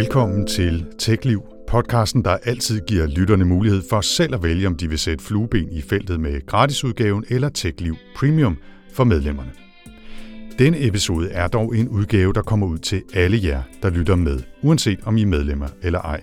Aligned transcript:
Velkommen 0.00 0.46
til 0.46 0.86
TechLiv, 0.98 1.42
podcasten, 1.68 2.24
der 2.24 2.36
altid 2.44 2.80
giver 2.80 3.06
lytterne 3.06 3.44
mulighed 3.44 3.82
for 3.90 4.00
selv 4.00 4.34
at 4.34 4.42
vælge, 4.42 4.66
om 4.66 4.76
de 4.76 4.88
vil 4.88 4.98
sætte 4.98 5.24
flueben 5.24 5.72
i 5.72 5.80
feltet 5.80 6.20
med 6.20 6.46
gratisudgaven 6.46 7.24
eller 7.28 7.48
TechLiv 7.48 7.96
Premium 8.16 8.56
for 8.92 9.04
medlemmerne. 9.04 9.50
Denne 10.58 10.86
episode 10.86 11.30
er 11.30 11.48
dog 11.48 11.76
en 11.76 11.88
udgave, 11.88 12.32
der 12.32 12.42
kommer 12.42 12.66
ud 12.66 12.78
til 12.78 13.02
alle 13.14 13.40
jer, 13.42 13.62
der 13.82 13.90
lytter 13.90 14.14
med, 14.14 14.40
uanset 14.62 14.98
om 15.04 15.16
I 15.16 15.22
er 15.22 15.26
medlemmer 15.26 15.68
eller 15.82 16.00
ej. 16.00 16.20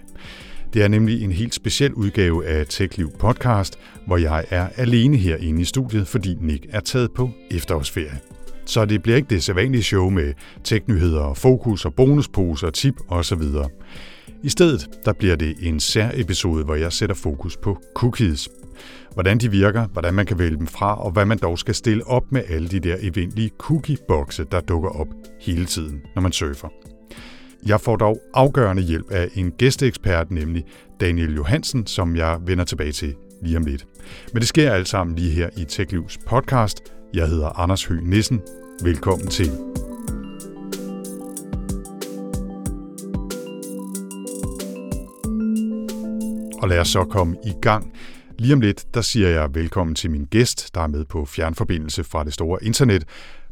Det 0.74 0.84
er 0.84 0.88
nemlig 0.88 1.24
en 1.24 1.32
helt 1.32 1.54
speciel 1.54 1.94
udgave 1.94 2.46
af 2.46 2.66
TechLiv 2.70 3.12
podcast, 3.20 3.80
hvor 4.06 4.18
jeg 4.18 4.46
er 4.50 4.70
alene 4.76 5.18
herinde 5.18 5.62
i 5.62 5.66
studiet, 5.66 6.08
fordi 6.08 6.38
Nick 6.42 6.66
er 6.70 6.80
taget 6.80 7.12
på 7.12 7.30
efterårsferie. 7.52 8.20
Så 8.68 8.86
det 8.86 9.04
bliver 9.04 9.16
ikke 9.16 9.30
det 9.30 9.44
sædvanlige 9.44 9.84
show 9.84 10.10
med 10.10 10.34
teknyheder, 10.64 11.34
fokus 11.34 11.86
og 11.86 11.94
bonusposer, 11.94 12.70
tip 12.70 12.96
osv. 13.10 13.42
I 14.44 14.50
stedet 14.50 14.90
der 15.06 15.14
bliver 15.14 15.36
det 15.36 15.56
en 15.62 15.80
særepisode, 15.80 16.64
hvor 16.64 16.76
jeg 16.76 16.94
sætter 16.94 17.16
fokus 17.16 17.58
på 17.58 17.78
cookies. 17.96 18.50
Hvordan 19.14 19.38
de 19.38 19.52
virker, 19.52 19.88
hvordan 19.88 20.14
man 20.14 20.26
kan 20.26 20.40
vælge 20.40 20.58
dem 20.58 20.68
fra, 20.68 21.04
og 21.04 21.12
hvad 21.12 21.26
man 21.26 21.38
dog 21.38 21.60
skal 21.60 21.76
stille 21.76 22.08
op 22.08 22.24
med 22.32 22.42
alle 22.50 22.68
de 22.68 22.80
der 22.80 22.96
eventlige 23.02 23.52
cookie-bokse, 23.58 24.44
der 24.52 24.60
dukker 24.60 24.90
op 24.90 25.08
hele 25.42 25.66
tiden, 25.66 26.02
når 26.16 26.22
man 26.22 26.32
surfer. 26.32 26.68
Jeg 27.66 27.82
får 27.82 27.96
dog 27.96 28.22
afgørende 28.34 28.84
hjælp 28.84 29.12
af 29.12 29.30
en 29.36 29.52
gæsteekspert, 29.52 30.32
nemlig 30.32 30.64
Daniel 31.00 31.36
Johansen, 31.36 31.88
som 31.88 32.16
jeg 32.16 32.40
vender 32.46 32.64
tilbage 32.64 32.92
til 32.92 33.16
lige 33.44 33.58
om 33.58 33.66
lidt. 33.66 33.86
Men 34.34 34.40
det 34.40 34.48
sker 34.48 34.72
alt 34.72 34.88
sammen 34.88 35.16
lige 35.16 35.32
her 35.32 35.50
i 35.58 35.64
TechLivs 35.64 36.18
podcast. 36.28 36.97
Jeg 37.14 37.28
hedder 37.28 37.60
Anders 37.60 37.86
Høgh 37.86 38.04
Nissen. 38.04 38.42
Velkommen 38.84 39.28
til. 39.28 39.52
Og 46.62 46.70
lad 46.70 46.80
os 46.80 46.88
så 46.88 47.06
komme 47.10 47.38
i 47.46 47.54
gang. 47.62 47.94
Lige 48.40 48.54
om 48.54 48.62
lidt, 48.62 48.94
der 48.94 49.02
siger 49.02 49.30
jeg 49.30 49.56
velkommen 49.56 49.96
til 49.96 50.12
min 50.12 50.26
gæst, 50.26 50.76
der 50.76 50.82
er 50.82 50.88
med 50.88 51.06
på 51.06 51.26
fjernforbindelse 51.26 52.04
fra 52.04 52.24
det 52.24 52.34
store 52.34 52.64
internet. 52.64 53.04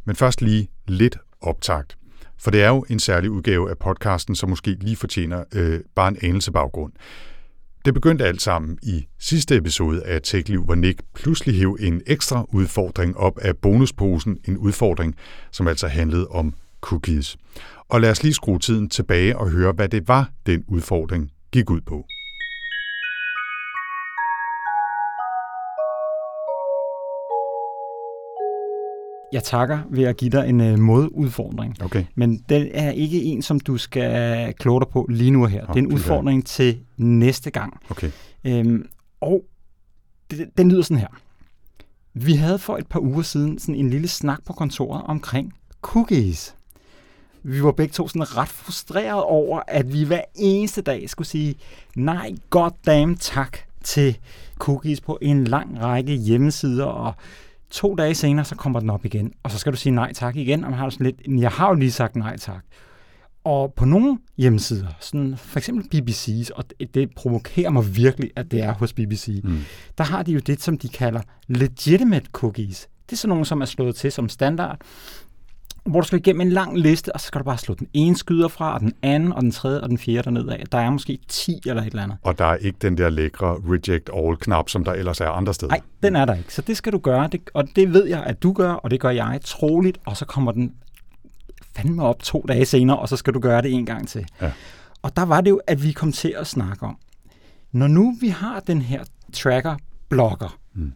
Men 0.05 0.15
først 0.15 0.41
lige 0.41 0.67
lidt 0.87 1.17
optakt. 1.41 1.97
For 2.37 2.51
det 2.51 2.63
er 2.63 2.69
jo 2.69 2.85
en 2.89 2.99
særlig 2.99 3.31
udgave 3.31 3.69
af 3.69 3.77
podcasten, 3.77 4.35
som 4.35 4.49
måske 4.49 4.71
lige 4.71 4.95
fortjener 4.95 5.43
øh, 5.53 5.79
bare 5.95 6.07
en 6.07 6.17
anelse 6.21 6.51
baggrund. 6.51 6.93
Det 7.85 7.93
begyndte 7.93 8.25
alt 8.25 8.41
sammen 8.41 8.77
i 8.83 9.07
sidste 9.19 9.55
episode 9.55 10.03
af 10.03 10.21
TechLiv, 10.21 10.63
hvor 10.63 10.75
Nick 10.75 11.01
pludselig 11.15 11.55
hæv 11.55 11.77
en 11.79 12.01
ekstra 12.07 12.45
udfordring 12.49 13.17
op 13.17 13.39
af 13.39 13.57
bonusposen. 13.57 14.37
En 14.47 14.57
udfordring, 14.57 15.15
som 15.51 15.67
altså 15.67 15.87
handlede 15.87 16.27
om 16.27 16.53
cookies. 16.81 17.37
Og 17.89 18.01
lad 18.01 18.11
os 18.11 18.23
lige 18.23 18.33
skrue 18.33 18.59
tiden 18.59 18.89
tilbage 18.89 19.37
og 19.37 19.49
høre, 19.49 19.71
hvad 19.71 19.89
det 19.89 20.07
var, 20.07 20.29
den 20.45 20.63
udfordring 20.67 21.31
gik 21.51 21.69
ud 21.69 21.81
på. 21.81 22.05
Jeg 29.35 29.43
takker 29.43 29.79
ved 29.89 30.03
at 30.03 30.17
give 30.17 30.31
dig 30.31 30.49
en 30.49 30.61
uh, 30.61 30.79
modudfordring. 30.79 31.83
Okay. 31.83 32.05
Men 32.15 32.43
den 32.49 32.67
er 32.73 32.91
ikke 32.91 33.23
en, 33.23 33.41
som 33.41 33.59
du 33.59 33.77
skal 33.77 34.53
kloge 34.53 34.81
dig 34.81 34.87
på 34.87 35.07
lige 35.09 35.31
nu 35.31 35.43
og 35.43 35.49
her. 35.49 35.61
Nå, 35.67 35.73
det 35.73 35.79
er 35.79 35.83
en 35.83 35.89
det 35.89 35.95
udfordring 35.95 36.45
til 36.45 36.79
næste 36.97 37.51
gang. 37.51 37.79
Okay. 37.89 38.11
Øhm, 38.45 38.85
og 39.21 39.43
det, 40.31 40.49
den 40.57 40.71
lyder 40.71 40.81
sådan 40.81 40.97
her. 40.97 41.07
Vi 42.13 42.33
havde 42.33 42.59
for 42.59 42.77
et 42.77 42.87
par 42.87 42.99
uger 42.99 43.21
siden 43.21 43.59
sådan 43.59 43.75
en 43.75 43.89
lille 43.89 44.07
snak 44.07 44.39
på 44.45 44.53
kontoret 44.53 45.01
omkring 45.05 45.53
cookies. 45.81 46.55
Vi 47.43 47.63
var 47.63 47.71
begge 47.71 47.91
to 47.91 48.07
sådan 48.07 48.37
ret 48.37 48.49
frustreret 48.49 49.23
over, 49.23 49.61
at 49.67 49.93
vi 49.93 50.03
hver 50.03 50.21
eneste 50.35 50.81
dag 50.81 51.09
skulle 51.09 51.27
sige 51.27 51.55
nej, 51.95 52.35
goddamn 52.49 53.17
tak 53.17 53.57
til 53.83 54.17
cookies 54.57 55.01
på 55.01 55.17
en 55.21 55.43
lang 55.43 55.81
række 55.81 56.13
hjemmesider, 56.13 56.85
og 56.85 57.13
to 57.71 57.95
dage 57.95 58.15
senere, 58.15 58.45
så 58.45 58.55
kommer 58.55 58.79
den 58.79 58.89
op 58.89 59.05
igen, 59.05 59.33
og 59.43 59.51
så 59.51 59.57
skal 59.57 59.71
du 59.71 59.77
sige 59.77 59.93
nej 59.93 60.13
tak 60.13 60.35
igen, 60.35 60.63
og 60.63 60.69
man 60.69 60.79
har 60.79 60.89
sådan 60.89 61.05
lidt, 61.05 61.27
"Men 61.27 61.39
jeg 61.39 61.51
har 61.51 61.67
jo 61.67 61.73
lige 61.73 61.91
sagt 61.91 62.15
nej 62.15 62.37
tak. 62.37 62.63
Og 63.43 63.73
på 63.73 63.85
nogle 63.85 64.17
hjemmesider, 64.37 64.87
sådan 64.99 65.37
for 65.37 65.59
eksempel 65.59 65.85
BBC's, 66.01 66.49
og 66.55 66.63
det, 66.79 66.93
det 66.95 67.09
provokerer 67.15 67.69
mig 67.69 67.95
virkelig, 67.95 68.31
at 68.35 68.51
det 68.51 68.61
er 68.63 68.73
hos 68.73 68.93
BBC, 68.93 69.41
Mm. 69.43 69.59
der 69.97 70.03
har 70.03 70.23
de 70.23 70.31
jo 70.31 70.39
det, 70.39 70.61
som 70.61 70.77
de 70.77 70.89
kalder 70.89 71.21
legitimate 71.47 72.25
cookies. 72.31 72.87
Det 73.05 73.11
er 73.13 73.17
sådan 73.17 73.29
nogle, 73.29 73.45
som 73.45 73.61
er 73.61 73.65
slået 73.65 73.95
til 73.95 74.11
som 74.11 74.29
standard, 74.29 74.79
hvor 75.85 76.01
du 76.01 76.07
skal 76.07 76.19
igennem 76.19 76.41
en 76.41 76.49
lang 76.49 76.77
liste, 76.79 77.13
og 77.15 77.19
så 77.19 77.27
skal 77.27 77.39
du 77.39 77.43
bare 77.45 77.57
slå 77.57 77.75
den 77.75 77.87
ene 77.93 78.15
skyder 78.15 78.47
fra, 78.47 78.73
og 78.73 78.79
den 78.79 78.93
anden, 79.01 79.33
og 79.33 79.41
den 79.41 79.51
tredje, 79.51 79.81
og 79.81 79.89
den 79.89 79.97
fjerde 79.97 80.23
derned 80.23 80.47
af. 80.49 80.63
Der 80.71 80.77
er 80.77 80.89
måske 80.89 81.19
10 81.27 81.61
eller 81.65 81.81
et 81.81 81.87
eller 81.87 82.03
andet. 82.03 82.17
Og 82.23 82.37
der 82.37 82.45
er 82.45 82.55
ikke 82.55 82.77
den 82.81 82.97
der 82.97 83.09
lækre 83.09 83.57
reject 83.67 84.09
all-knap, 84.13 84.69
som 84.69 84.83
der 84.83 84.93
ellers 84.93 85.21
er 85.21 85.29
andre 85.29 85.53
steder. 85.53 85.69
Nej, 85.69 85.81
den 86.03 86.15
er 86.15 86.25
der 86.25 86.35
ikke. 86.35 86.53
Så 86.53 86.61
det 86.61 86.77
skal 86.77 86.93
du 86.93 86.97
gøre, 86.97 87.27
det, 87.31 87.41
og 87.53 87.67
det 87.75 87.93
ved 87.93 88.05
jeg, 88.05 88.23
at 88.23 88.43
du 88.43 88.53
gør, 88.53 88.71
og 88.71 88.91
det 88.91 88.99
gør 88.99 89.09
jeg 89.09 89.39
troligt, 89.43 89.97
og 90.05 90.17
så 90.17 90.25
kommer 90.25 90.51
den 90.51 90.73
fandme 91.75 92.03
op 92.03 92.23
to 92.23 92.45
dage 92.47 92.65
senere, 92.65 92.99
og 92.99 93.09
så 93.09 93.15
skal 93.17 93.33
du 93.33 93.39
gøre 93.39 93.61
det 93.61 93.71
en 93.73 93.85
gang 93.85 94.07
til. 94.07 94.25
Ja. 94.41 94.51
Og 95.01 95.15
der 95.15 95.25
var 95.25 95.41
det 95.41 95.49
jo, 95.49 95.61
at 95.67 95.83
vi 95.83 95.91
kom 95.91 96.11
til 96.11 96.35
at 96.37 96.47
snakke 96.47 96.85
om, 96.85 96.97
når 97.71 97.87
nu 97.87 98.15
vi 98.21 98.27
har 98.27 98.59
den 98.59 98.81
her 98.81 99.03
tracker-blogger, 99.33 100.57
Mm. 100.73 100.93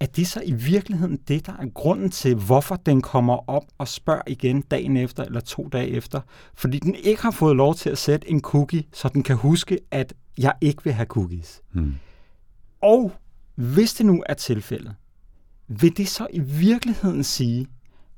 Er 0.00 0.06
det 0.06 0.26
så 0.26 0.40
i 0.44 0.52
virkeligheden 0.52 1.16
det, 1.28 1.46
der 1.46 1.52
er 1.52 1.66
grunden 1.74 2.10
til, 2.10 2.34
hvorfor 2.34 2.76
den 2.76 3.02
kommer 3.02 3.50
op 3.50 3.64
og 3.78 3.88
spørger 3.88 4.22
igen 4.26 4.60
dagen 4.60 4.96
efter 4.96 5.24
eller 5.24 5.40
to 5.40 5.68
dage 5.72 5.88
efter? 5.88 6.20
Fordi 6.54 6.78
den 6.78 6.94
ikke 6.94 7.22
har 7.22 7.30
fået 7.30 7.56
lov 7.56 7.74
til 7.74 7.90
at 7.90 7.98
sætte 7.98 8.30
en 8.30 8.40
cookie, 8.40 8.84
så 8.92 9.08
den 9.08 9.22
kan 9.22 9.36
huske, 9.36 9.78
at 9.90 10.14
jeg 10.38 10.52
ikke 10.60 10.84
vil 10.84 10.92
have 10.92 11.06
cookies. 11.06 11.60
Mm. 11.72 11.94
Og 12.82 13.12
hvis 13.54 13.94
det 13.94 14.06
nu 14.06 14.24
er 14.26 14.34
tilfældet, 14.34 14.94
vil 15.68 15.96
det 15.96 16.08
så 16.08 16.26
i 16.30 16.40
virkeligheden 16.40 17.24
sige, 17.24 17.66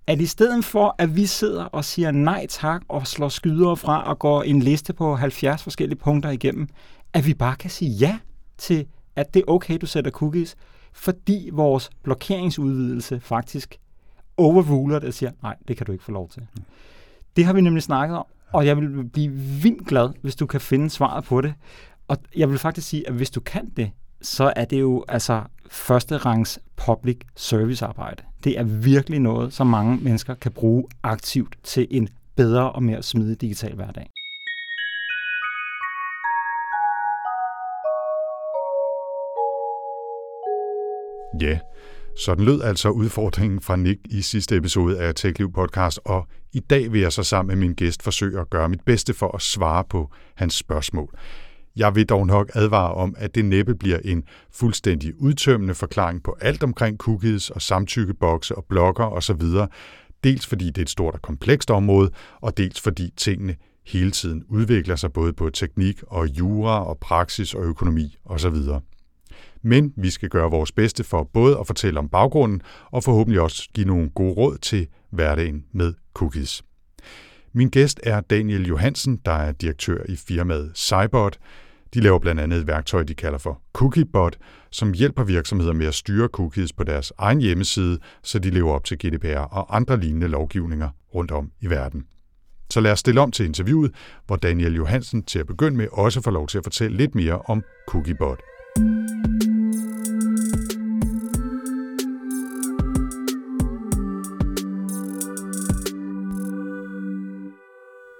at 0.06 0.20
i 0.20 0.26
stedet 0.26 0.64
for, 0.64 0.94
at 0.98 1.16
vi 1.16 1.26
sidder 1.26 1.64
og 1.64 1.84
siger 1.84 2.10
nej 2.10 2.46
tak 2.48 2.82
og 2.88 3.06
slår 3.06 3.28
skyder 3.28 3.74
fra 3.74 4.02
og 4.02 4.18
går 4.18 4.42
en 4.42 4.62
liste 4.62 4.92
på 4.92 5.16
70 5.16 5.62
forskellige 5.62 5.98
punkter 5.98 6.30
igennem, 6.30 6.68
at 7.12 7.26
vi 7.26 7.34
bare 7.34 7.56
kan 7.56 7.70
sige 7.70 7.90
ja 7.90 8.18
til, 8.58 8.86
at 9.16 9.34
det 9.34 9.40
er 9.40 9.50
okay, 9.50 9.78
du 9.80 9.86
sætter 9.86 10.10
cookies, 10.10 10.56
fordi 10.98 11.50
vores 11.52 11.90
blokeringsudvidelse 12.02 13.20
faktisk 13.20 13.78
overruler 14.36 14.98
det 14.98 15.08
og 15.08 15.14
siger, 15.14 15.32
nej, 15.42 15.56
det 15.68 15.76
kan 15.76 15.86
du 15.86 15.92
ikke 15.92 16.04
få 16.04 16.12
lov 16.12 16.28
til. 16.28 16.46
Det 17.36 17.44
har 17.44 17.52
vi 17.52 17.60
nemlig 17.60 17.82
snakket 17.82 18.16
om, 18.16 18.26
og 18.52 18.66
jeg 18.66 18.76
vil 18.76 19.04
blive 19.04 19.32
vildt 19.32 19.86
glad, 19.86 20.10
hvis 20.22 20.36
du 20.36 20.46
kan 20.46 20.60
finde 20.60 20.90
svaret 20.90 21.24
på 21.24 21.40
det. 21.40 21.54
Og 22.08 22.16
jeg 22.36 22.50
vil 22.50 22.58
faktisk 22.58 22.88
sige, 22.88 23.08
at 23.08 23.14
hvis 23.14 23.30
du 23.30 23.40
kan 23.40 23.72
det, 23.76 23.90
så 24.22 24.52
er 24.56 24.64
det 24.64 24.80
jo 24.80 25.04
altså 25.08 25.42
første 25.70 26.16
rangs 26.16 26.58
public 26.76 27.18
service 27.36 27.86
arbejde. 27.86 28.22
Det 28.44 28.58
er 28.58 28.62
virkelig 28.64 29.20
noget, 29.20 29.52
som 29.52 29.66
mange 29.66 29.96
mennesker 29.96 30.34
kan 30.34 30.52
bruge 30.52 30.84
aktivt 31.02 31.58
til 31.62 31.86
en 31.90 32.08
bedre 32.36 32.72
og 32.72 32.82
mere 32.82 33.02
smidig 33.02 33.40
digital 33.40 33.74
hverdag. 33.74 34.10
Ja, 41.40 41.58
sådan 42.16 42.44
lød 42.44 42.62
altså 42.62 42.88
udfordringen 42.90 43.60
fra 43.60 43.76
Nick 43.76 44.00
i 44.10 44.22
sidste 44.22 44.56
episode 44.56 45.00
af 45.00 45.14
TechLiv 45.14 45.52
podcast, 45.52 46.00
og 46.04 46.26
i 46.52 46.60
dag 46.60 46.92
vil 46.92 47.00
jeg 47.00 47.12
så 47.12 47.22
sammen 47.22 47.58
med 47.58 47.66
min 47.66 47.74
gæst 47.74 48.02
forsøge 48.02 48.40
at 48.40 48.50
gøre 48.50 48.68
mit 48.68 48.80
bedste 48.86 49.14
for 49.14 49.34
at 49.34 49.42
svare 49.42 49.84
på 49.90 50.10
hans 50.34 50.54
spørgsmål. 50.54 51.18
Jeg 51.76 51.94
vil 51.94 52.06
dog 52.06 52.26
nok 52.26 52.50
advare 52.54 52.94
om, 52.94 53.14
at 53.18 53.34
det 53.34 53.44
næppe 53.44 53.74
bliver 53.74 53.98
en 54.04 54.24
fuldstændig 54.52 55.20
udtømmende 55.20 55.74
forklaring 55.74 56.22
på 56.22 56.36
alt 56.40 56.62
omkring 56.62 56.98
cookies 56.98 57.50
og 57.50 57.62
samtykkebokse 57.62 58.54
og 58.54 58.64
blogger 58.68 59.04
osv. 59.04 59.42
Dels 60.24 60.46
fordi 60.46 60.66
det 60.66 60.78
er 60.78 60.82
et 60.82 60.90
stort 60.90 61.14
og 61.14 61.22
komplekst 61.22 61.70
område, 61.70 62.10
og 62.40 62.56
dels 62.56 62.80
fordi 62.80 63.12
tingene 63.16 63.56
hele 63.86 64.10
tiden 64.10 64.44
udvikler 64.48 64.96
sig 64.96 65.12
både 65.12 65.32
på 65.32 65.50
teknik 65.50 66.02
og 66.06 66.28
jura 66.28 66.84
og 66.84 66.98
praksis 66.98 67.54
og 67.54 67.64
økonomi 67.64 68.16
osv. 68.24 68.56
Men 69.62 69.92
vi 69.96 70.10
skal 70.10 70.28
gøre 70.28 70.50
vores 70.50 70.72
bedste 70.72 71.04
for 71.04 71.30
både 71.32 71.58
at 71.58 71.66
fortælle 71.66 71.98
om 71.98 72.08
baggrunden 72.08 72.62
og 72.90 73.04
forhåbentlig 73.04 73.40
også 73.40 73.68
give 73.74 73.86
nogle 73.86 74.10
gode 74.10 74.32
råd 74.32 74.58
til 74.58 74.86
hverdagen 75.10 75.64
med 75.72 75.94
cookies. 76.14 76.62
Min 77.52 77.68
gæst 77.68 78.00
er 78.02 78.20
Daniel 78.20 78.66
Johansen, 78.66 79.20
der 79.24 79.32
er 79.32 79.52
direktør 79.52 80.02
i 80.08 80.16
firmaet 80.16 80.72
Cybot. 80.74 81.38
De 81.94 82.00
laver 82.00 82.18
blandt 82.18 82.40
andet 82.40 82.58
et 82.60 82.66
værktøj, 82.66 83.02
de 83.02 83.14
kalder 83.14 83.38
for 83.38 83.62
CookieBot, 83.72 84.36
som 84.70 84.92
hjælper 84.92 85.24
virksomheder 85.24 85.72
med 85.72 85.86
at 85.86 85.94
styre 85.94 86.28
cookies 86.28 86.72
på 86.72 86.84
deres 86.84 87.12
egen 87.18 87.40
hjemmeside, 87.40 87.98
så 88.22 88.38
de 88.38 88.50
lever 88.50 88.72
op 88.72 88.84
til 88.84 88.98
GDPR 88.98 89.38
og 89.38 89.76
andre 89.76 90.00
lignende 90.00 90.28
lovgivninger 90.28 90.88
rundt 91.14 91.30
om 91.30 91.50
i 91.60 91.70
verden. 91.70 92.04
Så 92.70 92.80
lad 92.80 92.92
os 92.92 92.98
stille 92.98 93.20
om 93.20 93.30
til 93.30 93.46
interviewet, 93.46 93.94
hvor 94.26 94.36
Daniel 94.36 94.74
Johansen 94.74 95.22
til 95.22 95.38
at 95.38 95.46
begynde 95.46 95.76
med 95.76 95.88
også 95.92 96.20
får 96.20 96.30
lov 96.30 96.46
til 96.46 96.58
at 96.58 96.64
fortælle 96.64 96.96
lidt 96.96 97.14
mere 97.14 97.38
om 97.38 97.62
CookieBot. 97.88 98.40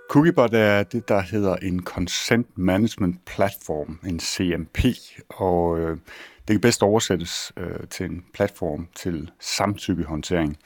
Cookiebot 0.08 0.54
er 0.54 0.82
det, 0.82 1.08
der 1.08 1.20
hedder 1.20 1.56
en 1.56 1.82
Consent 1.82 2.58
Management 2.58 3.24
Platform, 3.24 3.98
en 4.06 4.20
CMP, 4.20 4.78
og 5.28 5.78
øh, 5.78 5.96
det 6.48 6.54
kan 6.54 6.60
bedst 6.60 6.82
oversættes 6.82 7.52
øh, 7.56 7.86
til 7.90 8.06
en 8.06 8.24
platform 8.34 8.88
til 8.94 9.30
samtykkehåndtering. 9.40 10.56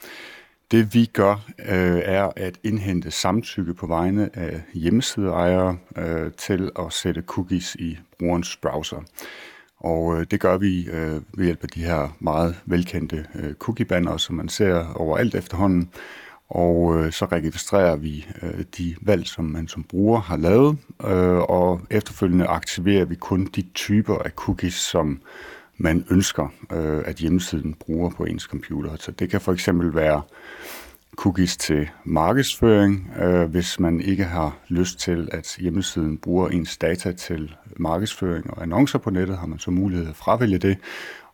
Det 0.71 0.93
vi 0.93 1.05
gør, 1.05 1.33
øh, 1.59 2.01
er 2.05 2.31
at 2.35 2.59
indhente 2.63 3.11
samtykke 3.11 3.73
på 3.73 3.87
vegne 3.87 4.29
af 4.33 4.61
hjemmesideejere 4.73 5.77
øh, 5.97 6.31
til 6.37 6.71
at 6.79 6.93
sætte 6.93 7.21
cookies 7.21 7.75
i 7.75 7.97
brugerens 8.19 8.57
browser. 8.57 9.03
Og 9.77 10.19
øh, 10.19 10.25
det 10.31 10.39
gør 10.39 10.57
vi 10.57 10.87
øh, 10.87 11.21
ved 11.33 11.45
hjælp 11.45 11.63
af 11.63 11.69
de 11.69 11.83
her 11.83 12.17
meget 12.19 12.55
velkendte 12.65 13.25
øh, 13.35 13.53
cookie-banner, 13.53 14.17
som 14.17 14.35
man 14.35 14.49
ser 14.49 14.93
overalt 14.95 15.35
efterhånden. 15.35 15.89
Og 16.49 16.97
øh, 16.97 17.11
så 17.11 17.25
registrerer 17.25 17.95
vi 17.95 18.27
øh, 18.41 18.63
de 18.77 18.95
valg, 19.01 19.27
som 19.27 19.45
man 19.45 19.67
som 19.67 19.83
bruger 19.83 20.19
har 20.19 20.37
lavet, 20.37 20.77
øh, 21.05 21.37
og 21.37 21.81
efterfølgende 21.89 22.45
aktiverer 22.45 23.05
vi 23.05 23.15
kun 23.15 23.45
de 23.45 23.61
typer 23.61 24.17
af 24.17 24.31
cookies, 24.31 24.73
som 24.73 25.21
man 25.77 26.05
ønsker, 26.11 26.47
øh, 26.71 27.03
at 27.05 27.15
hjemmesiden 27.15 27.73
bruger 27.73 28.09
på 28.09 28.23
ens 28.23 28.43
computer. 28.43 28.95
Så 28.99 29.11
det 29.11 29.29
kan 29.29 29.41
for 29.41 29.53
eksempel 29.53 29.95
være 29.95 30.21
cookies 31.15 31.57
til 31.57 31.89
markedsføring, 32.03 33.11
øh, 33.19 33.49
hvis 33.49 33.79
man 33.79 34.01
ikke 34.01 34.23
har 34.23 34.57
lyst 34.67 34.99
til, 34.99 35.29
at 35.31 35.57
hjemmesiden 35.59 36.17
bruger 36.17 36.49
ens 36.49 36.77
data 36.77 37.11
til 37.11 37.55
markedsføring 37.77 38.51
og 38.51 38.63
annoncer 38.63 38.99
på 38.99 39.09
nettet, 39.09 39.37
har 39.37 39.47
man 39.47 39.59
så 39.59 39.71
mulighed 39.71 40.09
at 40.09 40.15
fravælge 40.15 40.57
det. 40.57 40.77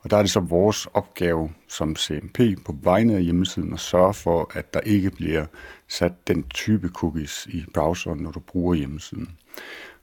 Og 0.02 0.10
der 0.10 0.18
er 0.18 0.22
det 0.22 0.31
så 0.31 0.40
vores 0.40 0.88
opgave 0.94 1.52
som 1.68 1.96
CMP 1.96 2.40
på 2.66 2.76
vegne 2.84 3.16
af 3.16 3.24
hjemmesiden 3.24 3.74
at 3.74 3.80
sørge 3.80 4.14
for, 4.14 4.52
at 4.54 4.74
der 4.74 4.80
ikke 4.80 5.12
bliver 5.12 5.46
sat 5.88 6.28
den 6.28 6.44
type 6.44 6.90
cookies 6.90 7.48
i 7.52 7.66
browseren, 7.74 8.20
når 8.20 8.32
du 8.32 8.40
bruger 8.40 8.74
hjemmesiden. 8.74 9.30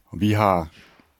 Og 0.06 0.20
vi 0.20 0.32
har 0.32 0.68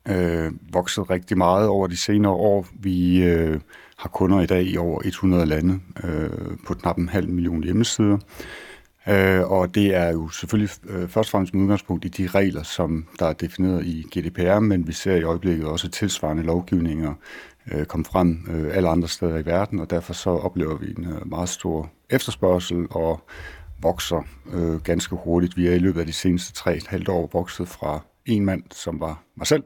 øh, 0.08 0.52
vokset 0.72 1.10
rigtig 1.10 1.38
meget 1.38 1.68
over 1.68 1.86
de 1.86 1.96
senere 1.96 2.32
år. 2.32 2.66
Vi 2.80 3.22
øh, 3.22 3.60
har 3.96 4.08
kunder 4.08 4.40
i 4.40 4.46
dag 4.46 4.64
i 4.64 4.76
over 4.76 5.02
100 5.04 5.46
lande 5.46 5.80
øh, 6.04 6.30
på 6.66 6.74
knap 6.74 6.96
en 6.96 7.08
halv 7.08 7.28
million 7.28 7.64
hjemmesider. 7.64 8.18
Øh, 9.08 9.50
og 9.50 9.74
det 9.74 9.94
er 9.94 10.12
jo 10.12 10.28
selvfølgelig 10.28 10.70
øh, 10.88 11.08
først 11.08 11.28
og 11.28 11.30
fremmest 11.30 11.54
med 11.54 11.62
udgangspunkt 11.62 12.04
i 12.04 12.08
de 12.08 12.26
regler, 12.26 12.62
som 12.62 13.06
der 13.18 13.26
er 13.26 13.32
defineret 13.32 13.86
i 13.86 14.02
GDPR, 14.02 14.58
men 14.58 14.86
vi 14.86 14.92
ser 14.92 15.14
i 15.14 15.22
øjeblikket 15.22 15.66
også 15.66 15.88
tilsvarende 15.88 16.42
lovgivninger 16.42 17.14
øh, 17.72 17.84
komme 17.84 18.04
frem 18.04 18.46
øh, 18.50 18.76
alle 18.76 18.88
andre 18.88 19.08
steder 19.08 19.38
i 19.38 19.46
verden, 19.46 19.80
og 19.80 19.90
derfor 19.90 20.12
så 20.12 20.30
oplever 20.30 20.76
vi 20.76 20.94
en 20.98 21.04
øh, 21.04 21.28
meget 21.28 21.48
stor 21.48 21.90
efterspørgsel 22.10 22.86
og 22.90 23.20
vokser 23.82 24.26
øh, 24.52 24.80
ganske 24.80 25.16
hurtigt. 25.16 25.56
Vi 25.56 25.66
er 25.66 25.74
i 25.74 25.78
løbet 25.78 26.00
af 26.00 26.06
de 26.06 26.12
seneste 26.12 26.52
tre 26.52 26.76
et 26.76 26.86
halvt 26.86 27.08
år 27.08 27.30
vokset 27.32 27.68
fra 27.68 28.00
en 28.26 28.44
mand, 28.44 28.62
som 28.70 29.00
var 29.00 29.22
mig 29.36 29.46
selv, 29.46 29.62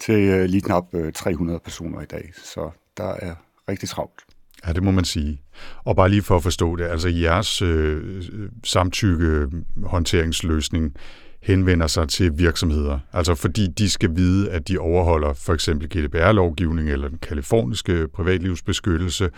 til 0.00 0.14
øh, 0.14 0.44
lige 0.44 0.60
knap 0.60 0.84
øh, 0.94 1.12
300 1.12 1.60
personer 1.64 2.00
i 2.00 2.06
dag. 2.06 2.30
Så 2.44 2.70
der 2.96 3.08
er 3.08 3.34
rigtig 3.68 3.88
travlt. 3.88 4.20
Ja, 4.66 4.72
det 4.72 4.82
må 4.82 4.90
man 4.90 5.04
sige. 5.04 5.42
Og 5.84 5.96
bare 5.96 6.08
lige 6.08 6.22
for 6.22 6.36
at 6.36 6.42
forstå 6.42 6.76
det, 6.76 6.84
altså 6.84 7.08
jeres 7.08 7.62
øh, 7.62 8.22
samtykke 8.64 9.48
håndteringsløsning 9.84 10.94
henvender 11.42 11.86
sig 11.86 12.08
til 12.08 12.38
virksomheder, 12.38 12.98
altså 13.12 13.34
fordi 13.34 13.66
de 13.66 13.90
skal 13.90 14.16
vide, 14.16 14.50
at 14.50 14.68
de 14.68 14.78
overholder 14.78 15.32
for 15.32 15.54
eksempel 15.54 15.88
GDPR-lovgivning 15.88 16.90
eller 16.90 17.08
den 17.08 17.18
kaliforniske 17.18 18.08
privatlivsbeskyttelse, 18.08 19.30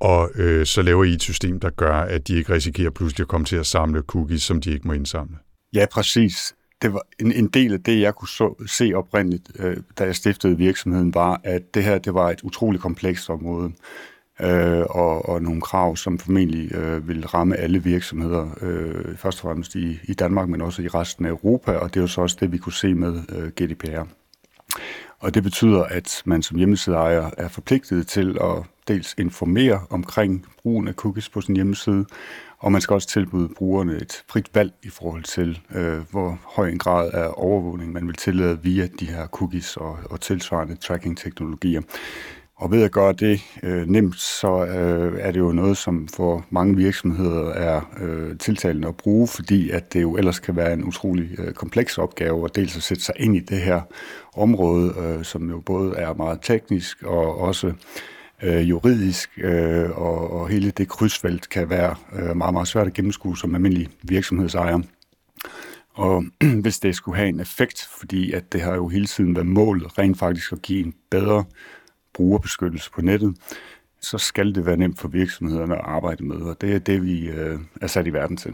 og 0.00 0.30
øh, 0.34 0.66
så 0.66 0.82
laver 0.82 1.04
I 1.04 1.12
et 1.12 1.22
system, 1.22 1.60
der 1.60 1.70
gør, 1.70 1.94
at 1.94 2.28
de 2.28 2.36
ikke 2.36 2.52
risikerer 2.52 2.90
pludselig 2.90 3.24
at 3.24 3.28
komme 3.28 3.44
til 3.44 3.56
at 3.56 3.66
samle 3.66 4.00
cookies, 4.00 4.42
som 4.42 4.60
de 4.60 4.72
ikke 4.72 4.88
må 4.88 4.92
indsamle. 4.92 5.36
Ja, 5.74 5.86
præcis. 5.92 6.54
Det 6.82 6.92
var 6.92 7.02
en, 7.18 7.32
en 7.32 7.48
del 7.48 7.72
af 7.72 7.82
det, 7.82 8.00
jeg 8.00 8.14
kunne 8.14 8.28
så, 8.28 8.64
se 8.66 8.92
oprindeligt, 8.94 9.50
øh, 9.58 9.76
da 9.98 10.04
jeg 10.04 10.16
stiftede 10.16 10.56
virksomheden, 10.56 11.14
var, 11.14 11.40
at 11.44 11.74
det 11.74 11.84
her 11.84 11.98
det 11.98 12.14
var 12.14 12.30
et 12.30 12.40
utroligt 12.42 12.82
komplekst 12.82 13.30
område 13.30 13.72
øh, 14.40 14.84
og, 14.90 15.28
og 15.28 15.42
nogle 15.42 15.60
krav, 15.60 15.96
som 15.96 16.18
formentlig 16.18 16.74
øh, 16.74 17.08
ville 17.08 17.26
ramme 17.26 17.56
alle 17.56 17.82
virksomheder, 17.82 18.48
øh, 18.60 19.16
først 19.16 19.38
og 19.38 19.42
fremmest 19.42 19.74
i, 19.74 19.98
i 20.04 20.14
Danmark, 20.14 20.48
men 20.48 20.62
også 20.62 20.82
i 20.82 20.88
resten 20.88 21.26
af 21.26 21.30
Europa, 21.30 21.72
og 21.72 21.94
det 21.94 22.00
er 22.00 22.04
jo 22.04 22.06
så 22.06 22.20
også 22.20 22.36
det, 22.40 22.52
vi 22.52 22.58
kunne 22.58 22.72
se 22.72 22.94
med 22.94 23.22
øh, 23.28 23.48
GDPR. 23.48 24.02
Og 25.18 25.34
det 25.34 25.42
betyder, 25.42 25.82
at 25.82 26.22
man 26.24 26.42
som 26.42 26.56
hjemmesideejer 26.56 27.30
er 27.38 27.48
forpligtet 27.48 28.06
til 28.06 28.38
at 28.40 28.62
dels 28.88 29.14
informere 29.18 29.80
omkring 29.90 30.46
brugen 30.62 30.88
af 30.88 30.94
cookies 30.94 31.28
på 31.28 31.40
sin 31.40 31.56
hjemmeside, 31.56 32.06
og 32.58 32.72
man 32.72 32.80
skal 32.80 32.94
også 32.94 33.08
tilbyde 33.08 33.48
brugerne 33.56 33.96
et 33.96 34.24
frit 34.28 34.50
valg 34.54 34.72
i 34.82 34.88
forhold 34.88 35.22
til, 35.22 35.60
øh, 35.74 35.98
hvor 36.10 36.38
høj 36.56 36.68
en 36.68 36.78
grad 36.78 37.10
af 37.12 37.28
overvågning 37.32 37.92
man 37.92 38.06
vil 38.06 38.14
tillade 38.14 38.62
via 38.62 38.88
de 39.00 39.06
her 39.06 39.26
cookies 39.26 39.76
og, 39.76 39.98
og 40.10 40.20
tilsvarende 40.20 40.76
tracking-teknologier. 40.76 41.82
Og 42.58 42.70
ved 42.70 42.82
at 42.82 42.92
gøre 42.92 43.12
det 43.12 43.40
øh, 43.62 43.88
nemt, 43.88 44.20
så 44.20 44.66
øh, 44.66 45.18
er 45.20 45.30
det 45.30 45.40
jo 45.40 45.52
noget, 45.52 45.76
som 45.76 46.08
for 46.08 46.46
mange 46.50 46.76
virksomheder 46.76 47.52
er 47.52 47.80
øh, 48.00 48.38
tiltalende 48.38 48.88
at 48.88 48.96
bruge, 48.96 49.28
fordi 49.28 49.70
at 49.70 49.92
det 49.92 50.02
jo 50.02 50.16
ellers 50.16 50.38
kan 50.38 50.56
være 50.56 50.72
en 50.72 50.84
utrolig 50.84 51.40
øh, 51.40 51.52
kompleks 51.52 51.98
opgave 51.98 52.44
at 52.44 52.56
dels 52.56 52.76
at 52.76 52.82
sætte 52.82 53.02
sig 53.02 53.14
ind 53.18 53.36
i 53.36 53.40
det 53.40 53.58
her 53.58 53.80
område, 54.36 54.94
øh, 54.98 55.24
som 55.24 55.50
jo 55.50 55.60
både 55.60 55.96
er 55.96 56.14
meget 56.14 56.38
teknisk 56.42 57.02
og 57.02 57.38
også 57.38 57.72
øh, 58.42 58.70
juridisk, 58.70 59.30
øh, 59.38 59.90
og, 59.90 60.30
og 60.30 60.48
hele 60.48 60.70
det 60.70 60.88
krydsfelt 60.88 61.48
kan 61.48 61.70
være 61.70 61.94
øh, 62.12 62.36
meget, 62.36 62.52
meget 62.52 62.68
svært 62.68 62.86
at 62.86 62.92
gennemskue 62.92 63.38
som 63.38 63.54
almindelig 63.54 63.88
virksomhedsejer. 64.02 64.78
Og 65.94 66.24
hvis 66.62 66.78
det 66.78 66.94
skulle 66.94 67.16
have 67.16 67.28
en 67.28 67.40
effekt, 67.40 67.88
fordi 67.98 68.32
at 68.32 68.52
det 68.52 68.60
har 68.60 68.74
jo 68.74 68.88
hele 68.88 69.06
tiden 69.06 69.34
været 69.34 69.46
målet 69.46 69.98
rent 69.98 70.18
faktisk 70.18 70.52
at 70.52 70.62
give 70.62 70.84
en 70.86 70.94
bedre 71.10 71.44
brugerbeskyttelse 72.16 72.90
på 72.90 73.00
nettet, 73.00 73.36
så 74.00 74.18
skal 74.18 74.54
det 74.54 74.66
være 74.66 74.76
nemt 74.76 74.98
for 74.98 75.08
virksomhederne 75.08 75.74
at 75.74 75.84
arbejde 75.84 76.24
med, 76.24 76.36
og 76.36 76.60
det 76.60 76.74
er 76.74 76.78
det, 76.78 77.02
vi 77.02 77.28
øh, 77.28 77.58
er 77.80 77.86
sat 77.86 78.06
i 78.06 78.12
verden 78.12 78.36
til. 78.36 78.52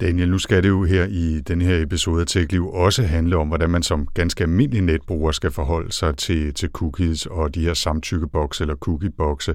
Daniel, 0.00 0.28
nu 0.28 0.38
skal 0.38 0.62
det 0.62 0.68
jo 0.68 0.84
her 0.84 1.04
i 1.04 1.40
den 1.40 1.60
her 1.60 1.82
episode 1.82 2.20
af 2.20 2.26
TechLiv 2.26 2.68
også 2.68 3.02
handle 3.02 3.36
om, 3.36 3.48
hvordan 3.48 3.70
man 3.70 3.82
som 3.82 4.06
ganske 4.14 4.44
almindelig 4.44 4.82
netbruger 4.82 5.32
skal 5.32 5.50
forholde 5.50 5.92
sig 5.92 6.16
til, 6.16 6.54
til 6.54 6.68
cookies 6.68 7.26
og 7.26 7.54
de 7.54 7.60
her 7.60 7.74
samtykkebokse 7.74 8.64
eller 8.64 8.76
cookiebokse. 8.76 9.54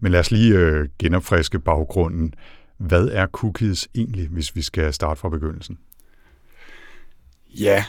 Men 0.00 0.12
lad 0.12 0.20
os 0.20 0.30
lige 0.30 0.54
øh, 0.54 0.88
genopfriske 0.98 1.58
baggrunden. 1.58 2.34
Hvad 2.78 3.08
er 3.08 3.26
cookies 3.26 3.88
egentlig, 3.94 4.28
hvis 4.28 4.56
vi 4.56 4.62
skal 4.62 4.92
starte 4.92 5.20
fra 5.20 5.28
begyndelsen? 5.28 5.78
Ja, 7.60 7.84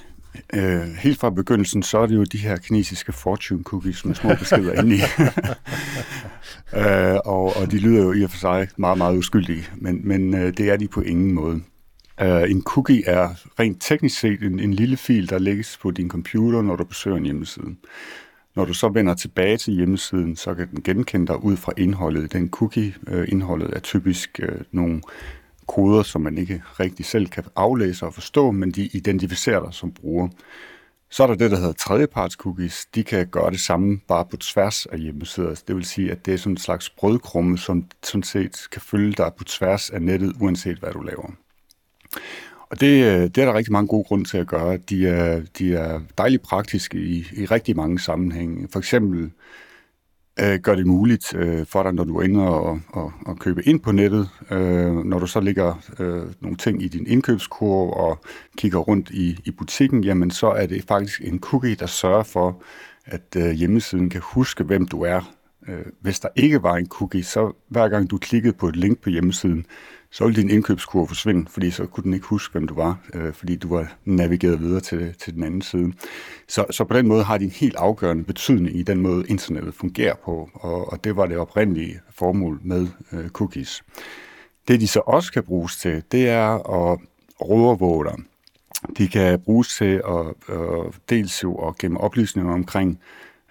øh, 0.54 0.82
helt 0.82 1.20
fra 1.20 1.30
begyndelsen, 1.30 1.84
så 1.84 1.98
er 1.98 2.06
det 2.06 2.16
jo 2.16 2.24
de 2.24 2.38
her 2.38 2.58
kinesiske 2.58 3.12
fortune 3.12 3.63
cookies 3.63 4.06
med 4.06 4.16
små 4.16 4.36
beskeder 4.40 4.74
inde 4.74 4.96
i. 4.96 5.00
øh, 6.80 7.16
og, 7.25 7.58
og 7.58 7.72
de 7.72 7.78
lyder 7.78 8.04
jo 8.04 8.13
i 8.13 8.24
og 8.24 8.30
for 8.30 8.38
sig 8.38 8.68
meget, 8.78 8.98
meget 8.98 9.18
uskyldige, 9.18 9.68
men, 9.75 10.08
men 10.08 10.34
øh, 10.36 10.58
det 10.58 10.70
er 10.70 10.78
de 10.78 10.88
på 10.88 11.02
ingen 11.02 11.34
måde. 11.34 11.62
Uh, 12.22 12.52
en 12.52 12.62
cookie 12.62 13.04
er 13.06 13.30
rent 13.60 13.82
teknisk 13.82 14.20
set 14.20 14.44
en, 14.44 14.60
en 14.60 14.74
lille 14.74 14.98
fil, 14.98 15.30
der 15.30 15.40
lægges 15.40 15.78
på 15.82 15.92
din 15.92 16.10
computer, 16.10 16.62
når 16.62 16.75
du 16.75 16.84
besøger 16.84 17.18
en 17.18 17.24
hjemmeside. 17.24 17.75
Når 18.56 18.66
du 18.66 18.74
så 18.74 18.90
vender 18.90 19.13
tilbage 19.13 19.58
til 19.58 19.74
hjemmesiden, 19.74 20.36
så 20.36 20.54
kan 20.56 20.70
den 20.72 20.84
genkende 20.84 21.28
dig 21.28 21.44
ud 21.44 21.58
fra 21.58 21.72
indholdet. 21.78 22.34
Den 22.34 22.50
cookie, 22.50 22.94
uh, 23.12 23.24
indholdet 23.28 23.70
er 23.75 23.80
typisk 23.80 24.40
uh, 24.44 24.62
nogle 24.72 25.02
koder, 25.67 26.03
som 26.03 26.22
man 26.22 26.38
ikke 26.38 26.62
rigtig 26.79 27.05
selv 27.05 27.27
kan 27.27 27.43
aflæse 27.55 28.05
og 28.05 28.13
forstå, 28.13 28.51
men 28.51 28.72
de 28.72 28.89
identificerer 28.93 29.63
dig 29.65 29.74
som 29.74 29.91
bruger. 29.91 30.27
Så 31.10 31.24
er 31.24 31.27
der 31.27 31.36
det, 31.36 31.51
der 31.51 31.58
hedder 31.58 31.74
tredjeparts 31.74 32.36
cookies. 32.36 32.86
De 32.96 33.03
kan 33.03 33.27
gøre 33.27 33.51
det 33.51 33.60
samme 33.60 34.00
bare 34.08 34.25
på 34.25 34.38
tværs 34.38 34.86
af 34.86 35.00
hjemmesider. 35.00 35.50
Altså, 35.50 35.63
det 35.67 35.75
vil 35.75 35.86
sige, 35.86 36.12
at 36.12 36.25
det 36.25 36.34
er 36.34 36.38
sådan 36.38 36.53
en 36.53 36.58
slags 36.58 36.89
brødkrumme, 36.89 37.58
som 37.58 37.86
sådan 38.03 38.24
set 38.24 38.58
kan 38.72 38.82
følge 38.82 39.13
dig 39.13 39.32
på 39.38 39.43
tværs 39.43 39.89
af 39.89 40.01
nettet, 40.01 40.34
uanset 40.39 40.77
hvad 40.77 40.91
du 40.91 41.01
laver. 41.01 41.32
Og 42.70 42.79
det, 42.79 43.05
øh, 43.05 43.22
det 43.22 43.38
er 43.38 43.46
der 43.46 43.53
rigtig 43.53 43.72
mange 43.72 43.88
gode 43.88 44.03
grunde 44.03 44.29
til 44.29 44.38
at 44.38 44.48
gøre. 44.48 44.77
De 44.77 45.08
er, 45.08 45.41
de 45.58 45.75
er 45.75 46.01
dejligt 46.17 46.43
praktiske 46.43 46.98
i, 46.98 47.27
i 47.34 47.46
rigtig 47.46 47.75
mange 47.75 48.00
sammenhænge. 48.00 48.67
For 48.72 48.79
eksempel 48.79 49.32
øh, 50.40 50.60
gør 50.60 50.75
det 50.75 50.88
muligt 50.88 51.36
øh, 51.36 51.66
for 51.66 51.84
dig, 51.84 51.94
når 51.94 52.04
du 52.04 52.18
er 52.18 52.24
inde 52.24 52.48
og, 52.48 52.80
og, 52.90 53.13
og 53.25 53.40
købe 53.40 53.68
ind 53.68 53.80
på 53.80 53.92
nettet, 53.92 54.30
øh, 54.52 54.94
når 54.94 55.20
du 55.20 55.28
så 55.28 55.40
lægger 55.40 55.75
øh, 56.00 56.24
nogle 56.40 56.58
ting 56.58 56.84
i 56.84 56.88
din 56.88 57.08
indkøbskurve 57.08 57.94
og 57.94 58.20
kigger 58.58 58.80
rundt 58.80 59.10
i, 59.10 59.40
i 59.46 59.52
butikken, 59.52 60.04
jamen 60.04 60.32
så 60.32 60.48
er 60.48 60.66
det 60.66 60.84
faktisk 60.88 61.22
en 61.24 61.40
cookie, 61.40 61.75
der 61.75 61.86
sørger 61.86 62.24
for, 62.24 62.62
at 63.06 63.36
øh, 63.38 63.52
hjemmesiden 63.52 64.10
kan 64.10 64.22
huske, 64.24 64.63
hvem 64.63 64.88
du 64.88 65.02
er. 65.02 65.34
Øh, 65.67 65.86
hvis 66.00 66.20
der 66.20 66.29
ikke 66.36 66.63
var 66.63 66.75
en 66.75 66.88
cookie, 66.88 67.24
så 67.24 67.51
hver 67.67 67.89
gang 67.89 68.12
du 68.12 68.17
klikkede 68.17 68.53
på 68.53 68.67
et 68.67 68.75
link 68.75 69.00
på 69.00 69.10
hjemmesiden, 69.10 69.65
så 70.12 70.25
ville 70.25 70.41
din 70.41 70.50
indkøbskurve 70.50 71.08
forsvinde, 71.08 71.46
fordi 71.50 71.72
så 71.72 71.86
kunne 71.86 72.03
den 72.03 72.13
ikke 72.13 72.25
huske, 72.25 72.51
hvem 72.51 72.67
du 72.67 72.74
var, 72.74 73.00
øh, 73.13 73.34
fordi 73.34 73.55
du 73.55 73.75
var 73.75 73.96
navigeret 74.05 74.60
videre 74.60 74.79
til, 74.79 75.13
til 75.20 75.34
den 75.34 75.43
anden 75.43 75.62
side. 75.62 75.93
Så, 76.48 76.65
så 76.72 76.84
på 76.84 76.98
den 76.98 77.08
måde 77.08 77.24
har 77.24 77.38
det 77.38 77.46
en 77.46 77.51
helt 77.51 77.75
afgørende 77.75 78.24
betydning 78.24 78.79
i 78.79 78.84
den 78.84 79.01
måde, 79.01 79.25
internettet 79.27 79.74
fungerer 79.74 80.15
på, 80.25 80.50
og, 80.53 80.91
og 80.91 81.03
det 81.03 81.15
var 81.15 81.25
det 81.25 81.38
oprindelige 81.38 82.00
formål 82.12 82.60
med 82.63 82.88
øh, 83.13 83.29
cookies. 83.29 83.84
Det 84.67 84.82
de 84.82 84.88
så 84.88 85.00
også 85.00 85.34
kan 85.34 85.43
bruges 85.43 85.77
til, 85.77 86.03
det 86.12 86.29
er 86.29 86.82
at 86.91 87.00
overvåge 87.39 88.05
dig. 88.05 88.15
De 88.98 89.08
kan 89.08 89.39
bruges 89.39 89.77
til 89.77 90.01
at, 90.08 90.55
at 90.55 91.00
dels 91.10 91.43
jo 91.43 91.55
at 91.55 91.77
gemme 91.77 92.01
oplysninger 92.01 92.53
omkring, 92.53 93.00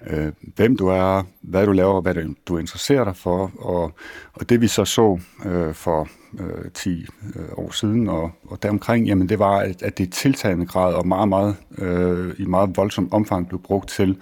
øh, 0.07 0.33
hvem 0.57 0.77
du 0.77 0.87
er, 0.87 1.23
hvad 1.43 1.67
du 1.67 1.73
laver, 1.73 2.01
hvad 2.01 2.15
du 2.47 2.59
interesserer 2.59 3.05
dig 3.05 3.17
for. 3.17 3.51
Og, 3.59 3.93
og 4.33 4.49
det 4.49 4.61
vi 4.61 4.69
så 4.69 4.85
så 4.85 5.21
øh, 5.45 5.75
for 5.75 6.09
øh, 6.41 6.71
10 6.75 7.07
øh, 7.37 7.45
år 7.57 7.71
siden 7.71 8.09
og, 8.09 8.31
og 8.45 8.63
deromkring, 8.63 9.07
jamen 9.07 9.29
det 9.29 9.39
var, 9.39 9.59
at, 9.59 9.83
at 9.83 9.99
det 9.99 10.07
i 10.07 10.11
tiltagende 10.11 10.67
grad 10.67 10.95
og 10.95 11.07
meget, 11.07 11.29
meget, 11.29 11.57
øh, 11.79 12.35
i 12.39 12.45
meget 12.45 12.77
voldsom 12.77 13.13
omfang 13.13 13.49
blev 13.49 13.63
brugt 13.63 13.89
til 13.89 14.19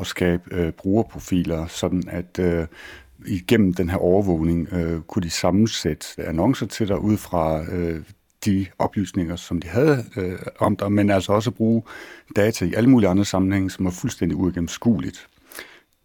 at 0.00 0.06
skabe 0.06 0.42
øh, 0.50 0.72
brugerprofiler, 0.72 1.66
sådan 1.66 2.02
at 2.08 2.38
øh, 2.40 2.66
igennem 3.26 3.74
den 3.74 3.90
her 3.90 3.96
overvågning 3.96 4.68
øh, 4.72 5.00
kunne 5.00 5.22
de 5.22 5.30
sammensætte 5.30 6.06
annoncer 6.18 6.66
til 6.66 6.88
dig 6.88 6.98
ud 6.98 7.16
fra 7.16 7.62
øh, 7.72 8.02
de 8.44 8.66
oplysninger, 8.78 9.36
som 9.36 9.60
de 9.60 9.68
havde 9.68 10.04
øh, 10.16 10.38
om 10.58 10.76
dig, 10.76 10.92
men 10.92 11.10
altså 11.10 11.32
også 11.32 11.50
at 11.50 11.54
bruge 11.54 11.82
data 12.36 12.64
i 12.64 12.74
alle 12.74 12.90
mulige 12.90 13.08
andre 13.08 13.24
sammenhænge, 13.24 13.70
som 13.70 13.86
er 13.86 13.90
fuldstændig 13.90 14.36
uigennemskueligt. 14.36 15.28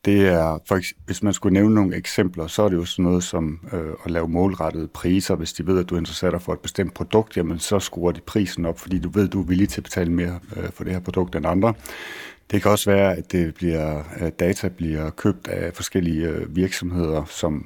Det 0.06 0.28
er, 0.28 0.60
for, 0.68 0.80
hvis 1.06 1.24
man 1.24 1.34
skulle 1.34 1.54
nævne 1.54 1.76
nogle 1.76 1.96
eksempler, 1.96 2.48
så 2.48 2.64
er 2.64 2.70
det 2.70 2.76
jo 2.76 2.86
sådan 2.86 3.06
noget 3.06 3.24
som 3.24 3.60
øh, 3.74 3.94
at 4.06 4.12
lave 4.12 4.28
målrettede 4.28 4.88
priser. 4.88 5.36
Hvis 5.36 5.54
de 5.54 5.68
ved, 5.68 5.80
at 5.80 5.90
du 5.90 5.98
interesserer 5.98 6.32
dig 6.32 6.42
for 6.42 6.54
et 6.54 6.60
bestemt 6.60 6.94
produkt, 6.94 7.38
jamen 7.38 7.60
så 7.60 7.80
skruer 7.80 8.12
de 8.12 8.22
prisen 8.22 8.66
op, 8.66 8.80
fordi 8.80 9.00
du 9.00 9.10
ved, 9.10 9.28
at 9.28 9.34
du 9.34 9.42
er 9.42 9.46
villig 9.46 9.70
til 9.70 9.80
at 9.80 9.84
betale 9.84 10.12
mere 10.12 10.40
øh, 10.58 10.72
for 10.72 10.84
det 10.84 10.94
her 10.94 11.00
produkt 11.00 11.36
end 11.36 11.46
andre. 11.48 11.74
Det 12.52 12.62
kan 12.62 12.72
også 12.72 12.92
være, 12.92 13.16
at 13.16 13.32
det 13.32 13.56
bliver, 13.56 14.04
at 14.12 14.40
data 14.40 14.68
bliver 14.68 15.10
købt 15.10 15.48
af 15.48 15.74
forskellige 15.74 16.28
øh, 16.28 16.56
virksomheder, 16.56 17.26
som 17.26 17.66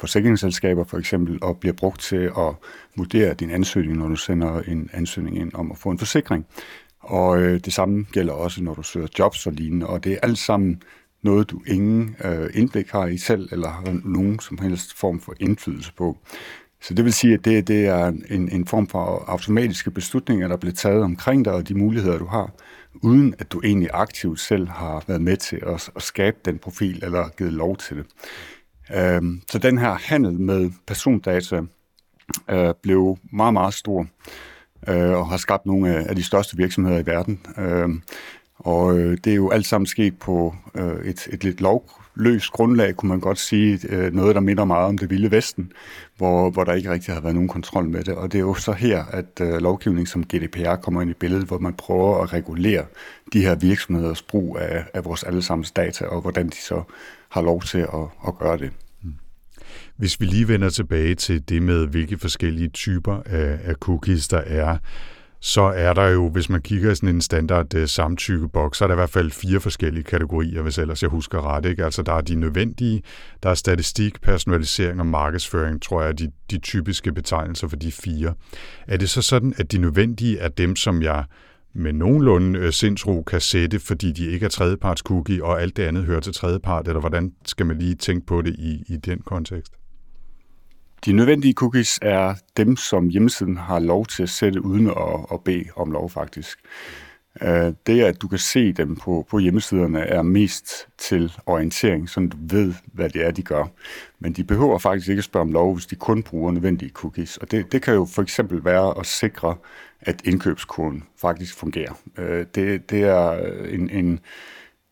forsikringsselskaber 0.00 0.84
for 0.84 0.98
eksempel, 0.98 1.38
og 1.42 1.58
bliver 1.58 1.72
brugt 1.72 2.00
til 2.00 2.30
at 2.38 2.54
vurdere 2.96 3.34
din 3.34 3.50
ansøgning, 3.50 3.98
når 3.98 4.08
du 4.08 4.16
sender 4.16 4.60
en 4.60 4.90
ansøgning 4.92 5.38
ind 5.38 5.50
om 5.54 5.70
at 5.72 5.78
få 5.78 5.90
en 5.90 5.98
forsikring. 5.98 6.46
Og 7.00 7.38
øh, 7.42 7.60
det 7.60 7.72
samme 7.72 8.06
gælder 8.12 8.32
også, 8.32 8.62
når 8.62 8.74
du 8.74 8.82
søger 8.82 9.06
jobs 9.18 9.46
og 9.46 9.52
lignende, 9.52 9.86
og 9.86 10.04
det 10.04 10.12
er 10.12 10.18
alt 10.22 10.38
sammen 10.38 10.82
noget, 11.22 11.50
du 11.50 11.62
ingen 11.66 12.16
øh, 12.24 12.50
indblik 12.54 12.90
har 12.90 13.06
i 13.06 13.18
selv, 13.18 13.48
eller 13.52 13.68
har 13.68 14.00
nogen 14.04 14.38
som 14.38 14.58
helst 14.58 14.94
form 14.98 15.20
for 15.20 15.34
indflydelse 15.40 15.92
på. 15.94 16.18
Så 16.80 16.94
det 16.94 17.04
vil 17.04 17.12
sige, 17.12 17.34
at 17.34 17.44
det, 17.44 17.68
det 17.68 17.86
er 17.86 18.06
en, 18.30 18.48
en 18.48 18.66
form 18.66 18.86
for 18.86 19.24
automatiske 19.26 19.90
beslutninger, 19.90 20.48
der 20.48 20.56
bliver 20.56 20.74
taget 20.74 21.02
omkring 21.02 21.44
dig, 21.44 21.52
og 21.52 21.68
de 21.68 21.74
muligheder, 21.74 22.18
du 22.18 22.26
har, 22.26 22.50
uden 23.02 23.34
at 23.38 23.52
du 23.52 23.60
egentlig 23.64 23.90
aktivt 23.92 24.40
selv 24.40 24.68
har 24.68 25.04
været 25.06 25.20
med 25.20 25.36
til 25.36 25.60
at, 25.66 25.90
at 25.96 26.02
skabe 26.02 26.36
den 26.44 26.58
profil, 26.58 27.04
eller 27.04 27.28
givet 27.28 27.52
lov 27.52 27.76
til 27.76 27.96
det. 27.96 28.06
Øhm, 28.94 29.42
så 29.50 29.58
den 29.58 29.78
her 29.78 29.94
handel 29.94 30.40
med 30.40 30.70
persondata 30.86 31.60
øh, 32.50 32.74
blev 32.82 33.18
meget, 33.32 33.52
meget 33.52 33.74
stor 33.74 34.06
øh, 34.88 35.10
og 35.10 35.28
har 35.28 35.36
skabt 35.36 35.66
nogle 35.66 36.08
af 36.08 36.16
de 36.16 36.22
største 36.22 36.56
virksomheder 36.56 36.98
i 36.98 37.06
verden. 37.06 37.40
Øhm, 37.58 38.02
og 38.58 38.98
øh, 38.98 39.18
det 39.24 39.30
er 39.30 39.36
jo 39.36 39.50
alt 39.50 39.66
sammen 39.66 39.86
sket 39.86 40.18
på 40.18 40.54
øh, 40.74 41.04
et, 41.04 41.28
et 41.32 41.44
lidt 41.44 41.60
lovløst 41.60 42.52
grundlag, 42.52 42.96
kunne 42.96 43.08
man 43.08 43.20
godt 43.20 43.38
sige. 43.38 43.80
Øh, 43.88 44.14
noget, 44.14 44.34
der 44.34 44.40
minder 44.40 44.64
meget 44.64 44.86
om 44.86 44.98
det 44.98 45.10
vilde 45.10 45.30
vesten, 45.30 45.72
hvor, 46.16 46.50
hvor 46.50 46.64
der 46.64 46.72
ikke 46.72 46.90
rigtig 46.90 47.14
har 47.14 47.20
været 47.20 47.34
nogen 47.34 47.48
kontrol 47.48 47.88
med 47.88 48.04
det. 48.04 48.14
Og 48.14 48.32
det 48.32 48.38
er 48.38 48.42
jo 48.42 48.54
så 48.54 48.72
her, 48.72 49.04
at 49.04 49.40
øh, 49.40 49.58
lovgivning 49.60 50.08
som 50.08 50.24
GDPR 50.24 50.74
kommer 50.74 51.02
ind 51.02 51.10
i 51.10 51.14
billedet, 51.14 51.46
hvor 51.46 51.58
man 51.58 51.74
prøver 51.74 52.22
at 52.22 52.32
regulere 52.32 52.84
de 53.32 53.42
her 53.42 53.54
virksomheders 53.54 54.22
brug 54.22 54.58
af, 54.60 54.84
af 54.94 55.04
vores 55.04 55.22
allesammens 55.22 55.70
data, 55.70 56.04
og 56.06 56.20
hvordan 56.20 56.48
de 56.48 56.56
så 56.56 56.82
har 57.30 57.42
lov 57.42 57.62
til 57.62 57.78
at, 57.78 58.08
at 58.28 58.38
gøre 58.38 58.58
det. 58.58 58.70
Mm. 59.02 59.14
Hvis 59.96 60.20
vi 60.20 60.26
lige 60.26 60.48
vender 60.48 60.70
tilbage 60.70 61.14
til 61.14 61.48
det 61.48 61.62
med, 61.62 61.86
hvilke 61.86 62.18
forskellige 62.18 62.68
typer 62.68 63.22
af, 63.26 63.58
af 63.64 63.74
cookies 63.74 64.28
der 64.28 64.38
er, 64.46 64.78
så 65.40 65.62
er 65.62 65.92
der 65.92 66.08
jo, 66.08 66.28
hvis 66.28 66.48
man 66.48 66.62
kigger 66.62 66.90
i 66.92 66.94
sådan 66.94 67.08
en 67.08 67.20
standard 67.20 67.74
uh, 67.74 67.84
samtykkeboks, 67.86 68.78
så 68.78 68.84
er 68.84 68.88
der 68.88 68.94
i 68.94 68.96
hvert 68.96 69.10
fald 69.10 69.30
fire 69.30 69.60
forskellige 69.60 70.04
kategorier, 70.04 70.62
hvis 70.62 70.78
ellers 70.78 71.02
jeg 71.02 71.10
husker 71.10 71.54
ret. 71.54 71.64
Ikke? 71.64 71.84
Altså 71.84 72.02
der 72.02 72.12
er 72.12 72.20
de 72.20 72.34
nødvendige, 72.34 73.02
der 73.42 73.50
er 73.50 73.54
statistik, 73.54 74.20
personalisering 74.20 75.00
og 75.00 75.06
markedsføring, 75.06 75.82
tror 75.82 76.00
jeg 76.00 76.08
er 76.08 76.12
de, 76.12 76.30
de 76.50 76.58
typiske 76.58 77.12
betegnelser 77.12 77.68
for 77.68 77.76
de 77.76 77.92
fire. 77.92 78.34
Er 78.88 78.96
det 78.96 79.10
så 79.10 79.22
sådan, 79.22 79.54
at 79.56 79.72
de 79.72 79.78
nødvendige 79.78 80.38
er 80.38 80.48
dem, 80.48 80.76
som 80.76 81.02
jeg 81.02 81.24
med 81.78 81.92
nogenlunde 81.92 82.58
øh, 82.58 82.72
sindsro 82.72 83.22
kan 83.22 83.40
sætte, 83.40 83.78
fordi 83.80 84.12
de 84.12 84.26
ikke 84.26 84.44
er 84.44 84.50
tredjeparts 84.50 85.02
cookie, 85.02 85.44
og 85.44 85.62
alt 85.62 85.76
det 85.76 85.82
andet 85.82 86.04
hører 86.04 86.20
til 86.20 86.32
tredjepart, 86.32 86.88
eller 86.88 87.00
hvordan 87.00 87.32
skal 87.44 87.66
man 87.66 87.78
lige 87.78 87.94
tænke 87.94 88.26
på 88.26 88.42
det 88.42 88.54
i, 88.58 88.84
i 88.88 88.96
den 88.96 89.18
kontekst? 89.18 89.72
De 91.04 91.12
nødvendige 91.12 91.54
cookies 91.54 91.98
er 92.02 92.34
dem, 92.56 92.76
som 92.76 93.08
hjemmesiden 93.08 93.56
har 93.56 93.78
lov 93.78 94.06
til 94.06 94.22
at 94.22 94.28
sætte 94.28 94.64
uden 94.64 94.86
at, 94.86 95.26
at 95.32 95.44
bede 95.44 95.64
om 95.76 95.90
lov 95.90 96.10
faktisk. 96.10 96.58
Øh, 97.42 97.72
det, 97.86 98.00
at 98.00 98.22
du 98.22 98.28
kan 98.28 98.38
se 98.38 98.72
dem 98.72 98.96
på, 98.96 99.26
på 99.30 99.38
hjemmesiderne, 99.38 100.00
er 100.00 100.22
mest 100.22 100.88
til 100.98 101.32
orientering, 101.46 102.08
så 102.08 102.20
du 102.20 102.36
ved, 102.40 102.74
hvad 102.92 103.08
det 103.10 103.26
er, 103.26 103.30
de 103.30 103.42
gør. 103.42 103.64
Men 104.18 104.32
de 104.32 104.44
behøver 104.44 104.78
faktisk 104.78 105.08
ikke 105.08 105.20
at 105.20 105.24
spørge 105.24 105.42
om 105.42 105.52
lov, 105.52 105.74
hvis 105.74 105.86
de 105.86 105.96
kun 105.96 106.22
bruger 106.22 106.52
nødvendige 106.52 106.90
cookies. 106.90 107.36
Og 107.36 107.50
det, 107.50 107.72
det 107.72 107.82
kan 107.82 107.94
jo 107.94 108.04
for 108.04 108.22
eksempel 108.22 108.64
være 108.64 108.98
at 108.98 109.06
sikre, 109.06 109.56
at 110.00 110.22
indkøbskoden 110.24 111.04
faktisk 111.20 111.54
fungerer. 111.54 111.92
Øh, 112.18 112.46
det, 112.54 112.90
det 112.90 113.02
er 113.02 113.32
en, 113.68 113.90
en, 113.90 114.20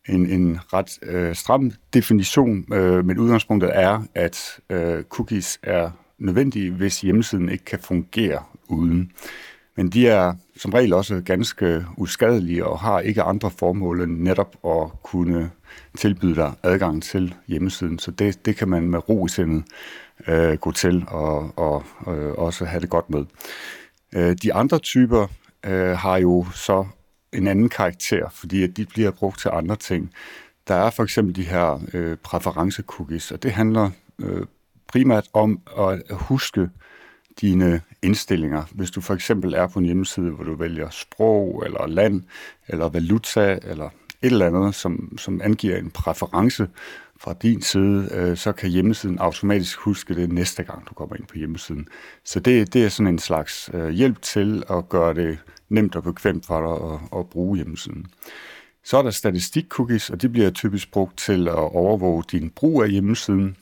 en, 0.09 0.29
en 0.29 0.59
ret 0.73 0.99
øh, 1.03 1.35
stram 1.35 1.71
definition, 1.93 2.73
øh, 2.73 3.05
men 3.05 3.17
udgangspunktet 3.17 3.71
er, 3.73 4.03
at 4.15 4.59
øh, 4.69 5.03
cookies 5.03 5.59
er 5.63 5.91
nødvendige, 6.17 6.71
hvis 6.71 7.01
hjemmesiden 7.01 7.49
ikke 7.49 7.65
kan 7.65 7.79
fungere 7.79 8.43
uden. 8.67 9.11
Men 9.77 9.89
de 9.89 10.07
er 10.07 10.33
som 10.55 10.73
regel 10.73 10.93
også 10.93 11.21
ganske 11.25 11.85
uskadelige 11.97 12.65
og 12.65 12.79
har 12.79 12.99
ikke 12.99 13.23
andre 13.23 13.51
formål 13.51 14.01
end 14.01 14.21
netop 14.21 14.55
at 14.65 15.01
kunne 15.03 15.51
tilbyde 15.97 16.35
dig 16.35 16.53
adgang 16.63 17.03
til 17.03 17.35
hjemmesiden. 17.47 17.99
Så 17.99 18.11
det, 18.11 18.45
det 18.45 18.55
kan 18.55 18.69
man 18.69 18.89
med 18.89 19.09
ro 19.09 19.25
i 19.25 19.29
sindet 19.29 19.63
øh, 20.27 20.53
gå 20.53 20.71
til 20.71 21.05
og, 21.07 21.53
og 21.55 21.83
øh, 22.07 22.33
også 22.33 22.65
have 22.65 22.81
det 22.81 22.89
godt 22.89 23.09
med. 23.09 23.25
Øh, 24.13 24.35
de 24.43 24.53
andre 24.53 24.79
typer 24.79 25.27
øh, 25.65 25.97
har 25.97 26.17
jo 26.17 26.45
så 26.53 26.85
en 27.33 27.47
anden 27.47 27.69
karakter, 27.69 28.29
fordi 28.29 28.63
at 28.63 28.77
de 28.77 28.85
bliver 28.85 29.11
brugt 29.11 29.39
til 29.39 29.49
andre 29.53 29.75
ting. 29.75 30.11
Der 30.67 30.75
er 30.75 30.89
for 30.89 31.03
eksempel 31.03 31.35
de 31.35 31.43
her 31.43 31.81
øh, 31.93 32.17
præference-cookies, 32.23 33.31
og 33.33 33.43
det 33.43 33.51
handler 33.51 33.89
øh, 34.19 34.45
primært 34.87 35.27
om 35.33 35.59
at 35.77 36.01
huske 36.11 36.69
dine 37.41 37.81
indstillinger. 38.03 38.63
Hvis 38.71 38.91
du 38.91 39.01
for 39.01 39.13
eksempel 39.13 39.53
er 39.53 39.67
på 39.67 39.79
en 39.79 39.85
hjemmeside, 39.85 40.29
hvor 40.29 40.43
du 40.43 40.55
vælger 40.55 40.89
sprog, 40.89 41.63
eller 41.65 41.87
land, 41.87 42.23
eller 42.67 42.89
valuta, 42.89 43.59
eller 43.63 43.89
et 44.21 44.31
eller 44.31 44.47
andet, 44.47 44.75
som, 44.75 45.17
som 45.17 45.41
angiver 45.43 45.77
en 45.77 45.91
præference 45.91 46.67
fra 47.19 47.33
din 47.41 47.61
side, 47.61 48.09
øh, 48.11 48.37
så 48.37 48.51
kan 48.51 48.69
hjemmesiden 48.69 49.19
automatisk 49.19 49.79
huske 49.79 50.15
det 50.15 50.31
næste 50.31 50.63
gang, 50.63 50.89
du 50.89 50.93
kommer 50.93 51.15
ind 51.15 51.27
på 51.27 51.37
hjemmesiden. 51.37 51.87
Så 52.23 52.39
det, 52.39 52.73
det 52.73 52.85
er 52.85 52.89
sådan 52.89 53.13
en 53.13 53.19
slags 53.19 53.69
øh, 53.73 53.89
hjælp 53.89 54.21
til 54.21 54.63
at 54.69 54.89
gøre 54.89 55.13
det 55.13 55.37
nemt 55.69 55.95
og 55.95 56.03
bekvemt 56.03 56.45
for 56.45 56.61
dig 56.61 56.93
at, 56.93 57.19
at 57.19 57.29
bruge 57.29 57.57
hjemmesiden. 57.57 58.05
Så 58.83 58.97
er 58.97 59.01
der 59.01 59.11
statistik-cookies, 59.11 60.09
og 60.09 60.21
de 60.21 60.29
bliver 60.29 60.49
typisk 60.49 60.91
brugt 60.91 61.17
til 61.17 61.47
at 61.47 61.55
overvåge 61.55 62.23
din 62.31 62.49
brug 62.49 62.83
af 62.83 62.89
hjemmesiden. 62.89 63.57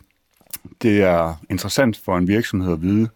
Det 0.82 1.02
er 1.02 1.34
interessant 1.50 1.98
for 1.98 2.18
en 2.18 2.28
virksomhed 2.28 2.74
at 2.74 2.82
vide, 2.82 3.10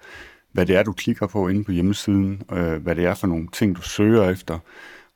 hvad 0.51 0.65
det 0.65 0.75
er, 0.75 0.83
du 0.83 0.91
klikker 0.91 1.27
på 1.27 1.47
inde 1.47 1.63
på 1.63 1.71
hjemmesiden, 1.71 2.41
øh, 2.51 2.83
hvad 2.83 2.95
det 2.95 3.05
er 3.05 3.13
for 3.13 3.27
nogle 3.27 3.47
ting, 3.53 3.75
du 3.75 3.81
søger 3.81 4.29
efter. 4.29 4.59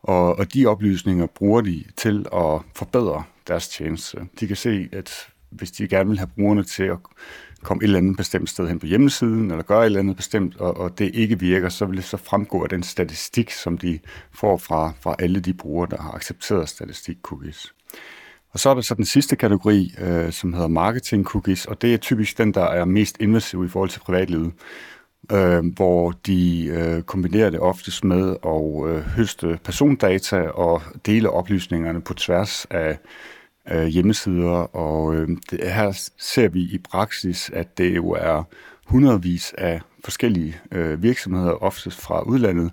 Og, 0.03 0.39
og 0.39 0.53
de 0.53 0.65
oplysninger 0.65 1.25
bruger 1.25 1.61
de 1.61 1.83
til 1.97 2.25
at 2.33 2.61
forbedre 2.75 3.23
deres 3.47 3.67
tjeneste. 3.67 4.17
De 4.39 4.47
kan 4.47 4.55
se, 4.55 4.89
at 4.91 5.27
hvis 5.49 5.71
de 5.71 5.87
gerne 5.87 6.09
vil 6.09 6.17
have 6.17 6.29
brugerne 6.35 6.63
til 6.63 6.83
at 6.83 6.97
komme 7.63 7.83
et 7.83 7.87
eller 7.87 7.97
andet 7.97 8.17
bestemt 8.17 8.49
sted 8.49 8.67
hen 8.67 8.79
på 8.79 8.85
hjemmesiden, 8.85 9.51
eller 9.51 9.63
gøre 9.63 9.81
et 9.81 9.85
eller 9.85 9.99
andet 9.99 10.15
bestemt, 10.15 10.57
og, 10.57 10.77
og 10.77 10.99
det 10.99 11.11
ikke 11.15 11.39
virker, 11.39 11.69
så 11.69 11.85
vil 11.85 11.97
det 11.97 12.05
så 12.05 12.17
fremgå 12.17 12.63
af 12.63 12.69
den 12.69 12.83
statistik, 12.83 13.51
som 13.51 13.77
de 13.77 13.99
får 14.31 14.57
fra, 14.57 14.93
fra 15.01 15.15
alle 15.19 15.39
de 15.39 15.53
brugere, 15.53 15.89
der 15.91 16.01
har 16.01 16.11
accepteret 16.11 16.69
statistik-cookies. 16.69 17.73
Og 18.51 18.59
så 18.59 18.69
er 18.69 18.73
der 18.73 18.81
så 18.81 18.95
den 18.95 19.05
sidste 19.05 19.35
kategori, 19.35 19.95
øh, 19.99 20.31
som 20.31 20.53
hedder 20.53 20.67
marketing 20.67 21.25
cookies, 21.25 21.65
og 21.65 21.81
det 21.81 21.93
er 21.93 21.97
typisk 21.97 22.37
den, 22.37 22.53
der 22.53 22.63
er 22.63 22.85
mest 22.85 23.17
invasiv 23.19 23.65
i 23.65 23.69
forhold 23.69 23.89
til 23.89 23.99
privatlivet 23.99 24.53
øh, 25.31 25.65
hvor 25.75 26.11
de 26.11 26.65
øh, 26.65 27.01
kombinerer 27.01 27.49
det 27.49 27.59
oftest 27.59 28.03
med 28.03 28.35
at 28.45 28.89
øh, 28.89 29.01
høste 29.01 29.59
persondata 29.63 30.47
og 30.47 30.81
dele 31.05 31.29
oplysningerne 31.29 32.01
på 32.01 32.13
tværs 32.13 32.65
af 32.69 32.97
øh, 33.71 33.85
hjemmesider. 33.85 34.75
Og 34.75 35.15
øh, 35.15 35.29
det, 35.51 35.73
her 35.73 36.09
ser 36.17 36.47
vi 36.47 36.61
i 36.61 36.77
praksis, 36.77 37.49
at 37.53 37.77
det 37.77 37.95
jo 37.95 38.09
er 38.09 38.43
hundredvis 38.85 39.53
af 39.57 39.81
forskellige 40.03 40.55
øh, 40.71 41.03
virksomheder, 41.03 41.63
oftest 41.63 42.01
fra 42.01 42.21
udlandet, 42.21 42.71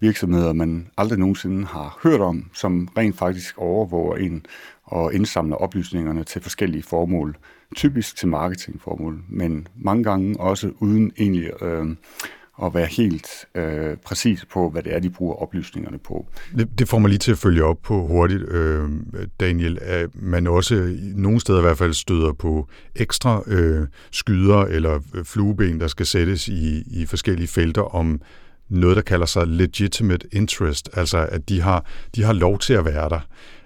virksomheder, 0.00 0.52
man 0.52 0.88
aldrig 0.96 1.18
nogensinde 1.18 1.66
har 1.66 1.98
hørt 2.02 2.20
om, 2.20 2.50
som 2.54 2.88
rent 2.96 3.18
faktisk 3.18 3.58
overvåger 3.58 4.16
en 4.16 4.46
og 4.84 5.14
indsamler 5.14 5.56
oplysningerne 5.56 6.24
til 6.24 6.42
forskellige 6.42 6.82
formål 6.82 7.36
typisk 7.76 8.16
til 8.16 8.28
marketingformål, 8.28 9.22
men 9.28 9.68
mange 9.76 10.04
gange 10.04 10.40
også 10.40 10.70
uden 10.78 11.12
egentlig 11.18 11.62
øh, 11.62 11.86
at 12.62 12.74
være 12.74 12.86
helt 12.86 13.26
øh, 13.54 13.96
præcis 14.04 14.44
på, 14.52 14.70
hvad 14.70 14.82
det 14.82 14.94
er, 14.94 14.98
de 14.98 15.10
bruger 15.10 15.34
oplysningerne 15.34 15.98
på. 15.98 16.26
Det, 16.56 16.78
det 16.78 16.88
får 16.88 16.98
mig 16.98 17.08
lige 17.08 17.18
til 17.18 17.32
at 17.32 17.38
følge 17.38 17.64
op 17.64 17.78
på 17.82 18.06
hurtigt, 18.06 18.42
øh, 18.48 18.88
Daniel, 19.40 19.78
at 19.82 20.10
man 20.14 20.46
også 20.46 20.96
nogle 21.14 21.40
steder 21.40 21.58
i 21.58 21.62
hvert 21.62 21.78
fald 21.78 21.92
støder 21.92 22.32
på 22.32 22.68
ekstra 22.96 23.42
øh, 23.46 23.86
skyder 24.10 24.58
eller 24.58 25.00
øh, 25.14 25.24
flueben, 25.24 25.80
der 25.80 25.88
skal 25.88 26.06
sættes 26.06 26.48
i, 26.48 26.82
i 26.86 27.06
forskellige 27.06 27.48
felter 27.48 27.94
om 27.94 28.20
noget, 28.68 28.96
der 28.96 29.02
kalder 29.02 29.26
sig 29.26 29.46
legitimate 29.46 30.26
interest, 30.32 30.90
altså 30.92 31.26
at 31.26 31.48
de 31.48 31.60
har, 31.60 31.84
de 32.14 32.22
har 32.22 32.32
lov 32.32 32.58
til 32.58 32.72
at 32.72 32.84
være 32.84 33.08
der. 33.08 33.20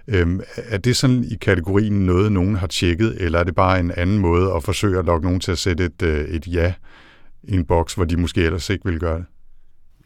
Øhm, 0.08 0.40
er 0.56 0.78
det 0.78 0.96
sådan 0.96 1.24
i 1.24 1.34
kategorien 1.34 2.06
noget, 2.06 2.32
nogen 2.32 2.54
har 2.54 2.66
tjekket, 2.66 3.16
eller 3.20 3.38
er 3.38 3.44
det 3.44 3.54
bare 3.54 3.80
en 3.80 3.92
anden 3.96 4.18
måde 4.18 4.52
at 4.52 4.62
forsøge 4.62 4.98
at 4.98 5.04
lokke 5.04 5.26
nogen 5.26 5.40
til 5.40 5.52
at 5.52 5.58
sætte 5.58 5.84
et, 5.84 6.02
øh, 6.02 6.24
et 6.24 6.46
ja 6.46 6.74
i 7.42 7.54
en 7.54 7.64
boks, 7.64 7.94
hvor 7.94 8.04
de 8.04 8.16
måske 8.16 8.42
ellers 8.42 8.70
ikke 8.70 8.84
vil 8.84 9.00
gøre 9.00 9.18
det? 9.18 9.24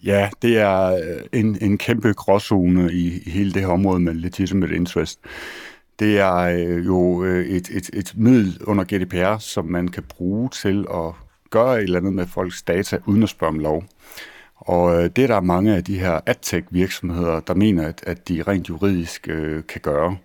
Ja, 0.04 0.30
det 0.42 0.58
er 0.58 0.86
øh, 0.86 1.22
en, 1.32 1.58
en 1.60 1.78
kæmpe 1.78 2.12
gråzone 2.12 2.92
i, 2.92 3.22
i 3.26 3.30
hele 3.30 3.52
det 3.52 3.62
her 3.62 3.68
område 3.68 4.00
med 4.00 4.14
legitimate 4.14 4.74
interest. 4.74 5.20
Det 5.98 6.18
er 6.18 6.36
øh, 6.36 6.86
jo 6.86 7.22
et, 7.22 7.68
et, 7.70 7.90
et 7.92 8.12
middel 8.16 8.58
under 8.64 8.84
GDPR, 8.84 9.38
som 9.38 9.66
man 9.66 9.88
kan 9.88 10.02
bruge 10.02 10.48
til 10.48 10.86
at 10.94 11.12
gøre 11.50 11.76
et 11.76 11.82
eller 11.82 11.98
andet 11.98 12.12
med 12.12 12.26
folks 12.26 12.62
data, 12.62 12.98
uden 13.06 13.22
at 13.22 13.28
spørge 13.28 13.48
om 13.48 13.58
lov. 13.58 13.84
Og 14.58 14.94
øh, 14.94 15.10
det 15.16 15.24
er 15.24 15.26
der 15.26 15.40
mange 15.40 15.76
af 15.76 15.84
de 15.84 15.98
her 15.98 16.20
adtech 16.26 16.66
virksomheder, 16.70 17.40
der 17.40 17.54
mener, 17.54 17.88
at, 17.88 18.04
at 18.06 18.28
de 18.28 18.42
rent 18.42 18.68
juridisk 18.68 19.28
øh, 19.28 19.62
kan 19.68 19.80
gøre. 19.80 20.16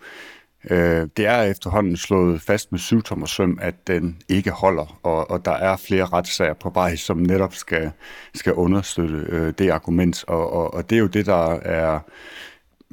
Øh, 0.69 1.07
det 1.17 1.25
er 1.25 1.41
efterhånden 1.41 1.97
slået 1.97 2.41
fast 2.41 2.71
med 2.71 2.79
syvtommer 2.79 3.25
søm, 3.25 3.57
at 3.61 3.87
den 3.87 4.17
ikke 4.29 4.51
holder, 4.51 4.99
og, 5.03 5.31
og 5.31 5.45
der 5.45 5.51
er 5.51 5.77
flere 5.77 6.05
retssager 6.05 6.53
på 6.53 6.69
vej, 6.69 6.95
som 6.95 7.17
netop 7.17 7.55
skal, 7.55 7.91
skal 8.33 8.53
understøtte 8.53 9.25
øh, 9.29 9.53
det 9.57 9.69
argument. 9.69 10.23
Og, 10.27 10.53
og, 10.53 10.73
og 10.73 10.89
det 10.89 10.95
er 10.95 10.99
jo 10.99 11.07
det, 11.07 11.25
der 11.25 11.51
er 11.53 11.99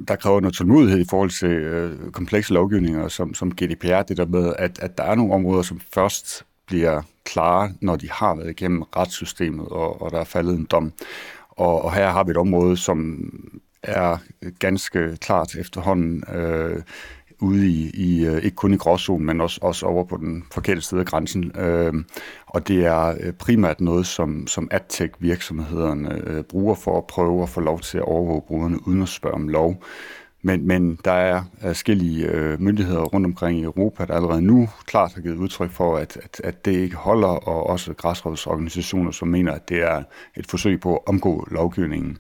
der 0.09 0.17
kræver 0.17 0.41
noget 0.41 0.55
tålmodighed 0.55 1.01
i 1.01 1.07
forhold 1.11 1.31
til 1.31 1.49
øh, 1.49 2.11
komplekse 2.13 2.53
lovgivninger 2.53 3.09
som, 3.09 3.35
som 3.35 3.51
GDPR, 3.51 4.03
det 4.03 4.17
der 4.17 4.27
med, 4.27 4.53
at, 4.59 4.79
at 4.79 4.99
der 4.99 5.05
er 5.05 5.15
nogle 5.15 5.35
områder, 5.35 5.63
som 5.63 5.81
først 5.95 6.45
bliver 6.71 7.03
klare, 7.25 7.73
når 7.81 7.97
de 7.97 8.11
har 8.11 8.35
været 8.35 8.51
igennem 8.51 8.83
retssystemet, 8.83 9.69
og, 9.69 10.03
og 10.03 10.11
der 10.11 10.21
er 10.21 10.25
faldet 10.25 10.59
en 10.59 10.67
dom. 10.71 10.93
Og, 11.51 11.85
og 11.85 11.95
her 11.95 12.11
har 12.11 12.25
vi 12.25 12.31
et 12.31 12.37
område, 12.37 12.77
som 12.77 13.31
er 13.83 14.17
ganske 14.59 15.17
klart 15.17 15.55
efterhånden 15.55 16.25
øh, 16.35 16.83
ude 17.41 17.69
i, 17.69 17.91
i 17.95 18.27
øh, 18.27 18.45
ikke 18.45 18.57
kun 18.57 18.75
i 18.75 18.77
gråzonen, 18.77 19.27
men 19.27 19.41
også, 19.41 19.59
også 19.63 19.87
over 19.87 20.05
på 20.05 20.17
den 20.17 20.45
forkerte 20.53 20.81
side 20.81 21.01
af 21.01 21.07
grænsen. 21.07 21.53
Øh, 21.57 21.95
og 22.47 22.69
det 22.69 22.85
er 22.87 23.15
øh, 23.21 23.33
primært 23.33 23.81
noget, 23.81 24.07
som, 24.07 24.47
som 24.47 24.69
adtech-virksomhederne 24.71 26.23
øh, 26.27 26.45
bruger 26.45 26.75
for 26.75 26.99
at 26.99 27.07
prøve 27.07 27.43
at 27.43 27.49
få 27.49 27.61
lov 27.61 27.81
til 27.81 27.99
at 27.99 28.05
overvåge 28.05 28.43
brugerne 28.47 28.89
uden 28.89 29.03
at 29.03 29.09
spørge 29.09 29.35
om 29.35 29.49
lov. 29.49 29.83
Men, 30.43 30.67
men 30.67 30.99
der 31.05 31.13
er 31.13 31.43
forskellige 31.61 32.27
øh, 32.27 32.61
myndigheder 32.61 33.01
rundt 33.01 33.27
omkring 33.27 33.59
i 33.59 33.63
Europa, 33.63 34.05
der 34.05 34.15
allerede 34.15 34.43
nu 34.43 34.69
klart 34.87 35.15
har 35.15 35.21
givet 35.21 35.37
udtryk 35.37 35.71
for, 35.71 35.97
at, 35.97 36.17
at, 36.23 36.41
at 36.45 36.65
det 36.65 36.73
ikke 36.73 36.97
holder, 36.97 37.29
og 37.29 37.67
også 37.67 37.95
græsrådsorganisationer, 37.95 39.11
som 39.11 39.29
mener, 39.29 39.53
at 39.53 39.69
det 39.69 39.83
er 39.83 40.03
et 40.37 40.47
forsøg 40.47 40.81
på 40.81 40.97
at 40.97 41.01
omgå 41.07 41.49
lovgivningen. 41.51 42.19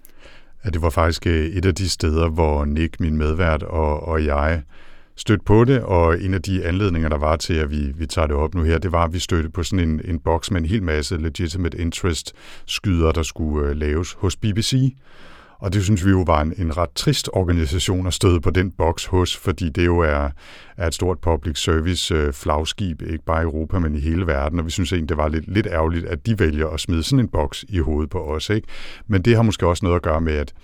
Ja, 0.64 0.70
det 0.70 0.82
var 0.82 0.90
faktisk 0.90 1.26
øh, 1.26 1.46
et 1.46 1.64
af 1.64 1.74
de 1.74 1.88
steder, 1.88 2.28
hvor 2.28 2.64
Nick, 2.64 3.00
min 3.00 3.16
medvært, 3.16 3.62
og, 3.62 4.08
og 4.08 4.24
jeg 4.24 4.62
stødte 5.16 5.44
på 5.44 5.64
det, 5.64 5.82
og 5.82 6.22
en 6.22 6.34
af 6.34 6.42
de 6.42 6.64
anledninger, 6.64 7.08
der 7.08 7.18
var 7.18 7.36
til, 7.36 7.54
at 7.54 7.70
vi, 7.70 7.92
vi 7.96 8.06
tager 8.06 8.26
det 8.26 8.36
op 8.36 8.54
nu 8.54 8.62
her, 8.62 8.78
det 8.78 8.92
var, 8.92 9.04
at 9.04 9.12
vi 9.12 9.18
stødte 9.18 9.50
på 9.50 9.62
sådan 9.62 9.88
en, 9.88 10.00
en 10.04 10.18
boks 10.18 10.50
med 10.50 10.60
en 10.60 10.66
hel 10.66 10.82
masse 10.82 11.16
legitimate 11.16 11.78
interest 11.78 12.32
skyder, 12.66 13.12
der 13.12 13.22
skulle 13.22 13.68
øh, 13.68 13.76
laves 13.76 14.12
hos 14.12 14.36
BBC. 14.36 14.94
Og 15.60 15.72
det 15.72 15.84
synes 15.84 16.04
vi 16.06 16.10
jo 16.10 16.22
var 16.26 16.42
en, 16.42 16.54
en 16.58 16.76
ret 16.76 16.90
trist 16.94 17.30
organisation 17.32 18.06
at 18.06 18.14
støde 18.14 18.40
på 18.40 18.50
den 18.50 18.70
boks 18.70 19.06
hos, 19.06 19.36
fordi 19.36 19.68
det 19.68 19.86
jo 19.86 19.98
er, 19.98 20.28
er 20.76 20.86
et 20.86 20.94
stort 20.94 21.18
public 21.18 21.58
service 21.58 22.14
øh, 22.14 22.32
flagskib, 22.32 23.02
ikke 23.02 23.24
bare 23.24 23.42
i 23.42 23.44
Europa, 23.44 23.78
men 23.78 23.94
i 23.94 24.00
hele 24.00 24.26
verden. 24.26 24.58
Og 24.58 24.66
vi 24.66 24.70
synes 24.70 24.92
egentlig, 24.92 25.08
det 25.08 25.16
var 25.16 25.28
lidt, 25.28 25.54
lidt 25.54 25.66
ærgerligt, 25.66 26.06
at 26.06 26.26
de 26.26 26.38
vælger 26.38 26.68
at 26.68 26.80
smide 26.80 27.02
sådan 27.02 27.20
en 27.20 27.28
boks 27.28 27.64
i 27.68 27.78
hovedet 27.78 28.10
på 28.10 28.18
os. 28.18 28.50
Ikke? 28.50 28.68
Men 29.06 29.22
det 29.22 29.36
har 29.36 29.42
måske 29.42 29.66
også 29.66 29.84
noget 29.84 29.96
at 29.96 30.02
gøre 30.02 30.20
med, 30.20 30.34
at 30.34 30.54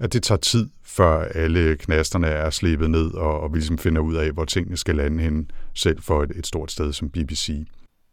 at 0.00 0.12
det 0.12 0.22
tager 0.22 0.38
tid, 0.38 0.68
før 0.84 1.24
alle 1.24 1.76
knasterne 1.76 2.26
er 2.26 2.50
slebet 2.50 2.90
ned, 2.90 3.14
og, 3.14 3.40
og 3.40 3.52
vi 3.52 3.58
ligesom 3.58 3.78
finder 3.78 4.00
ud 4.00 4.14
af, 4.14 4.30
hvor 4.30 4.44
tingene 4.44 4.76
skal 4.76 4.96
lande 4.96 5.22
hen, 5.22 5.50
selv 5.74 6.02
for 6.02 6.22
et, 6.22 6.32
et 6.36 6.46
stort 6.46 6.72
sted 6.72 6.92
som 6.92 7.10
BBC. 7.10 7.66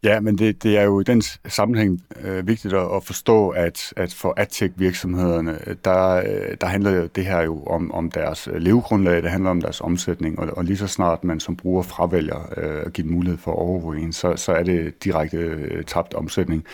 Ja, 0.03 0.19
men 0.19 0.37
det, 0.37 0.63
det 0.63 0.77
er 0.77 0.83
jo 0.83 0.99
i 0.99 1.03
den 1.03 1.21
sammenhæng 1.47 2.03
øh, 2.23 2.47
vigtigt 2.47 2.73
at, 2.73 2.95
at 2.95 3.03
forstå, 3.03 3.49
at, 3.49 3.93
at 3.97 4.13
for 4.13 4.33
adtech-virksomhederne, 4.37 5.59
øh, 5.67 5.75
der, 5.85 6.15
øh, 6.15 6.57
der 6.61 6.67
handler 6.67 7.07
det 7.07 7.25
her 7.25 7.41
jo 7.41 7.63
om, 7.63 7.91
om 7.91 8.11
deres 8.11 8.47
øh, 8.47 8.55
levegrundlag, 8.55 9.23
det 9.23 9.31
handler 9.31 9.49
om 9.49 9.61
deres 9.61 9.81
omsætning, 9.81 10.39
og, 10.39 10.57
og 10.57 10.63
lige 10.63 10.77
så 10.77 10.87
snart 10.87 11.23
man 11.23 11.39
som 11.39 11.55
bruger 11.55 11.83
fravælger 11.83 12.53
øh, 12.57 12.83
at 12.85 12.93
give 12.93 13.07
mulighed 13.07 13.37
for 13.37 13.51
overvågning, 13.51 14.15
så, 14.15 14.35
så 14.35 14.51
er 14.51 14.63
det 14.63 15.03
direkte 15.03 15.37
øh, 15.37 15.83
tabt 15.83 16.13
omsætning. 16.13 16.65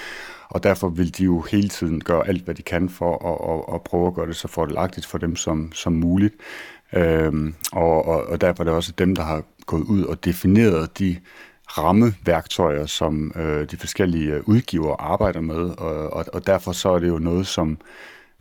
Og 0.49 0.63
derfor 0.63 0.89
vil 0.89 1.17
de 1.17 1.23
jo 1.23 1.41
hele 1.41 1.69
tiden 1.69 2.01
gøre 2.01 2.27
alt, 2.27 2.43
hvad 2.43 2.55
de 2.55 2.61
kan 2.61 2.89
for 2.89 3.13
at, 3.25 3.55
at, 3.55 3.75
at 3.75 3.81
prøve 3.81 4.07
at 4.07 4.13
gøre 4.13 4.27
det 4.27 4.35
så 4.35 4.47
fordelagtigt 4.47 5.05
for 5.05 5.17
dem 5.17 5.35
som, 5.35 5.71
som 5.71 5.93
muligt. 5.93 6.35
Øhm, 6.93 7.55
og, 7.71 8.05
og, 8.05 8.23
og 8.23 8.41
derfor 8.41 8.63
er 8.63 8.65
det 8.65 8.73
også 8.73 8.93
dem, 8.97 9.15
der 9.15 9.23
har 9.23 9.43
gået 9.65 9.83
ud 9.83 10.03
og 10.03 10.25
defineret 10.25 10.99
de 10.99 11.17
rammeværktøjer, 11.77 12.85
som 12.85 13.31
øh, 13.35 13.71
de 13.71 13.77
forskellige 13.77 14.33
øh, 14.33 14.41
udgivere 14.45 15.01
arbejder 15.01 15.41
med, 15.41 15.69
og, 15.77 16.13
og, 16.13 16.25
og 16.33 16.47
derfor 16.47 16.71
så 16.71 16.89
er 16.89 16.99
det 16.99 17.07
jo 17.07 17.19
noget, 17.19 17.47
som 17.47 17.77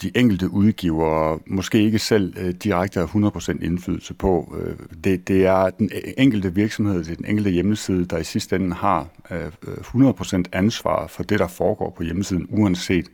de 0.03 0.11
enkelte 0.15 0.51
udgivere 0.51 1.39
måske 1.47 1.83
ikke 1.83 1.99
selv 1.99 2.35
øh, 2.39 2.51
direkte 2.51 3.01
har 3.01 3.07
100% 3.07 3.65
indflydelse 3.65 4.15
på. 4.15 4.57
Øh, 4.61 4.77
det, 5.05 5.29
det 5.29 5.47
er 5.47 5.71
den 5.71 5.91
e-, 5.93 6.15
enkelte 6.19 6.55
virksomhed, 6.55 7.05
det 7.05 7.11
er 7.13 7.17
den 7.17 7.25
enkelte 7.25 7.51
hjemmeside, 7.51 8.05
der 8.05 8.19
i 8.19 8.25
sidste 8.25 8.57
ende 8.57 8.75
har 8.75 9.09
øh, 9.31 9.47
100% 9.47 10.43
ansvar 10.53 11.07
for 11.07 11.23
det, 11.23 11.39
der 11.39 11.49
foregår 11.49 11.91
på 11.97 12.03
hjemmesiden, 12.03 12.47
uanset 12.51 13.07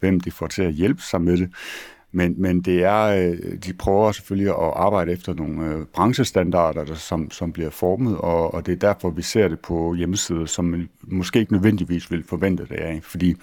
hvem 0.00 0.20
de 0.20 0.30
får 0.30 0.46
til 0.46 0.62
at 0.62 0.72
hjælpe 0.72 1.02
sig 1.02 1.20
med 1.22 1.36
det. 1.36 1.50
Men, 2.12 2.34
men 2.38 2.60
det 2.60 2.84
er, 2.84 3.02
øh, 3.02 3.38
de 3.64 3.72
prøver 3.72 4.12
selvfølgelig 4.12 4.48
at 4.48 4.72
arbejde 4.76 5.12
efter 5.12 5.34
nogle 5.34 5.66
øh, 5.66 5.86
branchestandarder, 5.94 6.84
der, 6.84 6.94
som, 6.94 7.30
som 7.30 7.52
bliver 7.52 7.70
formet, 7.70 8.18
og, 8.18 8.54
og 8.54 8.66
det 8.66 8.72
er 8.72 8.76
derfor, 8.76 9.10
vi 9.10 9.22
ser 9.22 9.48
det 9.48 9.60
på 9.60 9.94
hjemmesider, 9.94 10.46
som 10.46 10.64
man 10.64 10.88
måske 11.02 11.38
ikke 11.38 11.52
nødvendigvis 11.52 12.10
vil 12.10 12.24
forvente 12.24 12.66
det 12.68 12.76
af. 12.76 13.00
Fordi 13.02 13.36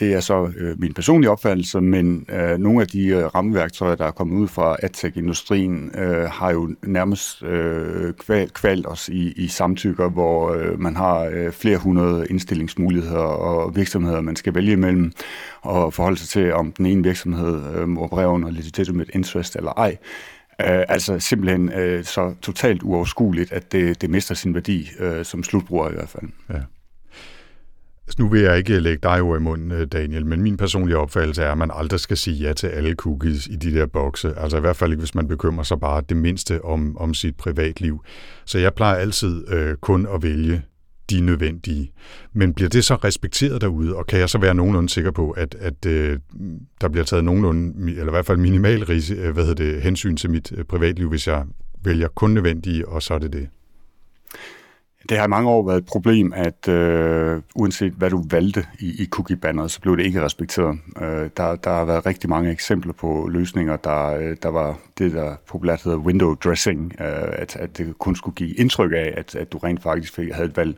det 0.00 0.14
er 0.14 0.20
så 0.20 0.52
øh, 0.56 0.80
min 0.80 0.94
personlige 0.94 1.30
opfattelse, 1.30 1.80
men 1.80 2.26
øh, 2.32 2.58
nogle 2.58 2.80
af 2.80 2.86
de 2.86 3.06
øh, 3.06 3.24
rammeværktøjer, 3.24 3.94
der 3.94 4.04
er 4.04 4.10
kommet 4.10 4.36
ud 4.36 4.48
fra 4.48 4.76
AdTech-industrien, 4.82 5.90
øh, 5.98 6.24
har 6.30 6.52
jo 6.52 6.74
nærmest 6.82 7.42
øh, 7.42 8.12
kvalt, 8.14 8.54
kvalt 8.54 8.86
os 8.86 9.08
i, 9.08 9.32
i 9.32 9.48
samtykker, 9.48 10.08
hvor 10.08 10.52
øh, 10.52 10.80
man 10.80 10.96
har 10.96 11.30
øh, 11.32 11.52
flere 11.52 11.76
hundrede 11.76 12.26
indstillingsmuligheder 12.30 13.22
og 13.22 13.76
virksomheder, 13.76 14.20
man 14.20 14.36
skal 14.36 14.54
vælge 14.54 14.72
imellem 14.72 15.12
og 15.60 15.94
forholde 15.94 16.16
sig 16.16 16.28
til, 16.28 16.52
om 16.52 16.72
den 16.72 16.86
ene 16.86 17.02
virksomhed 17.02 17.76
øh, 17.76 17.98
opererer 17.98 18.28
under 18.28 18.50
legitimate 18.50 19.10
interest 19.14 19.56
eller 19.56 19.72
ej. 19.72 19.96
Uh, 20.62 20.82
altså 20.88 21.18
simpelthen 21.18 21.68
uh, 21.68 22.04
så 22.04 22.34
totalt 22.42 22.82
uoverskueligt, 22.82 23.52
at 23.52 23.72
det, 23.72 24.00
det 24.02 24.10
mister 24.10 24.34
sin 24.34 24.54
værdi 24.54 24.88
uh, 25.00 25.22
som 25.22 25.42
slutbruger 25.42 25.90
i 25.90 25.92
hvert 25.94 26.08
fald. 26.08 26.30
Ja. 26.50 26.60
Altså, 28.08 28.22
nu 28.22 28.28
vil 28.28 28.40
jeg 28.40 28.58
ikke 28.58 28.80
lægge 28.80 29.00
dig 29.02 29.22
ord 29.22 29.40
i 29.40 29.42
munden, 29.42 29.72
øh, 29.72 29.86
Daniel, 29.86 30.26
men 30.26 30.42
min 30.42 30.56
personlige 30.56 30.98
opfattelse 30.98 31.42
er, 31.42 31.52
at 31.52 31.58
man 31.58 31.70
aldrig 31.74 32.00
skal 32.00 32.16
sige 32.16 32.36
ja 32.36 32.52
til 32.52 32.66
alle 32.66 32.94
cookies 32.94 33.46
i 33.46 33.56
de 33.56 33.74
der 33.74 33.86
bokse. 33.86 34.34
Altså 34.36 34.56
i 34.56 34.60
hvert 34.60 34.76
fald 34.76 34.90
ikke, 34.90 35.00
hvis 35.00 35.14
man 35.14 35.28
bekymrer 35.28 35.62
sig 35.62 35.80
bare 35.80 36.02
det 36.08 36.16
mindste 36.16 36.64
om, 36.64 36.96
om 36.98 37.14
sit 37.14 37.36
privatliv. 37.36 38.04
Så 38.44 38.58
jeg 38.58 38.74
plejer 38.74 38.94
altid 38.94 39.52
øh, 39.52 39.76
kun 39.76 40.06
at 40.14 40.22
vælge 40.22 40.62
de 41.10 41.20
nødvendige. 41.20 41.92
Men 42.32 42.54
bliver 42.54 42.68
det 42.68 42.84
så 42.84 42.94
respekteret 42.94 43.60
derude, 43.60 43.96
og 43.96 44.06
kan 44.06 44.18
jeg 44.18 44.30
så 44.30 44.38
være 44.38 44.54
nogenlunde 44.54 44.88
sikker 44.88 45.10
på, 45.10 45.30
at, 45.30 45.54
at 45.60 45.86
øh, 45.86 46.18
der 46.80 46.88
bliver 46.88 47.04
taget 47.04 47.24
nogenlunde, 47.24 47.90
eller 47.90 48.06
i 48.06 48.10
hvert 48.10 48.26
fald 48.26 48.38
minimal 48.38 48.84
ris, 48.84 49.10
øh, 49.10 49.30
hvad 49.30 49.46
hedder 49.46 49.64
det, 49.64 49.82
hensyn 49.82 50.16
til 50.16 50.30
mit 50.30 50.52
øh, 50.52 50.64
privatliv, 50.64 51.08
hvis 51.08 51.26
jeg 51.26 51.44
vælger 51.84 52.08
kun 52.08 52.30
nødvendige, 52.30 52.88
og 52.88 53.02
så 53.02 53.14
er 53.14 53.18
det 53.18 53.32
det? 53.32 53.48
Det 55.08 55.18
har 55.18 55.24
i 55.24 55.28
mange 55.28 55.50
år 55.50 55.66
været 55.66 55.78
et 55.78 55.86
problem, 55.86 56.32
at 56.36 56.68
øh, 56.68 57.42
uanset 57.54 57.92
hvad 57.92 58.10
du 58.10 58.24
valgte 58.30 58.66
i, 58.78 59.02
i 59.02 59.06
cookie-banneret, 59.06 59.70
så 59.70 59.80
blev 59.80 59.96
det 59.96 60.06
ikke 60.06 60.24
respekteret. 60.24 60.78
Øh, 61.00 61.30
der, 61.36 61.56
der 61.56 61.70
har 61.70 61.84
været 61.84 62.06
rigtig 62.06 62.30
mange 62.30 62.50
eksempler 62.50 62.92
på 62.92 63.28
løsninger, 63.32 63.76
der, 63.76 64.06
øh, 64.06 64.36
der 64.42 64.48
var 64.48 64.78
det, 64.98 65.12
der 65.12 65.36
populært 65.48 65.82
hedder 65.82 65.98
window 65.98 66.34
dressing, 66.34 66.92
øh, 67.00 67.28
at, 67.32 67.56
at 67.56 67.78
det 67.78 67.98
kun 67.98 68.16
skulle 68.16 68.34
give 68.34 68.54
indtryk 68.54 68.92
af, 68.92 69.14
at, 69.16 69.34
at 69.34 69.52
du 69.52 69.58
rent 69.58 69.82
faktisk 69.82 70.14
fik, 70.14 70.32
havde 70.32 70.48
et 70.48 70.56
valg, 70.56 70.76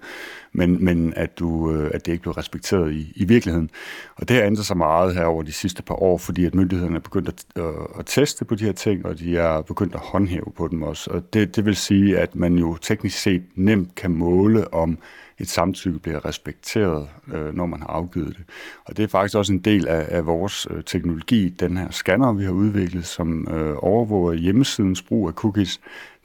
men, 0.52 0.84
men 0.84 1.12
at, 1.16 1.38
du, 1.38 1.72
øh, 1.72 1.90
at 1.94 2.06
det 2.06 2.12
ikke 2.12 2.22
blev 2.22 2.32
respekteret 2.32 2.92
i, 2.92 3.12
i 3.16 3.24
virkeligheden. 3.24 3.70
Og 4.16 4.28
det 4.28 4.36
har 4.36 4.44
ændret 4.44 4.66
sig 4.66 4.76
meget 4.76 5.14
her 5.14 5.24
over 5.24 5.42
de 5.42 5.52
sidste 5.52 5.82
par 5.82 6.02
år, 6.02 6.18
fordi 6.18 6.44
at 6.44 6.54
myndighederne 6.54 6.96
er 6.96 7.00
begyndt 7.00 7.28
at, 7.28 7.62
øh, 7.62 7.98
at 7.98 8.06
teste 8.06 8.44
på 8.44 8.54
de 8.54 8.64
her 8.64 8.72
ting, 8.72 9.06
og 9.06 9.18
de 9.18 9.36
er 9.36 9.60
begyndt 9.60 9.94
at 9.94 10.00
håndhæve 10.00 10.52
på 10.56 10.68
dem 10.68 10.82
også. 10.82 11.10
Og 11.10 11.34
det, 11.34 11.56
det 11.56 11.64
vil 11.64 11.76
sige, 11.76 12.18
at 12.18 12.36
man 12.36 12.54
jo 12.54 12.76
teknisk 12.76 13.18
set 13.18 13.42
nemt 13.54 13.94
kan 13.94 14.10
måle, 14.10 14.74
om 14.74 14.98
et 15.40 15.48
samtykke 15.48 15.98
bliver 15.98 16.24
respekteret, 16.24 17.08
øh, 17.34 17.54
når 17.54 17.66
man 17.66 17.80
har 17.80 17.88
afgivet 17.88 18.36
det. 18.36 18.44
Og 18.84 18.96
det 18.96 19.02
er 19.02 19.08
faktisk 19.08 19.36
også 19.36 19.52
en 19.52 19.58
del 19.58 19.88
af, 19.88 20.06
af 20.08 20.26
vores 20.26 20.66
øh, 20.70 20.84
teknologi, 20.84 21.48
den 21.48 21.76
her 21.76 21.90
scanner, 21.90 22.32
vi 22.32 22.44
har 22.44 22.52
udviklet, 22.52 23.06
som 23.06 23.48
øh, 23.50 23.74
overvåger 23.78 24.32
hjemmesidens 24.32 25.02
brug 25.02 25.28
af 25.28 25.34
cookies. 25.34 25.80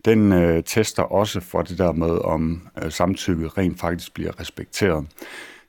Den 0.06 0.32
øh, 0.32 0.64
tester 0.64 1.04
også 1.04 1.40
for 1.40 1.62
det 1.62 1.78
der 1.78 1.92
med, 1.92 2.26
om 2.26 2.68
øh, 2.84 2.92
samtykket 2.92 3.58
rent 3.58 3.80
faktisk 3.80 4.14
bliver 4.14 4.40
respekteret. 4.40 5.06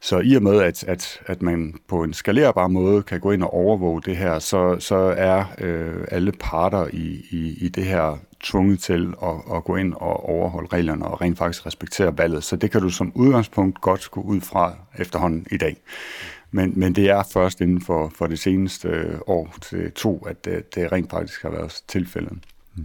Så 0.01 0.19
i 0.19 0.35
og 0.35 0.43
med, 0.43 0.63
at, 0.63 0.85
at, 0.85 1.21
at 1.27 1.43
man 1.43 1.75
på 1.89 2.03
en 2.03 2.13
skalerbar 2.13 2.69
måde 2.69 3.03
kan 3.03 3.21
gå 3.21 3.31
ind 3.31 3.43
og 3.43 3.55
overvåge 3.55 4.03
det 4.03 4.17
her, 4.17 4.39
så, 4.39 4.77
så 4.79 5.15
er 5.17 5.45
øh, 5.59 6.05
alle 6.11 6.33
parter 6.33 6.87
i, 6.93 7.27
i, 7.31 7.59
i 7.61 7.69
det 7.69 7.85
her 7.85 8.19
tvunget 8.41 8.81
til 8.81 9.15
at, 9.23 9.57
at 9.57 9.65
gå 9.65 9.77
ind 9.77 9.95
og 9.95 10.29
overholde 10.29 10.69
reglerne 10.73 11.07
og 11.07 11.21
rent 11.21 11.39
faktisk 11.39 11.67
respektere 11.67 12.19
valget. 12.19 12.45
Så 12.45 12.57
det 12.57 12.71
kan 12.71 12.83
du 12.83 12.91
som 12.91 13.13
udgangspunkt 13.15 13.81
godt 13.81 14.11
gå 14.11 14.21
ud 14.21 14.41
fra 14.41 14.75
efterhånden 14.99 15.47
i 15.51 15.57
dag. 15.57 15.77
Men, 16.51 16.73
men 16.77 16.95
det 16.95 17.11
er 17.11 17.23
først 17.33 17.61
inden 17.61 17.81
for, 17.81 18.13
for 18.15 18.27
det 18.27 18.39
seneste 18.39 18.89
øh, 18.89 19.19
år 19.27 19.55
til 19.63 19.93
to, 19.93 20.27
at 20.29 20.45
det, 20.45 20.75
det 20.75 20.93
rent 20.93 21.11
faktisk 21.11 21.43
har 21.43 21.51
været 21.51 21.83
tilfældet. 21.89 22.33
Mm. 22.77 22.85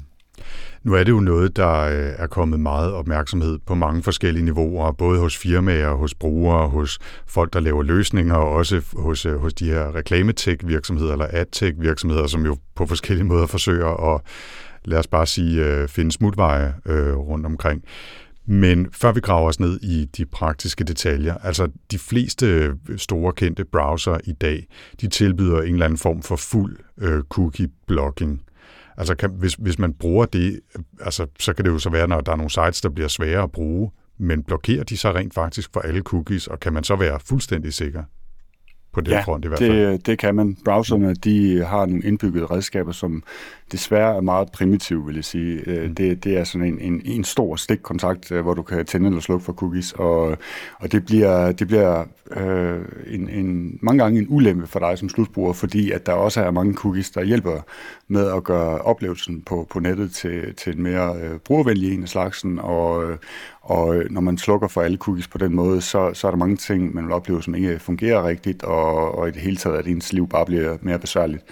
Nu 0.83 0.93
er 0.93 1.03
det 1.03 1.11
jo 1.11 1.19
noget, 1.19 1.55
der 1.55 1.79
øh, 1.79 2.13
er 2.17 2.27
kommet 2.27 2.59
meget 2.59 2.93
opmærksomhed 2.93 3.59
på 3.65 3.75
mange 3.75 4.03
forskellige 4.03 4.45
niveauer, 4.45 4.91
både 4.91 5.19
hos 5.19 5.37
firmaer, 5.37 5.93
hos 5.93 6.15
brugere, 6.15 6.69
hos 6.69 6.99
folk, 7.27 7.53
der 7.53 7.59
laver 7.59 7.83
løsninger, 7.83 8.35
og 8.35 8.51
også 8.51 8.81
hos, 8.95 9.25
øh, 9.25 9.37
hos 9.37 9.53
de 9.53 9.65
her 9.65 9.95
reklametech-virksomheder 9.95 11.11
eller 11.11 11.27
adtech-virksomheder, 11.29 12.27
som 12.27 12.45
jo 12.45 12.57
på 12.75 12.85
forskellige 12.85 13.25
måder 13.25 13.47
forsøger 13.47 14.15
at, 14.15 14.21
lad 14.85 14.99
os 14.99 15.07
bare 15.07 15.25
sige, 15.25 15.65
øh, 15.65 15.87
finde 15.87 16.11
smutveje 16.11 16.73
rundt 17.15 17.45
omkring. 17.45 17.83
Men 18.45 18.87
før 18.91 19.11
vi 19.11 19.19
graver 19.19 19.47
os 19.47 19.59
ned 19.59 19.79
i 19.81 20.05
de 20.17 20.25
praktiske 20.25 20.83
detaljer, 20.83 21.37
altså 21.37 21.67
de 21.91 21.99
fleste 21.99 22.73
store 22.97 23.33
kendte 23.33 23.65
browser 23.65 24.17
i 24.23 24.31
dag, 24.31 24.67
de 25.01 25.07
tilbyder 25.07 25.61
en 25.61 25.73
eller 25.73 25.85
anden 25.85 25.97
form 25.97 26.21
for 26.21 26.35
fuld 26.35 26.77
øh, 27.01 27.23
cookie-blocking. 27.33 28.50
Altså 28.97 29.15
kan, 29.15 29.31
hvis, 29.31 29.53
hvis 29.53 29.79
man 29.79 29.93
bruger 29.93 30.25
det, 30.25 30.59
altså, 31.01 31.27
så 31.39 31.53
kan 31.53 31.65
det 31.65 31.71
jo 31.71 31.79
så 31.79 31.89
være, 31.89 32.07
når 32.07 32.21
der 32.21 32.31
er 32.31 32.35
nogle 32.35 32.49
sites, 32.49 32.81
der 32.81 32.89
bliver 32.89 33.07
svære 33.07 33.43
at 33.43 33.51
bruge, 33.51 33.91
men 34.17 34.43
blokerer 34.43 34.83
de 34.83 34.97
så 34.97 35.11
rent 35.11 35.33
faktisk 35.33 35.69
for 35.73 35.79
alle 35.79 36.01
cookies, 36.01 36.47
og 36.47 36.59
kan 36.59 36.73
man 36.73 36.83
så 36.83 36.95
være 36.95 37.19
fuldstændig 37.19 37.73
sikker? 37.73 38.03
På 38.93 39.01
den 39.01 39.13
ja, 39.13 39.21
front 39.21 39.45
i 39.45 39.47
hvert 39.47 39.59
fald? 39.59 39.91
Det, 39.91 40.05
det 40.05 40.19
kan 40.19 40.35
man. 40.35 40.57
Browserne 40.65 41.13
de 41.13 41.63
har 41.65 41.85
nogle 41.85 42.03
indbyggede 42.03 42.45
redskaber, 42.45 42.91
som 42.91 43.23
desværre 43.71 44.15
er 44.15 44.21
meget 44.21 44.51
primitive, 44.51 45.05
vil 45.05 45.15
jeg 45.15 45.25
sige. 45.25 45.61
Øh, 45.67 45.89
mm. 45.89 45.95
Det, 45.95 46.23
det 46.23 46.37
er 46.37 46.43
sådan 46.43 46.67
en, 46.67 46.79
en, 46.79 47.01
en 47.05 47.23
stor 47.23 47.55
stikkontakt, 47.55 48.31
øh, 48.31 48.41
hvor 48.41 48.53
du 48.53 48.61
kan 48.61 48.85
tænde 48.85 49.07
eller 49.07 49.21
slukke 49.21 49.45
for 49.45 49.53
cookies, 49.53 49.93
og, 49.93 50.37
og 50.79 50.91
det 50.91 51.05
bliver, 51.05 51.51
det 51.51 51.67
bliver 51.67 52.05
øh, 52.31 52.79
en, 53.07 53.29
en, 53.29 53.79
mange 53.81 54.03
gange 54.03 54.19
en 54.19 54.27
ulempe 54.29 54.67
for 54.67 54.79
dig 54.79 54.97
som 54.97 55.09
slutbruger, 55.09 55.53
fordi 55.53 55.91
at 55.91 56.05
der 56.05 56.13
også 56.13 56.41
er 56.41 56.51
mange 56.51 56.73
cookies, 56.73 57.11
der 57.11 57.23
hjælper 57.23 57.61
med 58.07 58.31
at 58.31 58.43
gøre 58.43 58.77
oplevelsen 58.77 59.41
på, 59.41 59.67
på 59.69 59.79
nettet 59.79 60.11
til, 60.11 60.55
til 60.55 60.75
en 60.75 60.83
mere 60.83 61.15
øh, 61.21 61.39
brugervenlig 61.39 61.93
en 61.93 62.03
af 62.03 62.09
slagsen, 62.09 62.59
og, 62.59 63.17
og 63.61 63.95
øh, 63.95 64.11
når 64.11 64.21
man 64.21 64.37
slukker 64.37 64.67
for 64.67 64.81
alle 64.81 64.97
cookies 64.97 65.27
på 65.27 65.37
den 65.37 65.55
måde, 65.55 65.81
så, 65.81 66.13
så 66.13 66.27
er 66.27 66.31
der 66.31 66.37
mange 66.37 66.57
ting, 66.57 66.95
man 66.95 67.03
vil 67.03 67.13
opleve, 67.13 67.43
som 67.43 67.55
ikke 67.55 67.79
fungerer 67.79 68.27
rigtigt, 68.27 68.63
og, 68.63 69.15
og 69.17 69.27
i 69.27 69.31
det 69.31 69.41
hele 69.41 69.57
taget, 69.57 69.77
at 69.77 69.87
ens 69.87 70.13
liv 70.13 70.27
bare 70.27 70.45
bliver 70.45 70.77
mere 70.81 70.99
besværligt. 70.99 71.43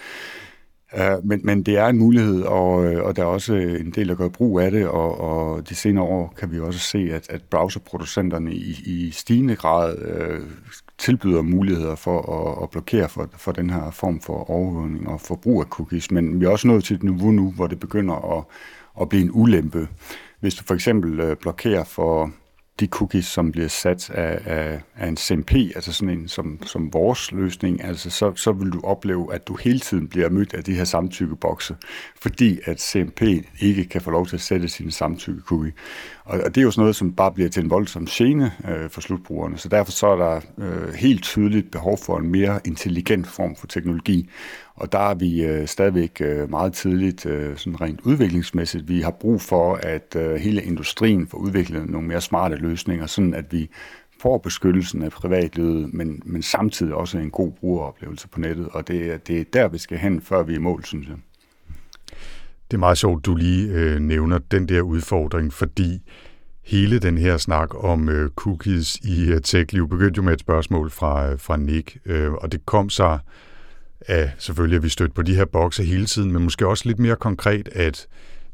Uh, 0.98 1.26
men, 1.26 1.40
men 1.44 1.62
det 1.62 1.78
er 1.78 1.86
en 1.86 1.98
mulighed, 1.98 2.42
og, 2.42 2.84
øh, 2.84 3.04
og 3.04 3.16
der 3.16 3.22
er 3.22 3.26
også 3.26 3.54
en 3.54 3.90
del, 3.90 4.08
der 4.08 4.14
gør 4.14 4.28
brug 4.28 4.60
af 4.60 4.70
det, 4.70 4.88
og, 4.88 5.20
og 5.20 5.68
de 5.68 5.74
senere 5.74 6.04
år 6.04 6.34
kan 6.38 6.52
vi 6.52 6.60
også 6.60 6.80
se, 6.80 6.98
at, 6.98 7.30
at 7.30 7.42
browserproducenterne 7.50 8.54
i, 8.54 8.82
i 8.86 9.10
stigende 9.10 9.56
grad 9.56 9.98
uh, 9.98 10.46
tilbyder 10.98 11.42
muligheder 11.42 11.94
for 11.94 12.32
at, 12.32 12.62
at 12.62 12.70
blokere 12.70 13.08
for, 13.08 13.28
for 13.36 13.52
den 13.52 13.70
her 13.70 13.90
form 13.90 14.20
for 14.20 14.50
overvågning 14.50 15.08
og 15.08 15.20
forbrug 15.20 15.60
af 15.60 15.66
cookies. 15.66 16.10
Men 16.10 16.40
vi 16.40 16.44
er 16.44 16.50
også 16.50 16.68
nået 16.68 16.84
til 16.84 16.96
et 16.96 17.02
niveau 17.02 17.30
nu, 17.30 17.50
hvor 17.50 17.66
det 17.66 17.80
begynder 17.80 18.38
at, 18.38 18.44
at 19.00 19.08
blive 19.08 19.22
en 19.22 19.30
ulempe. 19.32 19.88
Hvis 20.40 20.54
du 20.54 20.64
for 20.64 20.74
eksempel 20.74 21.20
uh, 21.20 21.36
blokerer 21.36 21.84
for 21.84 22.32
de 22.80 22.86
cookies, 22.86 23.26
som 23.26 23.52
bliver 23.52 23.68
sat 23.68 24.10
af, 24.10 24.40
af, 24.46 24.80
af 24.96 25.08
en 25.08 25.16
CMP, 25.16 25.52
altså 25.54 25.92
sådan 25.92 26.18
en 26.18 26.28
som, 26.28 26.58
som 26.66 26.92
vores 26.92 27.32
løsning, 27.32 27.84
altså 27.84 28.10
så, 28.10 28.32
så 28.36 28.52
vil 28.52 28.70
du 28.70 28.80
opleve, 28.84 29.34
at 29.34 29.48
du 29.48 29.56
hele 29.56 29.78
tiden 29.78 30.08
bliver 30.08 30.30
mødt 30.30 30.54
af 30.54 30.64
de 30.64 30.74
her 30.74 30.84
samtykkebokse, 30.84 31.76
fordi 32.20 32.58
at 32.64 32.80
CMP 32.80 33.22
ikke 33.60 33.84
kan 33.84 34.00
få 34.00 34.10
lov 34.10 34.26
til 34.26 34.36
at 34.36 34.40
sætte 34.40 34.68
sin 34.68 34.90
samtykke 34.90 35.40
cookie. 35.40 35.72
Og, 36.24 36.40
og 36.40 36.54
det 36.54 36.60
er 36.60 36.62
jo 36.62 36.70
sådan 36.70 36.82
noget, 36.82 36.96
som 36.96 37.12
bare 37.12 37.32
bliver 37.32 37.50
til 37.50 37.64
en 37.64 37.70
voldsom 37.70 38.06
gene 38.06 38.52
øh, 38.68 38.90
for 38.90 39.00
slutbrugerne, 39.00 39.58
så 39.58 39.68
derfor 39.68 39.92
så 39.92 40.06
er 40.06 40.16
der 40.16 40.40
øh, 40.58 40.94
helt 40.94 41.22
tydeligt 41.22 41.70
behov 41.70 41.98
for 41.98 42.18
en 42.18 42.28
mere 42.28 42.60
intelligent 42.64 43.26
form 43.26 43.56
for 43.56 43.66
teknologi, 43.66 44.30
og 44.80 44.92
der 44.92 44.98
er 44.98 45.14
vi 45.14 45.44
øh, 45.44 45.66
stadigvæk 45.66 46.20
øh, 46.20 46.50
meget 46.50 46.72
tidligt, 46.72 47.26
øh, 47.26 47.56
sådan 47.56 47.80
rent 47.80 48.00
udviklingsmæssigt. 48.00 48.88
Vi 48.88 49.00
har 49.00 49.10
brug 49.10 49.40
for, 49.40 49.74
at 49.74 50.16
øh, 50.16 50.34
hele 50.34 50.62
industrien 50.62 51.26
får 51.26 51.38
udviklet 51.38 51.90
nogle 51.90 52.08
mere 52.08 52.20
smarte 52.20 52.56
løsninger, 52.56 53.06
sådan 53.06 53.34
at 53.34 53.52
vi 53.52 53.70
får 54.20 54.38
beskyttelsen 54.38 55.02
af 55.02 55.10
privatlivet, 55.10 55.94
men, 55.94 56.22
men 56.24 56.42
samtidig 56.42 56.94
også 56.94 57.18
en 57.18 57.30
god 57.30 57.52
brugeroplevelse 57.52 58.28
på 58.28 58.40
nettet. 58.40 58.68
Og 58.68 58.88
det, 58.88 59.28
det 59.28 59.40
er 59.40 59.44
der, 59.52 59.68
vi 59.68 59.78
skal 59.78 59.98
hen, 59.98 60.20
før 60.20 60.42
vi 60.42 60.52
er 60.52 60.56
i 60.56 60.60
mål, 60.60 60.84
synes 60.84 61.08
jeg. 61.08 61.16
Det 62.70 62.76
er 62.76 62.78
meget 62.78 62.98
sjovt, 62.98 63.26
du 63.26 63.34
lige 63.34 63.68
øh, 63.72 63.98
nævner 63.98 64.38
den 64.38 64.68
der 64.68 64.80
udfordring, 64.80 65.52
fordi 65.52 66.02
hele 66.64 66.98
den 66.98 67.18
her 67.18 67.36
snak 67.36 67.84
om 67.84 68.08
øh, 68.08 68.30
cookies 68.30 68.96
i 68.96 69.30
øh, 69.30 69.40
tech-liv 69.40 69.88
begyndte 69.88 70.18
jo 70.18 70.22
med 70.22 70.32
et 70.32 70.40
spørgsmål 70.40 70.90
fra, 70.90 71.30
øh, 71.30 71.38
fra 71.38 71.56
Nick, 71.56 71.96
øh, 72.06 72.32
og 72.32 72.52
det 72.52 72.66
kom 72.66 72.90
så 72.90 73.18
af 74.08 74.32
selvfølgelig, 74.38 74.76
at 74.76 74.82
vi 74.82 74.88
stødt 74.88 75.14
på 75.14 75.22
de 75.22 75.34
her 75.34 75.44
bokse 75.44 75.84
hele 75.84 76.06
tiden, 76.06 76.32
men 76.32 76.42
måske 76.42 76.66
også 76.66 76.84
lidt 76.86 76.98
mere 76.98 77.16
konkret, 77.16 77.68
at 77.72 78.06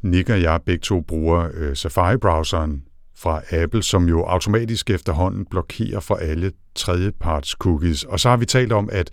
Nick 0.02 0.30
og 0.30 0.42
jeg 0.42 0.60
begge 0.66 0.82
to 0.82 1.00
bruger 1.00 1.48
øh, 1.54 1.76
Safari-browseren 1.76 2.82
fra 3.16 3.42
Apple, 3.50 3.82
som 3.82 4.08
jo 4.08 4.24
automatisk 4.24 4.90
efterhånden 4.90 5.46
blokerer 5.50 6.00
for 6.00 6.14
alle 6.14 6.52
tredjeparts 6.74 7.50
cookies. 7.50 8.04
Og 8.04 8.20
så 8.20 8.28
har 8.28 8.36
vi 8.36 8.46
talt 8.46 8.72
om, 8.72 8.88
at 8.92 9.10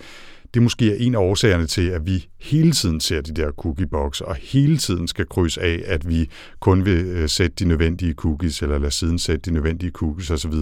det 0.53 0.61
måske 0.61 0.91
er 0.91 0.95
en 0.99 1.15
af 1.15 1.19
årsagerne 1.19 1.67
til, 1.67 1.89
at 1.89 2.05
vi 2.05 2.27
hele 2.41 2.71
tiden 2.71 2.99
ser 2.99 3.21
de 3.21 3.33
der 3.33 3.51
cookiebox, 3.51 4.21
og 4.21 4.35
hele 4.35 4.77
tiden 4.77 5.07
skal 5.07 5.25
krydse 5.25 5.61
af, 5.61 5.83
at 5.85 6.09
vi 6.09 6.29
kun 6.59 6.85
vil 6.85 7.05
øh, 7.05 7.29
sætte 7.29 7.55
de 7.59 7.65
nødvendige 7.65 8.13
cookies, 8.13 8.61
eller 8.61 8.77
lade 8.77 8.91
siden 8.91 9.19
sætte 9.19 9.41
de 9.49 9.53
nødvendige 9.53 9.91
cookies 9.91 10.31
osv. 10.31 10.53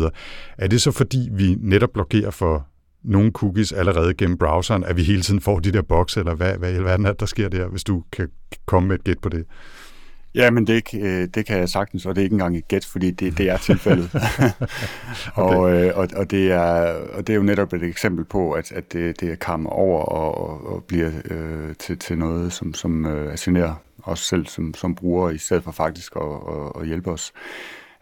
Er 0.58 0.68
det 0.68 0.82
så 0.82 0.92
fordi, 0.92 1.30
vi 1.32 1.56
netop 1.60 1.90
blokerer 1.94 2.32
for 2.32 2.68
nogle 3.04 3.32
cookies 3.32 3.72
allerede 3.72 4.14
gennem 4.14 4.38
browseren, 4.38 4.84
at 4.84 4.98
vi 4.98 5.04
hele 5.04 5.22
tiden 5.22 5.42
får 5.42 5.60
de 5.60 5.72
der 5.72 5.82
bokse, 5.82 6.20
eller 6.20 6.36
hvad, 6.36 6.58
hvad 6.58 6.72
i 6.72 6.76
alverden 6.76 7.06
er 7.06 7.14
der 7.14 7.26
sker 7.26 7.50
der, 7.50 7.68
hvis 7.68 7.84
du 7.84 8.04
kan 8.12 8.30
komme 8.66 8.88
med 8.88 8.96
et 8.96 9.04
gæt 9.04 9.20
på 9.20 9.30
det? 9.30 9.46
Ja, 10.36 10.52
men 10.52 10.68
det, 10.68 10.84
øh, 10.94 11.28
det 11.34 11.46
kan 11.46 11.58
jeg 11.58 11.70
sagtens, 11.70 12.06
og 12.06 12.16
det 12.16 12.22
er 12.22 12.24
ikke 12.24 12.34
engang 12.34 12.58
et 12.58 12.68
gæt, 12.68 12.86
fordi 12.86 13.12
det, 13.12 13.38
det 13.38 13.50
er 13.50 13.58
tilfældet. 13.58 14.10
okay. 15.36 15.56
og, 15.56 15.74
øh, 15.74 15.98
og, 15.98 16.08
og, 16.16 16.32
det 16.32 16.52
er, 16.52 16.94
og 17.14 17.28
det 17.28 17.34
er 17.34 17.38
jo 17.38 17.44
netop 17.44 17.74
et 17.74 17.84
eksempel 17.84 18.26
på, 18.26 18.52
at, 18.52 18.72
at 18.72 18.94
det, 18.94 19.20
det 19.20 19.32
er 19.32 19.36
kammer 19.36 19.70
over 19.70 20.02
og, 20.02 20.66
og 20.74 20.84
bliver 20.84 21.12
øh, 21.26 21.76
til, 21.80 22.00
til 22.00 22.18
noget, 22.18 22.54
som, 22.54 22.74
som 22.74 23.06
øh, 23.06 23.36
generer 23.40 23.74
os 24.04 24.20
selv 24.20 24.46
som, 24.46 24.74
som 24.74 24.96
brugere, 24.96 25.36
i 25.36 25.38
stedet 25.38 25.64
for 25.64 25.72
faktisk 25.72 26.16
at, 26.16 26.22
at, 26.22 26.82
at 26.82 26.88
hjælpe 26.88 27.12
os. 27.12 27.32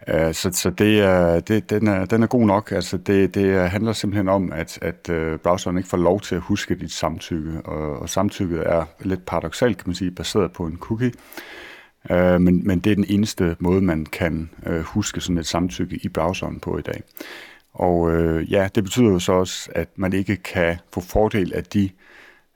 Øh, 0.08 0.34
så 0.34 0.52
så 0.54 0.70
det 0.70 1.48
det, 1.48 1.70
den, 1.70 1.88
er, 1.88 2.06
den 2.06 2.24
er 2.24 2.28
god 2.28 2.46
nok. 2.46 2.72
Altså 2.72 2.98
det, 2.98 3.36
det 3.36 3.70
handler 3.70 3.94
simpelthen 3.94 4.30
om, 4.30 4.52
at, 4.52 4.80
at 4.82 5.10
øh, 5.10 5.38
browseren 5.38 5.78
ikke 5.78 5.90
får 5.90 5.98
lov 5.98 6.22
til 6.22 6.36
at 6.36 6.42
huske 6.42 6.76
dit 6.76 6.92
samtykke, 6.92 7.62
og, 7.62 8.00
og 8.00 8.10
samtykket 8.10 8.64
er 8.66 8.86
lidt 9.00 9.26
paradoxalt, 9.26 9.78
kan 9.78 9.84
man 9.86 9.96
sige, 9.96 10.12
baseret 10.12 10.52
på 10.52 10.66
en 10.66 10.78
cookie. 10.78 11.12
Øh, 12.12 12.42
men, 12.42 12.68
men 12.68 12.80
det 12.80 12.92
er 12.92 12.96
den 12.96 13.06
eneste 13.10 13.56
måde, 13.60 13.82
man 13.82 14.06
kan 14.06 14.50
øh, 14.66 14.82
huske 14.82 15.22
sådan 15.22 15.38
et 15.38 15.46
samtykke 15.46 16.00
i 16.04 16.10
browseren 16.10 16.60
på 16.60 16.78
i 16.78 16.82
dag. 16.82 17.04
Og 17.74 18.12
øh, 18.12 18.52
ja, 18.52 18.70
det 18.76 18.84
betyder 18.84 19.08
jo 19.08 19.20
så 19.20 19.32
også, 19.32 19.70
at 19.76 19.90
man 19.96 20.14
ikke 20.14 20.36
kan 20.36 20.78
få 20.94 21.02
fordel 21.02 21.54
af 21.54 21.64
de 21.64 21.90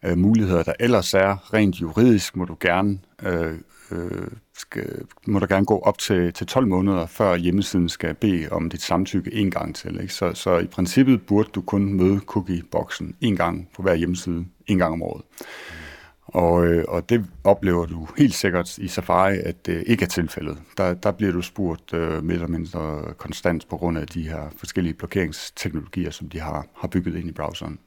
øh, 0.05 0.17
muligheder, 0.17 0.63
der 0.63 0.73
ellers 0.79 1.13
er. 1.13 1.53
Rent 1.53 1.75
juridisk 1.81 2.35
må 2.35 2.45
du 2.45 2.57
gerne 2.59 2.99
øh, 3.23 3.53
øh, 3.93 4.27
skal, 4.53 5.05
må 5.27 5.39
der 5.39 5.47
gerne 5.47 5.65
gå 5.65 5.79
op 5.79 5.97
til, 5.97 6.33
til 6.33 6.47
12 6.47 6.67
måneder, 6.67 7.05
før 7.05 7.35
hjemmesiden 7.35 7.89
skal 7.89 8.13
bede 8.13 8.47
om 8.51 8.69
dit 8.69 8.81
samtykke 8.81 9.33
en 9.33 9.51
gang 9.51 9.75
til. 9.75 10.01
Ikke? 10.01 10.13
Så, 10.13 10.33
så 10.33 10.57
i 10.57 10.67
princippet 10.67 11.25
burde 11.25 11.49
du 11.55 11.61
kun 11.61 11.93
møde 11.93 12.19
cookie-boksen 12.19 13.15
en 13.21 13.35
gang 13.35 13.69
på 13.75 13.81
hver 13.81 13.95
hjemmeside, 13.95 14.45
en 14.67 14.77
gang 14.77 14.93
om 14.93 15.01
året. 15.01 15.21
Og, 16.25 16.65
øh, 16.65 16.85
og 16.87 17.09
det 17.09 17.25
oplever 17.43 17.85
du 17.85 18.07
helt 18.17 18.33
sikkert 18.33 18.77
i 18.77 18.87
Safari, 18.87 19.37
at 19.37 19.65
det 19.65 19.83
ikke 19.87 20.03
er 20.03 20.09
tilfældet. 20.09 20.57
Der, 20.77 20.93
der 20.93 21.11
bliver 21.11 21.31
du 21.31 21.41
spurgt 21.41 21.93
øh, 21.93 22.23
mere 22.23 22.33
eller 22.33 22.47
mindre 22.47 23.13
konstant 23.17 23.69
på 23.69 23.77
grund 23.77 23.97
af 23.97 24.07
de 24.07 24.23
her 24.23 24.49
forskellige 24.57 24.93
blokeringsteknologier, 24.93 26.11
som 26.11 26.29
de 26.29 26.39
har, 26.39 26.65
har 26.75 26.87
bygget 26.87 27.15
ind 27.15 27.29
i 27.29 27.31
browseren. 27.31 27.79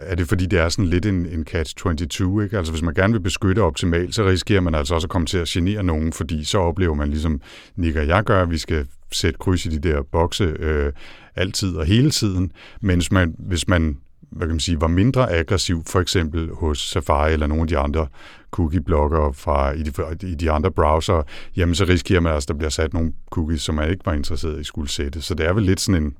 Er 0.00 0.14
det 0.14 0.28
fordi, 0.28 0.46
det 0.46 0.58
er 0.58 0.68
sådan 0.68 0.90
lidt 0.90 1.06
en, 1.06 1.26
en 1.26 1.46
catch-22, 1.50 2.42
ikke? 2.42 2.58
Altså 2.58 2.72
hvis 2.72 2.82
man 2.82 2.94
gerne 2.94 3.12
vil 3.12 3.20
beskytte 3.20 3.62
optimalt, 3.62 4.14
så 4.14 4.26
risikerer 4.26 4.60
man 4.60 4.74
altså 4.74 4.94
også 4.94 5.06
at 5.06 5.10
komme 5.10 5.26
til 5.26 5.38
at 5.38 5.48
genere 5.48 5.82
nogen, 5.82 6.12
fordi 6.12 6.44
så 6.44 6.58
oplever 6.58 6.94
man 6.94 7.08
ligesom 7.08 7.40
Nick 7.76 7.96
og 7.96 8.06
jeg 8.06 8.24
gør, 8.24 8.42
at 8.42 8.50
vi 8.50 8.58
skal 8.58 8.86
sætte 9.12 9.38
kryds 9.38 9.66
i 9.66 9.68
de 9.68 9.88
der 9.88 10.02
bokse 10.02 10.44
øh, 10.44 10.92
altid 11.36 11.76
og 11.76 11.86
hele 11.86 12.10
tiden, 12.10 12.52
mens 12.80 13.12
man, 13.12 13.34
hvis 13.38 13.68
man 13.68 13.96
hvad 14.30 14.46
kan 14.46 14.54
man 14.54 14.60
sige, 14.60 14.80
var 14.80 14.86
mindre 14.86 15.32
aggressiv, 15.32 15.82
for 15.86 16.00
eksempel 16.00 16.50
hos 16.52 16.78
Safari 16.78 17.32
eller 17.32 17.46
nogle 17.46 17.62
af 17.62 17.68
de 17.68 17.78
andre 17.78 18.06
cookie-blokker 18.50 19.32
fra 19.32 19.72
i 19.72 19.82
de, 19.82 20.28
i 20.28 20.34
de 20.34 20.50
andre 20.50 20.70
browser, 20.70 21.22
jamen 21.56 21.74
så 21.74 21.84
risikerer 21.84 22.20
man 22.20 22.32
altså, 22.32 22.44
at 22.44 22.48
der 22.48 22.54
bliver 22.54 22.70
sat 22.70 22.94
nogle 22.94 23.12
cookies, 23.30 23.62
som 23.62 23.74
man 23.74 23.90
ikke 23.90 24.06
var 24.06 24.12
interesseret 24.12 24.60
i 24.60 24.64
skulle 24.64 24.88
sætte. 24.88 25.22
Så 25.22 25.34
det 25.34 25.46
er 25.46 25.52
vel 25.52 25.64
lidt 25.64 25.80
sådan 25.80 26.02
en, 26.02 26.16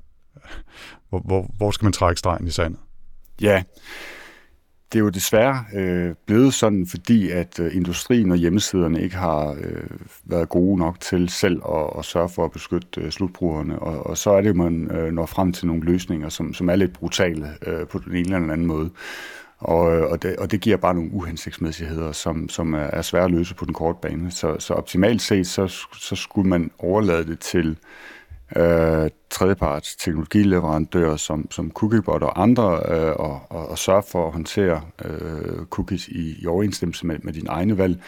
hvor, 1.08 1.20
hvor, 1.24 1.54
hvor 1.56 1.70
skal 1.70 1.84
man 1.84 1.92
trække 1.92 2.18
stregen 2.18 2.46
i 2.46 2.50
sandet? 2.50 2.80
Ja, 3.40 3.62
det 4.92 4.98
er 4.98 5.02
jo 5.02 5.08
desværre 5.08 5.64
øh, 5.74 6.14
blevet 6.26 6.54
sådan, 6.54 6.86
fordi 6.86 7.30
at 7.30 7.60
øh, 7.60 7.76
industrien 7.76 8.30
og 8.30 8.36
hjemmesiderne 8.36 9.02
ikke 9.02 9.16
har 9.16 9.56
øh, 9.60 9.90
været 10.24 10.48
gode 10.48 10.78
nok 10.78 11.00
til 11.00 11.28
selv 11.28 11.62
at, 11.68 11.98
at 11.98 12.04
sørge 12.04 12.28
for 12.28 12.44
at 12.44 12.52
beskytte 12.52 13.00
øh, 13.00 13.10
slutbrugerne, 13.10 13.78
og, 13.78 14.06
og 14.06 14.18
så 14.18 14.30
er 14.30 14.40
det, 14.40 14.48
at 14.48 14.56
man 14.56 14.90
øh, 14.90 15.12
når 15.12 15.26
frem 15.26 15.52
til 15.52 15.66
nogle 15.66 15.82
løsninger, 15.82 16.28
som, 16.28 16.54
som 16.54 16.68
er 16.68 16.76
lidt 16.76 16.92
brutale 16.92 17.48
øh, 17.66 17.86
på 17.86 17.98
den 17.98 18.16
ene 18.16 18.36
eller 18.36 18.52
anden 18.52 18.66
måde. 18.66 18.90
Og, 19.58 19.96
øh, 19.96 20.10
og, 20.10 20.22
det, 20.22 20.36
og 20.36 20.50
det 20.50 20.60
giver 20.60 20.76
bare 20.76 20.94
nogle 20.94 21.12
uhensigtsmæssigheder, 21.12 22.12
som, 22.12 22.48
som 22.48 22.74
er, 22.74 22.78
er 22.78 23.02
svære 23.02 23.24
at 23.24 23.30
løse 23.30 23.54
på 23.54 23.64
den 23.64 23.74
korte 23.74 23.98
bane. 24.02 24.30
Så, 24.30 24.56
så 24.58 24.74
optimalt 24.74 25.22
set, 25.22 25.46
så, 25.46 25.66
så 25.92 26.16
skulle 26.16 26.48
man 26.48 26.70
overlade 26.78 27.26
det 27.26 27.40
til 27.40 27.76
øh, 28.56 29.10
tredjeparts 29.38 29.96
teknologileverandører 29.96 31.16
som, 31.16 31.50
som 31.50 31.70
Cookiebot 31.70 32.22
og 32.22 32.42
andre, 32.42 32.82
øh, 32.88 33.12
og, 33.16 33.40
og, 33.50 33.68
og 33.68 33.78
sørge 33.78 34.02
for 34.10 34.26
at 34.26 34.32
håndtere 34.32 34.80
øh, 35.04 35.66
cookies 35.70 36.08
i, 36.08 36.42
i 36.42 36.46
overensstemmelse 36.46 37.06
med, 37.06 37.18
med 37.22 37.32
dine 37.32 37.48
egne 37.48 37.78
valg. 37.78 38.00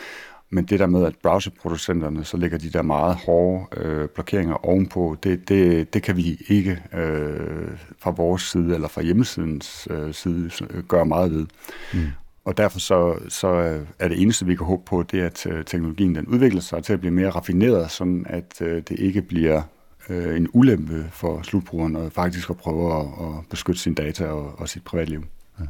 Men 0.50 0.64
det 0.64 0.78
der 0.78 0.86
med, 0.86 1.04
at 1.04 1.14
browserproducenterne 1.22 2.24
så 2.24 2.36
lægger 2.36 2.58
de 2.58 2.70
der 2.70 2.82
meget 2.82 3.16
hårde 3.26 3.66
øh, 3.76 4.08
blokeringer 4.08 4.66
ovenpå, 4.66 5.16
det, 5.22 5.48
det, 5.48 5.94
det 5.94 6.02
kan 6.02 6.16
vi 6.16 6.40
ikke 6.48 6.82
øh, 6.94 7.68
fra 7.98 8.10
vores 8.10 8.42
side 8.42 8.74
eller 8.74 8.88
fra 8.88 9.02
hjemmesidens 9.02 9.88
øh, 9.90 10.14
side 10.14 10.50
gøre 10.88 11.06
meget 11.06 11.30
ved. 11.32 11.46
Mm. 11.94 12.06
Og 12.44 12.56
derfor 12.56 12.78
så, 12.78 13.18
så 13.28 13.48
er 13.98 14.08
det 14.08 14.22
eneste, 14.22 14.46
vi 14.46 14.56
kan 14.56 14.66
håbe 14.66 14.82
på, 14.86 15.02
det 15.02 15.20
er, 15.20 15.26
at 15.26 15.46
øh, 15.46 15.64
teknologien 15.64 16.14
den 16.14 16.26
udvikler 16.26 16.60
sig 16.60 16.84
til 16.84 16.92
at 16.92 17.00
blive 17.00 17.14
mere 17.14 17.30
raffineret, 17.30 17.90
sådan 17.90 18.26
at 18.28 18.62
øh, 18.62 18.82
det 18.88 18.98
ikke 18.98 19.22
bliver 19.22 19.62
øh, 20.10 20.36
en 20.36 20.48
ulempe 20.52 21.06
for 21.12 21.42
slutbrugeren 21.42 21.96
og 21.96 22.12
faktisk 22.12 22.50
at 22.50 22.56
prøve 22.56 23.00
at, 23.00 23.06
at 23.06 23.44
beskytte 23.50 23.80
sine 23.80 23.94
data 23.94 24.26
og, 24.26 24.58
og 24.58 24.68
sit 24.68 24.84
privatliv. 24.84 25.24
Ja. 25.60 25.64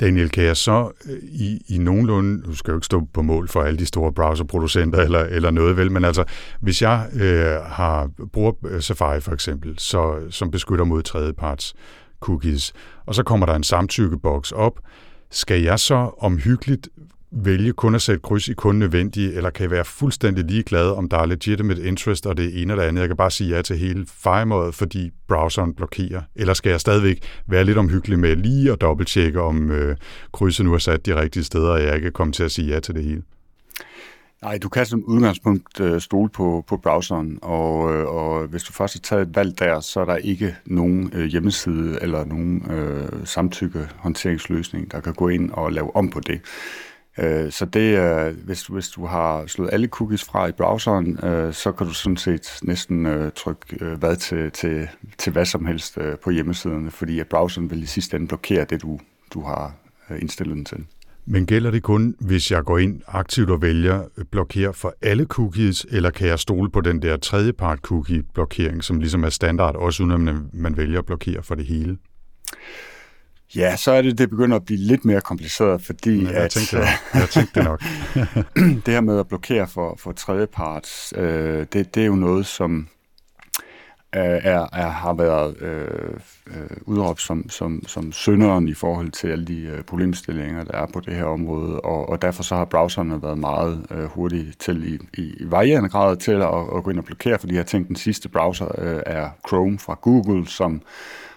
Daniel, 0.00 0.30
kan 0.30 0.44
jeg 0.44 0.56
så 0.56 0.92
øh, 1.06 1.18
i, 1.22 1.62
i 1.68 1.78
nogenlunde, 1.78 2.42
du 2.42 2.54
skal 2.54 2.72
jo 2.72 2.76
ikke 2.76 2.86
stå 2.86 3.08
på 3.12 3.22
mål 3.22 3.48
for 3.48 3.62
alle 3.62 3.78
de 3.78 3.86
store 3.86 4.12
browserproducenter 4.12 4.98
eller, 4.98 5.20
eller 5.20 5.50
noget 5.50 5.76
vel, 5.76 5.92
men 5.92 6.04
altså 6.04 6.24
hvis 6.60 6.82
jeg 6.82 7.08
øh, 7.14 7.62
har 7.64 8.10
bruger 8.32 8.52
øh, 8.66 8.82
Safari 8.82 9.20
for 9.20 9.32
eksempel, 9.32 9.74
så, 9.78 10.26
som 10.30 10.50
beskytter 10.50 10.84
mod 10.84 11.02
tredjeparts 11.02 11.74
cookies, 12.20 12.72
og 13.06 13.14
så 13.14 13.22
kommer 13.22 13.46
der 13.46 13.54
en 13.54 13.64
samtykkeboks 13.64 14.52
op, 14.52 14.80
skal 15.30 15.62
jeg 15.62 15.78
så 15.78 16.10
omhyggeligt 16.18 16.88
vælge 17.30 17.72
kun 17.72 17.94
at 17.94 18.02
sætte 18.02 18.20
kryds 18.22 18.48
i 18.48 18.54
kun 18.54 18.76
nødvendige, 18.76 19.32
eller 19.32 19.50
kan 19.50 19.70
være 19.70 19.84
fuldstændig 19.84 20.44
ligeglad, 20.44 20.90
om 20.90 21.08
der 21.08 21.18
er 21.18 21.26
legitimate 21.26 21.82
interest 21.82 22.26
og 22.26 22.36
det 22.36 22.62
ene 22.62 22.72
eller 22.72 22.84
andet. 22.84 23.00
Jeg 23.00 23.08
kan 23.08 23.16
bare 23.16 23.30
sige 23.30 23.56
ja 23.56 23.62
til 23.62 23.78
hele 23.78 24.06
fejmåret, 24.06 24.74
fordi 24.74 25.10
browseren 25.28 25.74
blokerer. 25.74 26.22
Eller 26.36 26.54
skal 26.54 26.70
jeg 26.70 26.80
stadigvæk 26.80 27.22
være 27.46 27.64
lidt 27.64 27.78
omhyggelig 27.78 28.18
med 28.18 28.36
lige 28.36 28.72
at 28.72 28.80
dobbelttjekke, 28.80 29.40
om 29.40 29.70
øh, 29.70 29.96
krydset 30.32 30.66
nu 30.66 30.74
er 30.74 30.78
sat 30.78 31.06
de 31.06 31.20
rigtige 31.20 31.44
steder, 31.44 31.70
og 31.70 31.82
jeg 31.82 31.96
ikke 31.96 32.10
kommer 32.10 32.32
til 32.32 32.42
at 32.42 32.50
sige 32.50 32.74
ja 32.74 32.80
til 32.80 32.94
det 32.94 33.04
hele? 33.04 33.22
Nej, 34.42 34.58
du 34.58 34.68
kan 34.68 34.86
som 34.86 35.04
udgangspunkt 35.04 35.80
øh, 35.80 36.00
stole 36.00 36.28
på, 36.30 36.64
på 36.68 36.76
browseren, 36.76 37.38
og, 37.42 37.94
øh, 37.94 38.06
og 38.06 38.46
hvis 38.46 38.62
du 38.62 38.72
først 38.72 38.94
har 38.94 39.00
taget 39.00 39.28
et 39.28 39.36
valg 39.36 39.58
der, 39.58 39.80
så 39.80 40.00
er 40.00 40.04
der 40.04 40.16
ikke 40.16 40.56
nogen 40.64 41.10
øh, 41.12 41.24
hjemmeside 41.24 41.98
eller 42.02 42.24
nogen 42.24 42.70
øh, 42.70 43.08
samtykke 43.24 43.88
håndteringsløsning, 43.96 44.92
der 44.92 45.00
kan 45.00 45.14
gå 45.14 45.28
ind 45.28 45.50
og 45.50 45.72
lave 45.72 45.96
om 45.96 46.10
på 46.10 46.20
det. 46.20 46.40
Øh, 47.18 47.52
så 47.52 47.64
det 47.64 48.32
hvis, 48.32 48.66
hvis 48.66 48.88
du 48.88 49.06
har 49.06 49.46
slået 49.46 49.70
alle 49.72 49.86
cookies 49.86 50.24
fra 50.24 50.46
i 50.46 50.52
browseren, 50.52 51.24
øh, 51.24 51.52
så 51.52 51.72
kan 51.72 51.86
du 51.86 51.92
sådan 51.92 52.16
set 52.16 52.58
næsten 52.62 53.06
øh, 53.06 53.32
trykke 53.36 53.84
øh, 53.84 53.98
hvad 53.98 54.16
til, 54.16 54.50
til, 54.50 54.88
til 55.18 55.32
hvad 55.32 55.44
som 55.44 55.66
helst 55.66 55.98
øh, 55.98 56.18
på 56.18 56.30
hjemmesiderne, 56.30 56.90
fordi 56.90 57.20
at 57.20 57.28
browseren 57.28 57.70
vil 57.70 57.82
i 57.82 57.86
sidste 57.86 58.16
ende 58.16 58.28
blokere 58.28 58.64
det, 58.64 58.82
du, 58.82 58.98
du 59.34 59.42
har 59.42 59.74
øh, 60.10 60.20
indstillet 60.20 60.56
den 60.56 60.64
til. 60.64 60.84
Men 61.28 61.46
gælder 61.46 61.70
det 61.70 61.82
kun, 61.82 62.16
hvis 62.20 62.50
jeg 62.50 62.64
går 62.64 62.78
ind 62.78 63.02
aktivt 63.06 63.50
og 63.50 63.62
vælger 63.62 64.02
øh, 64.16 64.24
blokere 64.24 64.74
for 64.74 64.94
alle 65.02 65.24
cookies, 65.24 65.86
eller 65.90 66.10
kan 66.10 66.28
jeg 66.28 66.38
stole 66.38 66.70
på 66.70 66.80
den 66.80 67.02
der 67.02 67.16
tredjepart 67.16 67.78
cookie 67.78 68.22
blokering, 68.34 68.84
som 68.84 69.00
ligesom 69.00 69.24
er 69.24 69.28
standard, 69.28 69.76
også 69.76 70.02
uden 70.02 70.12
at 70.12 70.20
man, 70.20 70.50
man 70.52 70.76
vælger 70.76 70.98
at 70.98 71.06
blokere 71.06 71.42
for 71.42 71.54
det 71.54 71.66
hele? 71.66 71.96
Ja, 73.54 73.76
så 73.76 73.90
er 73.90 74.02
det, 74.02 74.18
det 74.18 74.30
begynder 74.30 74.56
at 74.56 74.64
blive 74.64 74.80
lidt 74.80 75.04
mere 75.04 75.20
kompliceret, 75.20 75.82
fordi 75.82 76.24
jeg 76.24 76.34
at... 76.34 76.50
Tænkte 76.50 76.76
det 76.76 76.88
jeg 77.14 77.28
tænkte 77.30 77.60
det 77.60 77.64
nok. 77.64 77.82
det 78.86 78.94
her 78.94 79.00
med 79.00 79.18
at 79.18 79.28
blokere 79.28 79.68
for, 79.68 79.96
for 79.98 80.12
tredjeparts, 80.12 81.12
øh, 81.16 81.66
det, 81.72 81.94
det 81.94 82.02
er 82.02 82.06
jo 82.06 82.14
noget, 82.14 82.46
som 82.46 82.88
er, 84.12 84.66
er, 84.72 84.88
har 84.88 85.12
været 85.12 85.62
øh, 85.62 86.20
øh, 86.46 86.76
udråbt 86.82 87.20
som, 87.20 87.48
som, 87.48 87.82
som 87.86 88.12
synderen 88.12 88.68
i 88.68 88.74
forhold 88.74 89.10
til 89.10 89.28
alle 89.28 89.44
de 89.44 89.60
øh, 89.60 89.82
problemstillinger, 89.82 90.64
der 90.64 90.78
er 90.78 90.86
på 90.86 91.00
det 91.00 91.14
her 91.14 91.24
område, 91.24 91.80
og, 91.80 92.08
og 92.08 92.22
derfor 92.22 92.42
så 92.42 92.56
har 92.56 92.64
browserne 92.64 93.22
været 93.22 93.38
meget 93.38 93.86
øh, 93.90 94.04
hurtige 94.04 94.52
til 94.58 94.94
i, 94.94 95.20
i, 95.22 95.34
i 95.40 95.50
varierende 95.50 95.88
grad 95.88 96.16
til 96.16 96.32
at, 96.32 96.76
at 96.76 96.84
gå 96.84 96.90
ind 96.90 96.98
og 96.98 97.04
blokere 97.04 97.38
for 97.38 97.46
de 97.46 97.54
her 97.54 97.62
ting. 97.62 97.88
Den 97.88 97.96
sidste 97.96 98.28
browser 98.28 98.80
øh, 98.80 99.02
er 99.06 99.30
Chrome 99.48 99.78
fra 99.78 99.98
Google, 100.00 100.46
som 100.46 100.82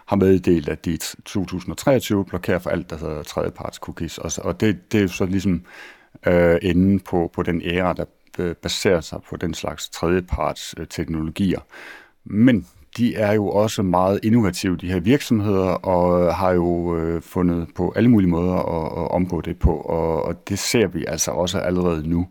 har 0.10 0.16
meddelt, 0.16 0.70
at 0.70 0.86
de 0.86 0.92
i 0.94 0.98
2023 0.98 2.26
blokerer 2.26 2.60
for 2.60 2.70
alt, 2.70 2.90
der 2.90 2.98
hedder 2.98 3.24
tredjeparts 3.24 3.78
cookies. 3.78 4.18
Og, 4.18 4.32
og 4.44 4.62
det, 4.62 4.92
det 4.92 4.98
er 4.98 5.02
jo 5.02 5.08
så 5.08 5.26
ligesom 5.26 5.62
øh, 6.28 6.58
enden 6.62 7.00
på, 7.00 7.32
på 7.34 7.44
den 7.44 7.62
æra, 7.66 7.94
der 7.94 8.06
øh, 8.40 8.56
baserer 8.56 9.02
sig 9.02 9.20
på 9.30 9.38
den 9.38 9.54
slags 9.54 9.90
tredjeparts 9.90 10.76
øh, 10.78 10.88
teknologier. 10.88 11.60
Men 12.26 12.68
de 12.98 13.16
er 13.16 13.34
jo 13.34 13.48
også 13.48 13.84
meget 13.84 14.20
innovative, 14.24 14.78
de 14.78 14.92
her 14.92 15.00
virksomheder, 15.00 15.70
og 15.70 16.36
har 16.36 16.52
jo 16.52 16.98
øh, 16.98 17.22
fundet 17.22 17.68
på 17.76 17.94
alle 17.96 18.10
mulige 18.10 18.30
måder 18.30 18.56
at, 18.56 19.04
at 19.04 19.12
omgå 19.12 19.42
det 19.42 19.60
på, 19.60 19.76
og, 19.76 20.24
og 20.24 20.50
det 20.50 20.60
ser 20.60 20.88
vi 20.88 21.06
altså 21.08 21.32
også 21.32 21.60
allerede 21.60 22.10
nu. 22.10 22.28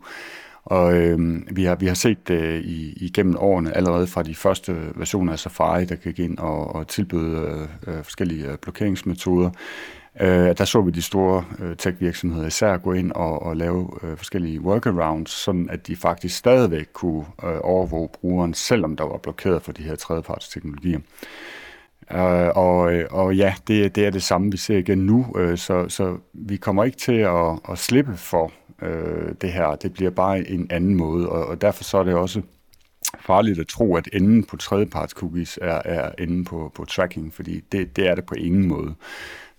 Og 0.63 0.97
øh, 0.97 1.41
vi, 1.51 1.63
har, 1.63 1.75
vi 1.75 1.87
har 1.87 1.93
set 1.93 2.27
det 2.27 2.41
øh, 2.41 2.59
i, 2.59 2.93
igennem 2.93 3.35
årene, 3.37 3.77
allerede 3.77 4.07
fra 4.07 4.23
de 4.23 4.35
første 4.35 4.75
versioner 4.95 5.33
af 5.33 5.39
Safari, 5.39 5.85
der 5.85 5.95
gik 5.95 6.19
ind 6.19 6.37
og, 6.37 6.75
og 6.75 6.87
tilbød 6.87 7.37
øh, 7.37 7.67
øh 7.87 8.03
forskellige 8.03 8.47
øh, 8.47 8.57
blokeringsmetoder. 8.57 9.49
Øh, 10.21 10.57
der 10.57 10.65
så 10.65 10.81
vi 10.81 10.91
de 10.91 11.01
store 11.01 11.43
øh, 11.59 11.75
tech-virksomheder 11.75 12.47
især 12.47 12.77
gå 12.77 12.93
ind 12.93 13.11
og, 13.11 13.41
og 13.41 13.57
lave 13.57 13.89
øh, 14.03 14.17
forskellige 14.17 14.61
workarounds, 14.61 15.31
sådan 15.31 15.69
at 15.69 15.87
de 15.87 15.95
faktisk 15.95 16.37
stadigvæk 16.37 16.87
kunne 16.93 17.25
øh, 17.43 17.57
overvåge 17.61 18.09
brugeren, 18.21 18.53
selvom 18.53 18.95
der 18.95 19.03
var 19.03 19.17
blokeret 19.17 19.61
for 19.61 19.71
de 19.71 19.83
her 19.83 19.95
tredjeparts 19.95 20.49
teknologier. 20.49 20.99
Uh, 22.13 22.57
og, 22.57 22.93
og 23.11 23.35
ja, 23.35 23.53
det, 23.67 23.95
det 23.95 24.05
er 24.05 24.09
det 24.09 24.23
samme, 24.23 24.51
vi 24.51 24.57
ser 24.57 24.77
igen 24.77 24.97
nu, 24.97 25.25
uh, 25.35 25.55
så, 25.55 25.89
så 25.89 26.17
vi 26.33 26.57
kommer 26.57 26.83
ikke 26.83 26.97
til 26.97 27.13
at, 27.13 27.59
at 27.71 27.77
slippe 27.77 28.17
for 28.17 28.51
øh, 28.81 29.35
det 29.41 29.51
her. 29.51 29.75
Det 29.75 29.93
bliver 29.93 30.11
bare 30.11 30.49
en 30.49 30.67
anden 30.69 30.95
måde, 30.95 31.29
og, 31.29 31.45
og 31.45 31.61
derfor 31.61 31.83
så 31.83 31.97
er 31.97 32.03
det 32.03 32.13
også 32.13 32.41
farligt 33.19 33.59
at 33.59 33.67
tro, 33.67 33.95
at 33.95 34.09
enden 34.13 34.43
på 34.43 34.57
tredjeparts 34.57 35.13
cookies 35.13 35.59
er, 35.61 35.81
er 35.85 36.11
enden 36.19 36.45
på, 36.45 36.71
på 36.75 36.85
tracking, 36.85 37.33
fordi 37.33 37.61
det, 37.71 37.95
det 37.95 38.07
er 38.07 38.15
det 38.15 38.25
på 38.25 38.35
ingen 38.35 38.67
måde. 38.67 38.93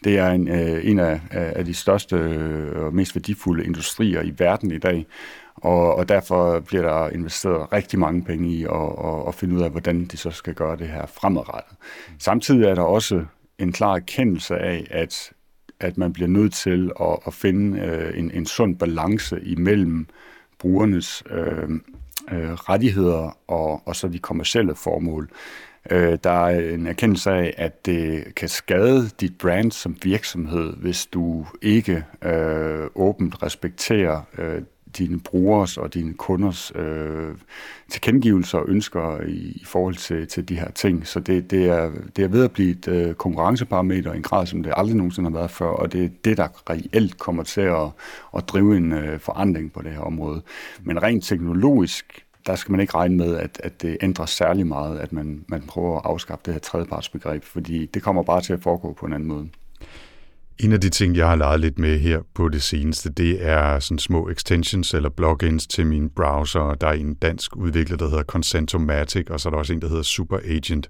Det 0.05 0.19
er 0.19 0.31
en, 0.31 0.49
øh, 0.49 0.87
en 0.87 0.99
af, 0.99 1.21
af 1.31 1.65
de 1.65 1.75
største 1.75 2.17
øh, 2.17 2.85
og 2.85 2.95
mest 2.95 3.15
værdifulde 3.15 3.65
industrier 3.65 4.23
i 4.23 4.33
verden 4.39 4.71
i 4.71 4.79
dag, 4.79 5.07
og, 5.55 5.95
og 5.95 6.09
derfor 6.09 6.61
bliver 6.61 6.83
der 6.83 7.09
investeret 7.09 7.73
rigtig 7.73 7.99
mange 7.99 8.25
penge 8.25 8.49
i 8.49 8.65
at, 8.65 8.71
at, 9.05 9.29
at 9.29 9.35
finde 9.35 9.57
ud 9.57 9.63
af, 9.63 9.71
hvordan 9.71 10.05
de 10.05 10.17
så 10.17 10.31
skal 10.31 10.55
gøre 10.55 10.77
det 10.77 10.89
her 10.89 11.07
fremadrettet. 11.07 11.77
Samtidig 12.19 12.65
er 12.65 12.75
der 12.75 12.83
også 12.83 13.25
en 13.59 13.73
klar 13.73 13.95
erkendelse 13.95 14.57
af, 14.57 14.87
at 14.91 15.33
at 15.81 15.99
man 15.99 16.13
bliver 16.13 16.29
nødt 16.29 16.53
til 16.53 16.91
at, 17.01 17.19
at 17.27 17.35
finde 17.35 17.81
øh, 17.81 18.19
en, 18.19 18.31
en 18.31 18.47
sund 18.47 18.77
balance 18.77 19.41
imellem 19.43 20.07
brugernes 20.59 21.23
øh, 21.31 21.71
øh, 22.33 22.53
rettigheder 22.53 23.39
og, 23.49 23.83
og 23.87 23.97
så 23.97 24.09
de 24.09 24.19
kommercielle 24.19 24.75
formål. 24.75 25.31
Øh, 25.91 26.19
der 26.25 26.47
er 26.47 26.75
en 26.75 26.87
erkendelse 26.87 27.31
af, 27.31 27.55
at 27.57 27.87
det 27.87 28.35
kan 28.35 28.49
skade 28.49 29.11
dit 29.21 29.39
brand 29.39 29.73
som 29.73 29.97
virksomhed, 30.03 30.73
hvis 30.77 31.07
du 31.07 31.47
ikke 31.63 32.05
øh, 32.25 32.87
åbent 32.95 33.43
respekterer 33.43 34.23
øh, 34.39 34.63
dine 34.99 35.21
brugers 35.21 35.77
og 35.77 35.95
dine 35.95 36.15
kunders 36.15 36.73
øh, 36.75 37.35
tilkendegivelser 37.91 38.59
og 38.59 38.65
ønsker 38.69 39.21
i, 39.21 39.37
i 39.37 39.65
forhold 39.65 39.95
til, 39.95 40.29
til 40.29 40.49
de 40.49 40.55
her 40.55 40.71
ting. 40.71 41.07
Så 41.07 41.21
det, 41.21 41.51
det, 41.51 41.67
er, 41.67 41.91
det 42.17 42.25
er 42.25 42.29
ved 42.29 42.45
at 42.45 42.53
blive 42.53 42.71
et 42.71 42.89
øh, 42.89 43.15
konkurrenceparameter 43.15 44.13
i 44.13 44.17
en 44.17 44.23
grad, 44.23 44.47
som 44.47 44.63
det 44.63 44.73
aldrig 44.77 44.97
nogensinde 44.97 45.31
har 45.31 45.39
været 45.39 45.51
før, 45.51 45.69
og 45.69 45.93
det 45.93 46.05
er 46.05 46.09
det, 46.25 46.37
der 46.37 46.71
reelt 46.71 47.19
kommer 47.19 47.43
til 47.43 47.61
at, 47.61 47.89
at 48.37 48.49
drive 48.49 48.77
en 48.77 48.93
øh, 48.93 49.21
forandring 49.21 49.73
på 49.73 49.83
det 49.83 49.93
her 49.93 50.01
område. 50.01 50.43
Men 50.83 51.03
rent 51.03 51.25
teknologisk 51.25 52.25
der 52.47 52.57
skal 52.57 52.73
man 52.73 52.81
ikke 52.81 52.95
regne 52.95 53.17
med, 53.17 53.37
at, 53.37 53.61
at 53.65 53.83
det 53.83 53.97
ændrer 54.01 54.27
særlig 54.27 54.67
meget, 54.67 54.99
at 54.99 55.13
man, 55.13 55.45
man 55.49 55.63
prøver 55.63 55.97
at 55.97 56.03
afskaffe 56.05 56.43
det 56.47 56.55
her 56.55 56.61
tredjepartsbegreb, 56.61 57.45
fordi 57.45 57.87
det 57.87 58.03
kommer 58.03 58.23
bare 58.23 58.41
til 58.41 58.53
at 58.53 58.63
foregå 58.63 58.93
på 58.93 59.07
en 59.07 59.13
anden 59.13 59.29
måde. 59.29 59.49
En 60.63 60.73
af 60.73 60.81
de 60.81 60.89
ting, 60.89 61.17
jeg 61.17 61.29
har 61.29 61.37
leget 61.37 61.61
lidt 61.61 61.79
med 61.79 61.99
her 61.99 62.21
på 62.35 62.49
det 62.49 62.63
seneste, 62.63 63.11
det 63.11 63.47
er 63.47 63.79
sådan 63.79 63.99
små 63.99 64.29
extensions 64.29 64.95
eller 64.95 65.09
plugins 65.11 65.67
til 65.67 65.87
min 65.87 66.11
browser. 66.17 66.75
Der 66.75 66.87
er 66.87 66.93
en 66.93 67.15
dansk 67.15 67.57
udvikler, 67.57 67.97
der 67.97 68.09
hedder 68.09 68.23
Consentomatic, 68.23 69.31
og 69.31 69.41
så 69.41 69.49
er 69.49 69.51
der 69.51 69.59
også 69.59 69.73
en, 69.73 69.83
der 69.83 69.89
hedder 69.89 70.03
Super 70.03 70.39
Agent, 70.45 70.89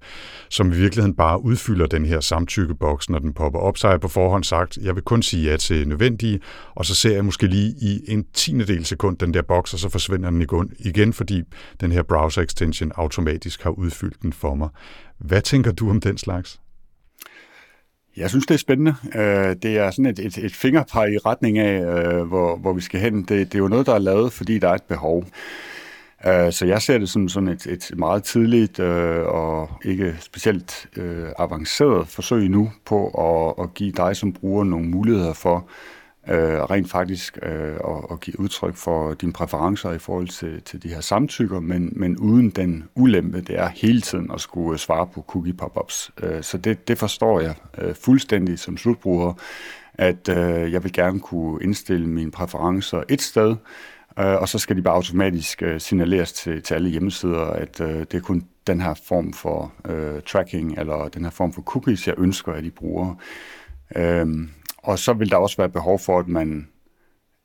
som 0.49 0.73
i 0.73 0.77
virkeligheden 0.77 1.17
bare 1.17 1.45
udfylder 1.45 1.87
den 1.87 2.07
her 2.07 2.21
samtykkeboks, 2.21 3.11
når 3.11 3.19
den 3.19 3.33
popper 3.33 3.59
op. 3.59 3.79
Så 3.79 3.87
har 3.87 3.93
jeg 3.93 4.01
på 4.01 4.09
forhånd 4.09 4.45
sagt, 4.45 4.77
jeg 4.77 4.95
vil 4.95 5.03
kun 5.03 5.23
sige 5.23 5.51
ja 5.51 5.57
til 5.57 5.89
nødvendige, 5.89 6.41
og 6.75 6.87
så 6.87 6.95
ser 6.95 7.15
jeg 7.15 7.25
måske 7.25 7.47
lige 7.47 7.75
i 7.83 8.01
en 8.09 8.25
tiende 8.35 8.65
del 8.65 8.85
sekund 8.85 9.19
den 9.19 9.35
der 9.35 9.43
boks, 9.43 9.73
og 9.75 9.79
så 9.79 9.89
forsvinder 9.89 10.31
den 10.31 10.73
igen, 10.79 11.13
fordi 11.13 11.43
den 11.81 11.93
her 11.93 12.03
browser 12.03 12.43
extension 12.43 12.93
automatisk 12.95 13.63
har 13.63 13.71
udfyldt 13.71 14.23
den 14.23 14.33
for 14.33 14.55
mig. 14.55 14.69
Hvad 15.19 15.43
tænker 15.43 15.73
du 15.73 15.91
om 15.91 16.01
den 16.01 16.19
slags? 16.19 16.61
Jeg 18.17 18.31
synes, 18.31 18.47
det 18.47 18.55
er 18.55 18.59
spændende. 18.59 18.95
Øh, 19.15 19.57
det 19.63 19.79
er 19.79 19.91
sådan 19.91 20.07
et, 20.07 20.19
et, 20.19 20.39
et 20.39 20.55
fingerpeg 20.55 21.13
i 21.13 21.19
retning 21.19 21.59
af, 21.59 21.81
øh, 21.81 22.23
hvor, 22.23 22.57
hvor 22.57 22.73
vi 22.73 22.81
skal 22.81 23.01
hen. 23.01 23.19
Det, 23.23 23.29
det 23.29 23.55
er 23.55 23.59
jo 23.59 23.69
noget, 23.69 23.87
der 23.87 23.95
er 23.95 23.99
lavet, 23.99 24.33
fordi 24.33 24.59
der 24.59 24.69
er 24.69 24.75
et 24.75 24.83
behov. 24.83 25.25
Øh, 26.27 26.53
så 26.53 26.67
jeg 26.67 26.83
ser 26.83 26.99
det 26.99 27.09
som 27.09 27.29
sådan 27.29 27.49
et, 27.49 27.67
et 27.67 27.91
meget 27.97 28.23
tidligt 28.23 28.81
og 28.81 29.71
ikke 29.85 30.17
specielt 30.21 30.87
avanceret 31.39 32.09
forsøg 32.09 32.49
nu 32.49 32.73
på 32.85 33.09
at, 33.09 33.65
at 33.65 33.75
give 33.75 33.93
dig 33.93 34.17
som 34.17 34.33
bruger 34.33 34.65
nogle 34.65 34.89
muligheder 34.89 35.33
for 35.33 35.69
øh, 36.31 36.63
rent 36.63 36.91
faktisk 36.91 37.39
øh, 37.43 37.75
at, 37.75 38.07
at 38.11 38.21
give 38.21 38.41
udtryk 38.41 38.77
for 38.77 39.15
dine 39.15 39.33
præferencer 39.33 39.93
i 39.93 39.99
forhold 39.99 40.29
til, 40.29 40.63
til 40.63 40.83
de 40.83 40.89
her 40.89 41.01
samtykker, 41.01 41.61
men, 41.61 41.93
men 41.97 42.19
uden 42.19 42.51
den 42.51 42.85
ulempe, 42.95 43.41
det 43.41 43.59
er 43.59 43.69
hele 43.69 44.01
tiden 44.01 44.31
at 44.35 44.41
skulle 44.41 44.79
svare 44.79 45.07
på 45.07 45.25
cookie 45.29 45.53
pop-ups. 45.53 46.11
Øh, 46.23 46.43
så 46.43 46.59
det, 46.59 46.89
det 46.89 46.99
forstår 46.99 47.41
jeg 47.41 47.55
øh, 47.79 47.95
fuldstændig 47.95 48.59
som 48.59 48.77
slutbruger, 48.77 49.33
at 49.95 50.29
øh, 50.29 50.73
jeg 50.73 50.85
vil 50.85 50.93
gerne 50.93 51.21
kunne 51.21 51.63
indstille 51.63 52.07
mine 52.07 52.31
præferencer 52.31 53.03
et 53.09 53.23
sted, 53.23 53.57
øh, 54.19 54.35
og 54.35 54.49
så 54.49 54.59
skal 54.59 54.77
de 54.77 54.83
bare 54.83 54.95
automatisk 54.95 55.63
øh, 55.63 55.81
signaleres 55.81 56.33
til, 56.33 56.63
til 56.63 56.75
alle 56.75 56.91
hjemmesider, 56.91 57.45
at 57.45 57.81
øh, 57.81 57.99
det 57.99 58.15
er 58.15 58.21
kun 58.21 58.45
den 58.67 58.81
her 58.81 58.95
form 59.09 59.33
for 59.33 59.73
øh, 59.89 60.23
tracking, 60.27 60.79
eller 60.79 61.09
den 61.09 61.25
her 61.25 61.31
form 61.31 61.53
for 61.53 61.63
cookies, 61.63 62.07
jeg 62.07 62.15
ønsker, 62.19 62.53
at 62.53 62.65
de 62.65 62.71
bruger. 62.71 63.15
Øh, 63.97 64.27
og 64.83 64.99
så 64.99 65.13
vil 65.13 65.31
der 65.31 65.37
også 65.37 65.57
være 65.57 65.69
behov 65.69 65.99
for, 65.99 66.19
at 66.19 66.29
man 66.29 66.69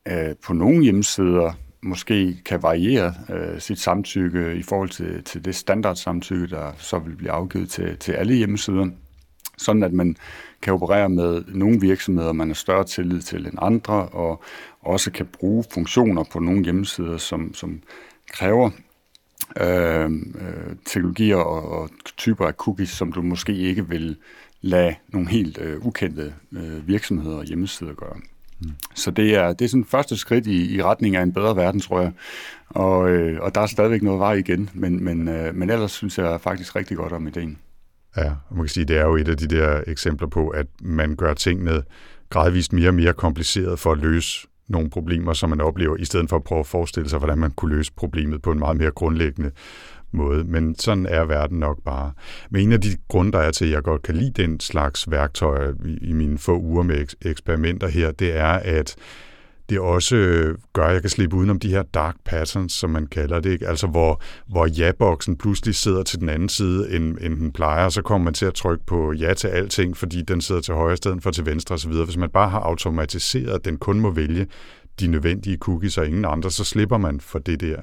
øh, 0.08 0.36
på 0.44 0.54
nogle 0.54 0.84
hjemmesider 0.84 1.52
måske 1.82 2.42
kan 2.46 2.64
variere 2.64 3.14
øh, 3.30 3.60
sit 3.60 3.80
samtykke 3.80 4.56
i 4.56 4.64
forhold 4.64 4.90
til, 4.90 5.24
til 5.24 5.46
det 5.46 5.56
standard 5.56 5.96
samtykke, 5.96 6.48
der 6.48 6.72
så 6.78 7.00
vil 7.00 7.16
blive 7.16 7.32
afgivet 7.32 7.70
til, 7.70 7.98
til 7.98 8.12
alle 8.12 8.34
hjemmesider. 8.34 8.88
Sådan 9.58 9.84
at 9.84 9.94
man 9.94 10.16
kan 10.62 10.74
operere 10.74 11.10
med 11.10 11.44
nogle 11.48 11.82
virksomheder, 11.82 12.32
man 12.32 12.48
har 12.48 12.54
større 12.54 12.84
tillid 12.84 13.22
til 13.22 13.46
end 13.48 13.58
andre, 13.62 13.94
og 14.08 14.44
også 14.82 15.12
kan 15.12 15.26
bruge 15.26 15.64
funktioner 15.74 16.24
på 16.24 16.40
nogle 16.40 16.64
hjemmesider, 16.64 17.18
som, 17.18 17.54
som 17.54 17.82
kræver 18.32 18.70
øh, 19.62 20.12
øh, 20.12 20.76
teknologier 20.86 21.38
og, 21.38 21.82
og 21.82 21.90
typer 22.18 22.48
af 22.48 22.54
cookies, 22.54 22.90
som 22.90 23.12
du 23.12 23.22
måske 23.22 23.56
ikke 23.56 23.90
vil 23.90 24.18
lade 24.66 24.96
nogle 25.14 25.30
helt 25.30 25.58
øh, 25.62 25.86
ukendte 25.86 26.34
øh, 26.52 26.88
virksomheder 26.88 27.38
og 27.38 27.44
hjemmesider 27.44 27.94
gøre. 27.94 28.16
Mm. 28.60 28.72
Så 28.96 29.12
det 29.12 29.36
er, 29.36 29.54
det 29.54 29.66
er 29.66 29.70
sådan 29.70 29.86
første 29.86 30.18
skridt 30.18 30.48
i, 30.48 30.76
i 30.76 30.84
retning 30.84 31.16
af 31.16 31.24
en 31.24 31.34
bedre 31.34 31.56
verden, 31.56 31.80
tror 31.80 32.02
jeg. 32.02 32.12
Og, 32.70 33.10
øh, 33.10 33.42
og 33.42 33.56
der 33.56 33.62
er 33.62 33.66
stadigvæk 33.66 34.02
noget 34.02 34.20
vej 34.20 34.34
igen, 34.34 34.70
men, 34.74 35.04
men, 35.04 35.28
øh, 35.28 35.56
men 35.56 35.70
ellers 35.70 35.92
synes 35.92 36.18
jeg 36.18 36.42
faktisk 36.42 36.76
rigtig 36.76 36.98
godt 36.98 37.14
om 37.14 37.28
ideen. 37.28 37.58
Ja, 38.18 38.32
man 38.52 38.60
kan 38.60 38.68
sige, 38.68 38.86
det 38.86 38.98
er 38.98 39.06
jo 39.06 39.16
et 39.16 39.28
af 39.28 39.38
de 39.38 39.48
der 39.48 39.82
eksempler 39.88 40.28
på, 40.28 40.48
at 40.48 40.68
man 40.82 41.16
gør 41.16 41.34
tingene 41.34 41.84
gradvist 42.30 42.74
mere 42.74 42.90
og 42.90 42.94
mere 42.94 43.14
kompliceret 43.14 43.80
for 43.80 43.92
at 43.92 43.98
løse 43.98 44.48
nogle 44.68 44.90
problemer, 44.90 45.34
som 45.34 45.50
man 45.50 45.62
oplever, 45.62 45.96
i 45.98 46.06
stedet 46.06 46.30
for 46.30 46.36
at 46.36 46.44
prøve 46.44 46.60
at 46.60 46.68
forestille 46.68 47.10
sig, 47.10 47.20
hvordan 47.20 47.38
man 47.38 47.52
kunne 47.52 47.76
løse 47.76 47.94
problemet 47.94 48.42
på 48.42 48.52
en 48.52 48.60
meget 48.60 48.78
mere 48.78 48.92
grundlæggende 48.92 49.52
måde, 50.16 50.44
men 50.44 50.76
sådan 50.80 51.06
er 51.06 51.26
verden 51.26 51.60
nok 51.60 51.78
bare. 51.86 52.12
Men 52.50 52.62
en 52.62 52.72
af 52.74 52.82
de 52.82 52.90
grunde, 53.08 53.32
der 53.32 53.40
er 53.40 53.52
til, 53.52 53.66
at 53.66 53.72
jeg 53.72 53.84
godt 53.84 54.02
kan 54.02 54.16
lide 54.16 54.44
den 54.44 54.60
slags 54.60 55.12
værktøjer 55.12 55.74
i, 56.02 56.14
mine 56.14 56.38
få 56.38 56.60
uger 56.60 56.84
med 56.84 57.06
eksperimenter 57.22 57.88
her, 57.88 58.12
det 58.12 58.38
er, 58.38 58.54
at 58.54 58.96
det 59.70 59.80
også 59.80 60.16
gør, 60.74 60.86
at 60.86 60.94
jeg 60.94 61.02
kan 61.02 61.10
slippe 61.10 61.36
udenom 61.36 61.60
de 61.60 61.70
her 61.70 61.84
dark 61.84 62.16
patterns, 62.26 62.74
som 62.74 62.90
man 62.90 63.08
kalder 63.08 63.40
det. 63.40 63.52
Ikke? 63.52 63.68
Altså 63.68 63.88
hvor, 63.88 64.22
hvor 64.48 64.66
ja-boksen 64.66 65.38
pludselig 65.38 65.76
sidder 65.76 66.04
til 66.04 66.20
den 66.20 66.30
anden 66.30 66.50
side, 66.50 66.96
end, 66.96 67.18
end 67.22 67.36
den 67.36 67.52
plejer, 67.52 67.86
og 67.86 67.92
så 67.92 68.02
kommer 68.02 68.26
man 68.26 68.34
til 68.34 68.46
at 68.46 68.54
trykke 68.54 68.86
på 68.86 69.14
ja 69.14 69.34
til 69.34 69.48
alting, 69.48 69.98
fordi 69.98 70.22
den 70.22 70.42
sidder 70.42 70.62
til 70.62 70.74
højre 70.74 70.98
stedet 70.98 71.24
for 71.24 71.32
til 71.32 71.46
venstre 71.46 71.76
osv. 71.76 71.92
Hvis 71.92 72.18
man 72.18 72.30
bare 72.30 72.50
har 72.50 72.60
automatiseret, 72.60 73.54
at 73.54 73.66
den 73.66 73.78
kun 73.78 74.00
må 74.00 74.12
vælge 74.12 74.48
de 75.00 75.08
nødvendige 75.08 75.58
cookies 75.58 75.98
og 75.98 76.08
ingen 76.08 76.26
andre, 76.26 76.52
så 76.52 76.64
slipper 76.64 76.98
man 76.98 77.20
for 77.20 77.40
det 77.40 77.62
der. 77.62 77.78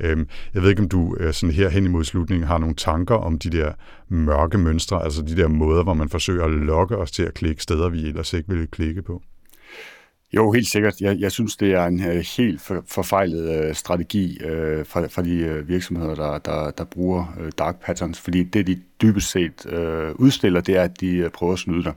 Øhm, 0.00 0.28
jeg 0.54 0.62
ved 0.62 0.70
ikke, 0.70 0.82
om 0.82 0.88
du 0.88 1.16
øh, 1.20 1.32
sådan 1.32 1.54
her 1.54 1.68
hen 1.68 1.84
imod 1.84 2.04
slutningen 2.04 2.46
har 2.46 2.58
nogle 2.58 2.74
tanker 2.74 3.14
om 3.14 3.38
de 3.38 3.50
der 3.50 3.72
mørke 4.08 4.58
mønstre, 4.58 5.04
altså 5.04 5.22
de 5.22 5.36
der 5.36 5.48
måder, 5.48 5.82
hvor 5.82 5.94
man 5.94 6.08
forsøger 6.08 6.44
at 6.44 6.50
lokke 6.50 6.96
os 6.96 7.10
til 7.10 7.22
at 7.22 7.34
klikke 7.34 7.62
steder, 7.62 7.88
vi 7.88 8.08
ellers 8.08 8.32
ikke 8.32 8.48
ville 8.48 8.66
klikke 8.66 9.02
på. 9.02 9.22
Jo, 10.36 10.52
helt 10.52 10.66
sikkert. 10.66 11.00
Jeg, 11.00 11.16
jeg 11.20 11.32
synes, 11.32 11.56
det 11.56 11.72
er 11.72 11.86
en 11.86 12.04
øh, 12.04 12.24
helt 12.36 12.60
for, 12.60 12.84
forfejlet 12.86 13.64
øh, 13.64 13.74
strategi 13.74 14.38
øh, 14.44 14.86
fra, 14.86 15.06
fra 15.06 15.22
de 15.22 15.64
virksomheder, 15.66 16.14
der, 16.14 16.38
der, 16.38 16.70
der 16.70 16.84
bruger 16.84 17.26
dark 17.58 17.84
patterns, 17.84 18.20
fordi 18.20 18.42
det, 18.42 18.66
de 18.66 18.80
dybest 19.02 19.30
set 19.30 19.66
øh, 19.72 20.14
udstiller, 20.14 20.60
det 20.60 20.76
er, 20.76 20.82
at 20.82 21.00
de 21.00 21.30
prøver 21.34 21.52
at 21.52 21.58
snyde 21.58 21.84
dig. 21.84 21.94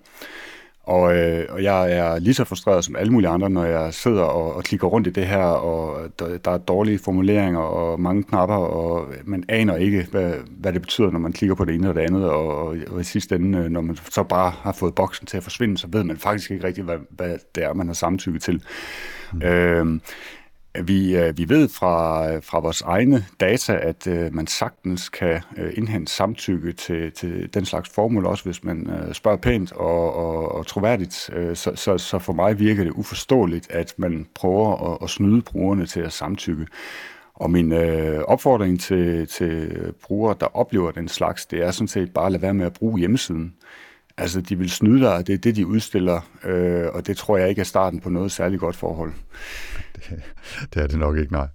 Og, 0.88 1.18
øh, 1.18 1.46
og 1.50 1.64
jeg 1.64 1.92
er 1.92 2.20
lige 2.20 2.34
så 2.34 2.44
frustreret 2.44 2.86
som 2.86 2.96
alle 2.96 3.14
mulige 3.14 3.30
andre, 3.30 3.50
når 3.50 3.64
jeg 3.64 3.94
sidder 3.94 4.24
og, 4.24 4.56
og 4.56 4.64
klikker 4.64 4.88
rundt 4.88 5.08
i 5.08 5.10
det 5.10 5.28
her, 5.28 5.44
og 5.44 6.10
der, 6.20 6.38
der 6.38 6.52
er 6.52 6.58
dårlige 6.58 7.00
formuleringer 7.00 7.60
og 7.60 8.00
mange 8.00 8.24
knapper, 8.24 8.56
og 8.56 9.06
man 9.26 9.44
aner 9.48 9.76
ikke, 9.76 10.08
hvad, 10.12 10.34
hvad 10.50 10.74
det 10.74 10.82
betyder, 10.82 11.12
når 11.12 11.20
man 11.20 11.34
klikker 11.34 11.56
på 11.56 11.66
det 11.66 11.76
ene 11.76 11.90
og 11.90 11.96
det 11.96 12.02
andet, 12.02 12.30
og, 12.30 12.58
og, 12.58 12.76
og 12.92 13.02
i 13.02 13.04
sidste 13.04 13.36
ende, 13.36 13.60
øh, 13.60 13.70
når 13.70 13.82
man 13.82 13.98
så 14.12 14.24
bare 14.24 14.52
har 14.62 14.72
fået 14.72 14.96
boksen 14.96 15.28
til 15.28 15.38
at 15.38 15.44
forsvinde, 15.44 15.78
så 15.78 15.88
ved 15.92 16.04
man 16.04 16.18
faktisk 16.18 16.52
ikke 16.52 16.68
rigtigt, 16.68 16.86
hvad, 16.86 16.98
hvad 17.10 17.38
det 17.56 17.64
er, 17.64 17.74
man 17.74 17.88
har 17.88 17.94
samtykke 17.94 18.40
til. 18.40 18.64
Mm. 19.34 19.42
Øh, 19.42 20.00
vi, 20.84 21.16
øh, 21.16 21.38
vi 21.38 21.50
ved 21.50 21.70
fra, 21.70 22.38
fra 22.38 22.60
vores 22.60 22.82
egne 22.82 23.26
data, 23.40 23.74
at 23.74 24.08
øh, 24.08 24.36
man 24.36 24.48
sagtens 24.48 25.10
kan 25.10 25.42
øh, 25.58 25.74
indhente 25.74 26.12
samtykke 26.12 26.72
til, 26.72 27.12
til 27.12 27.54
den 27.54 27.66
slags 27.66 27.90
formål, 27.90 28.26
også 28.26 28.44
hvis 28.44 28.64
man 28.64 28.90
spørger 29.14 29.38
pænt 29.38 29.72
og, 29.72 30.14
og, 30.14 30.52
og 30.56 30.68
troværdigt. 30.68 31.14
Så, 31.54 31.72
så, 31.76 31.98
så 31.98 32.20
for 32.20 32.34
mig 32.34 32.60
virker 32.60 32.84
det 32.84 32.92
uforståeligt, 32.92 33.72
at 33.72 33.94
man 33.98 34.28
prøver 34.36 34.94
at, 34.94 34.98
at 35.04 35.10
snyde 35.10 35.42
brugerne 35.42 35.86
til 35.86 36.00
at 36.00 36.14
samtykke. 36.14 36.68
Og 37.34 37.52
min 37.52 37.72
øh, 37.72 38.20
opfordring 38.20 38.80
til, 38.80 39.28
til 39.28 39.74
brugere, 40.04 40.36
der 40.40 40.58
oplever 40.58 40.92
den 40.92 41.08
slags, 41.08 41.46
det 41.46 41.64
er 41.64 41.72
sådan 41.72 41.88
set 41.88 42.14
bare 42.14 42.26
at 42.26 42.32
lade 42.32 42.42
være 42.42 42.54
med 42.54 42.66
at 42.66 42.74
bruge 42.74 43.00
hjemmesiden. 43.00 43.54
Altså, 44.18 44.42
de 44.42 44.58
vil 44.58 44.70
snyde 44.70 45.02
dig, 45.02 45.28
det 45.28 45.34
er 45.34 45.38
det, 45.38 45.56
de 45.56 45.68
udstiller, 45.68 46.22
øh, 46.44 46.86
og 46.94 47.08
det 47.08 47.18
tror 47.18 47.38
jeg 47.38 47.50
ikke 47.50 47.60
er 47.60 47.66
starten 47.66 48.00
på 48.00 48.10
noget 48.10 48.32
særligt 48.32 48.60
godt 48.60 48.76
forhold. 48.76 49.14
Det, 50.74 50.84
er 50.84 50.88
det 50.88 51.00
nok 51.00 51.18
ikke, 51.18 51.32
nej. 51.32 51.48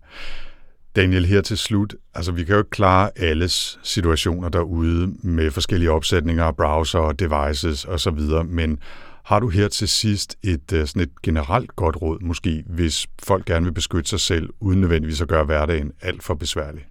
Daniel, 0.96 1.26
her 1.26 1.40
til 1.40 1.58
slut, 1.58 1.94
altså 2.14 2.32
vi 2.32 2.44
kan 2.44 2.52
jo 2.52 2.60
ikke 2.60 2.70
klare 2.70 3.10
alles 3.16 3.78
situationer 3.82 4.48
derude 4.48 5.14
med 5.22 5.50
forskellige 5.50 5.90
opsætninger 5.90 6.52
browser 6.52 6.98
og 6.98 7.18
devices 7.18 7.84
osv., 7.84 8.20
men 8.44 8.78
har 9.24 9.40
du 9.40 9.48
her 9.48 9.68
til 9.68 9.88
sidst 9.88 10.36
et, 10.42 10.72
øh, 10.72 10.86
sådan 10.86 11.02
et 11.02 11.22
generelt 11.22 11.76
godt 11.76 12.02
råd, 12.02 12.18
måske, 12.20 12.64
hvis 12.66 13.06
folk 13.22 13.44
gerne 13.44 13.64
vil 13.64 13.72
beskytte 13.72 14.10
sig 14.10 14.20
selv, 14.20 14.50
uden 14.60 14.80
nødvendigvis 14.80 15.20
at 15.20 15.28
gøre 15.28 15.44
hverdagen 15.44 15.92
alt 16.00 16.22
for 16.22 16.34
besværlig? 16.34 16.84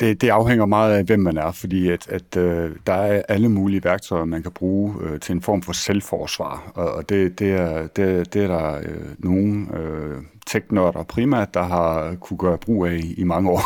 Det, 0.00 0.20
det 0.20 0.28
afhænger 0.28 0.66
meget 0.66 0.94
af, 0.94 1.04
hvem 1.04 1.20
man 1.20 1.36
er, 1.36 1.52
fordi 1.52 1.90
at, 1.90 2.08
at 2.08 2.36
øh, 2.36 2.70
der 2.86 2.92
er 2.92 3.22
alle 3.28 3.48
mulige 3.48 3.84
værktøjer, 3.84 4.24
man 4.24 4.42
kan 4.42 4.52
bruge 4.52 4.94
øh, 5.02 5.20
til 5.20 5.32
en 5.32 5.42
form 5.42 5.62
for 5.62 5.72
selvforsvar, 5.72 6.72
og, 6.74 6.92
og 6.92 7.08
det, 7.08 7.38
det, 7.38 7.52
er, 7.52 7.86
det, 7.86 8.34
det 8.34 8.42
er 8.42 8.46
der 8.46 8.74
øh, 8.78 9.14
nogle 9.18 9.78
øh, 9.78 10.22
teknørder 10.46 11.02
primært, 11.02 11.54
der 11.54 11.62
har 11.62 12.14
kunne 12.14 12.38
gøre 12.38 12.58
brug 12.58 12.86
af 12.86 12.92
i, 12.92 13.14
i 13.14 13.24
mange 13.24 13.50
år. 13.50 13.60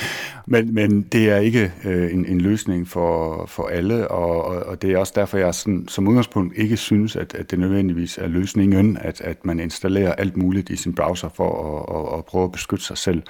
men, 0.52 0.74
men 0.74 1.02
det 1.02 1.30
er 1.30 1.36
ikke 1.36 1.72
øh, 1.84 2.14
en, 2.14 2.26
en 2.26 2.40
løsning 2.40 2.88
for, 2.88 3.46
for 3.46 3.68
alle, 3.68 4.08
og, 4.08 4.44
og, 4.44 4.62
og 4.66 4.82
det 4.82 4.92
er 4.92 4.98
også 4.98 5.12
derfor, 5.16 5.38
jeg 5.38 5.54
sådan, 5.54 5.88
som 5.88 6.08
udgangspunkt 6.08 6.54
ikke 6.56 6.76
synes, 6.76 7.16
at, 7.16 7.34
at 7.34 7.50
det 7.50 7.58
nødvendigvis 7.58 8.18
er 8.18 8.26
løsningen, 8.26 8.96
at, 9.00 9.20
at 9.20 9.44
man 9.44 9.60
installerer 9.60 10.12
alt 10.12 10.36
muligt 10.36 10.70
i 10.70 10.76
sin 10.76 10.94
browser 10.94 11.28
for 11.28 11.50
at, 11.78 11.96
at, 11.96 12.18
at 12.18 12.24
prøve 12.24 12.44
at 12.44 12.52
beskytte 12.52 12.84
sig 12.84 12.98
selv. 12.98 13.22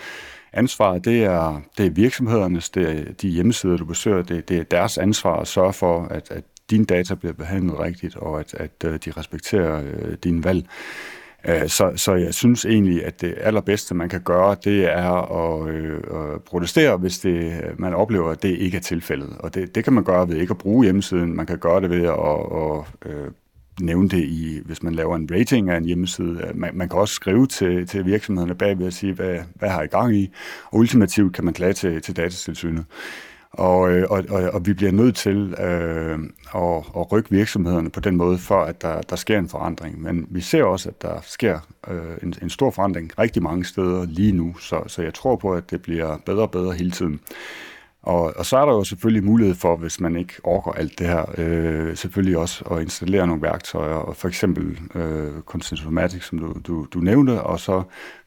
Ansvaret, 0.53 1.05
det 1.05 1.25
er, 1.25 1.61
det 1.79 1.87
er 1.87 1.91
virksomhedernes, 1.91 2.71
det 2.71 2.91
er 2.91 3.13
de 3.13 3.29
hjemmesider, 3.29 3.77
du 3.77 3.85
besøger, 3.85 4.23
det, 4.23 4.49
det 4.49 4.59
er 4.59 4.63
deres 4.63 4.99
ansvar 4.99 5.37
at 5.37 5.49
sørge 5.49 5.73
for, 5.73 6.05
at, 6.05 6.31
at 6.31 6.45
dine 6.71 6.85
data 6.85 7.15
bliver 7.15 7.33
behandlet 7.33 7.81
rigtigt, 7.81 8.17
og 8.17 8.41
at, 8.41 8.55
at 8.55 8.85
øh, 8.85 8.99
de 9.05 9.11
respekterer 9.11 9.83
øh, 9.83 10.17
dine 10.25 10.45
valg. 10.45 10.67
Øh, 11.49 11.69
så, 11.69 11.93
så 11.97 12.15
jeg 12.15 12.35
synes 12.35 12.65
egentlig, 12.65 13.05
at 13.05 13.21
det 13.21 13.35
allerbedste, 13.41 13.95
man 13.95 14.09
kan 14.09 14.21
gøre, 14.21 14.57
det 14.65 14.85
er 14.85 15.13
at, 15.13 15.69
øh, 15.69 15.97
at 15.97 16.43
protestere, 16.43 16.97
hvis 16.97 17.19
det, 17.19 17.37
øh, 17.37 17.81
man 17.81 17.95
oplever, 17.95 18.31
at 18.31 18.43
det 18.43 18.49
ikke 18.49 18.77
er 18.77 18.81
tilfældet. 18.81 19.37
Og 19.39 19.55
det, 19.55 19.75
det 19.75 19.85
kan 19.85 19.93
man 19.93 20.05
gøre 20.05 20.29
ved 20.29 20.37
ikke 20.37 20.51
at 20.51 20.59
bruge 20.59 20.85
hjemmesiden. 20.85 21.37
Man 21.37 21.47
kan 21.47 21.59
gøre 21.59 21.81
det 21.81 21.91
ved 21.91 22.03
at, 22.03 22.15
at, 22.15 23.17
at 23.17 23.33
nævne 23.81 24.09
det 24.09 24.25
i, 24.25 24.61
hvis 24.65 24.83
man 24.83 24.95
laver 24.95 25.17
en 25.17 25.29
rating 25.33 25.71
af 25.71 25.77
en 25.77 25.85
hjemmeside. 25.85 26.53
Man, 26.55 26.71
man 26.75 26.89
kan 26.89 26.99
også 26.99 27.15
skrive 27.15 27.47
til, 27.47 27.87
til 27.87 28.07
virksomhederne 28.07 28.55
bagved 28.55 28.87
og 28.87 28.93
sige, 28.93 29.13
hvad, 29.13 29.39
hvad 29.55 29.69
har 29.69 29.83
I 29.83 29.87
gang 29.87 30.17
i? 30.17 30.31
Og 30.65 30.79
ultimativt 30.79 31.35
kan 31.35 31.45
man 31.45 31.55
klage 31.55 31.73
til, 31.73 32.03
til 32.03 32.17
datatilsynet. 32.17 32.85
Og, 33.53 33.91
øh, 33.93 34.07
og, 34.11 34.25
og, 34.29 34.43
og 34.43 34.67
vi 34.67 34.73
bliver 34.73 34.93
nødt 34.93 35.17
til 35.17 35.55
øh, 35.61 36.19
at, 36.55 36.85
at 36.97 37.13
rykke 37.13 37.31
virksomhederne 37.31 37.91
på 37.91 38.01
den 38.01 38.17
måde, 38.17 38.39
for 38.39 38.63
at 38.63 38.83
der, 38.83 39.01
der 39.01 39.17
sker 39.17 39.39
en 39.39 39.49
forandring. 39.49 40.03
Men 40.03 40.27
vi 40.31 40.41
ser 40.41 40.65
også, 40.65 40.89
at 40.89 41.03
der 41.03 41.21
sker 41.23 41.59
øh, 41.89 42.17
en, 42.23 42.35
en 42.43 42.51
stor 42.51 42.71
forandring 42.71 43.19
rigtig 43.19 43.43
mange 43.43 43.65
steder 43.65 44.07
lige 44.07 44.33
nu, 44.33 44.57
så, 44.59 44.83
så 44.87 45.03
jeg 45.03 45.15
tror 45.15 45.37
på, 45.37 45.53
at 45.53 45.71
det 45.71 45.83
bliver 45.83 46.19
bedre 46.27 46.43
og 46.43 46.51
bedre 46.51 46.73
hele 46.73 46.91
tiden. 46.91 47.21
Og, 48.03 48.37
og 48.37 48.47
så 48.47 48.57
er 48.57 48.65
der 48.65 48.73
jo 48.73 48.85
selvfølgelig 48.85 49.25
mulighed 49.25 49.55
for, 49.55 49.77
hvis 49.77 50.01
man 50.01 50.17
ikke 50.17 50.35
orker 50.45 50.73
alt 50.73 50.99
det 50.99 51.07
her, 51.07 51.25
øh, 51.39 51.97
selvfølgelig 51.97 52.39
også 52.39 52.65
at 52.65 52.83
installere 52.83 53.27
nogle 53.27 53.43
værktøjer, 53.43 53.95
og 53.95 54.17
for 54.17 54.29
eksempel 54.29 54.79
øh, 54.95 55.41
Consensomatic, 55.43 56.25
som 56.25 56.39
du, 56.39 56.57
du, 56.67 56.87
du 56.95 56.99
nævnte, 56.99 57.43
og 57.43 57.61
så 57.61 57.83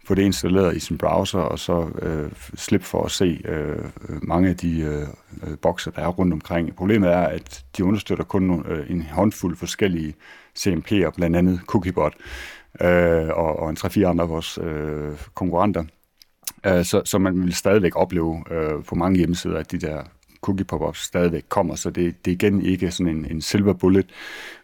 få 0.05 0.15
det 0.15 0.21
installeret 0.21 0.76
i 0.76 0.80
sin 0.80 0.97
browser, 0.97 1.39
og 1.39 1.59
så 1.59 1.88
øh, 2.01 2.32
slippe 2.55 2.86
for 2.86 3.03
at 3.03 3.11
se 3.11 3.41
øh, 3.45 3.86
mange 4.21 4.49
af 4.49 4.57
de 4.57 4.80
øh, 4.80 5.07
øh 5.43 5.57
bokser, 5.61 5.91
der 5.91 6.01
er 6.01 6.07
rundt 6.07 6.34
omkring. 6.34 6.76
Problemet 6.76 7.09
er, 7.09 7.21
at 7.21 7.65
de 7.78 7.86
understøtter 7.86 8.24
kun 8.24 8.65
øh, 8.67 8.91
en 8.91 9.01
håndfuld 9.01 9.55
forskellige 9.55 10.13
CMP'er, 10.59 11.09
blandt 11.15 11.36
andet 11.36 11.61
Cookiebot, 11.67 12.13
øh, 12.82 13.28
og, 13.28 13.59
og 13.59 13.69
en 13.69 13.78
3-4 13.80 14.03
andre 14.03 14.24
af 14.24 14.30
vores 14.30 14.57
øh, 14.57 15.11
konkurrenter. 15.34 15.84
Øh, 16.66 16.86
så, 16.86 17.01
så 17.05 17.18
man 17.18 17.43
vil 17.43 17.53
stadigvæk 17.53 17.95
opleve 17.95 18.43
øh, 18.51 18.84
på 18.84 18.95
mange 18.95 19.18
hjemmesider, 19.18 19.57
at 19.57 19.72
de 19.72 19.78
der 19.78 20.03
cookie 20.41 20.66
pop-ups 20.66 21.03
stadigvæk 21.03 21.43
kommer, 21.49 21.76
så 21.76 21.89
det, 21.89 22.26
det 22.26 22.32
er 22.32 22.36
igen 22.36 22.66
ikke 22.66 22.91
sådan 22.91 23.16
en, 23.16 23.26
en 23.32 23.41
silver 23.41 23.74
bullet, 23.74 24.05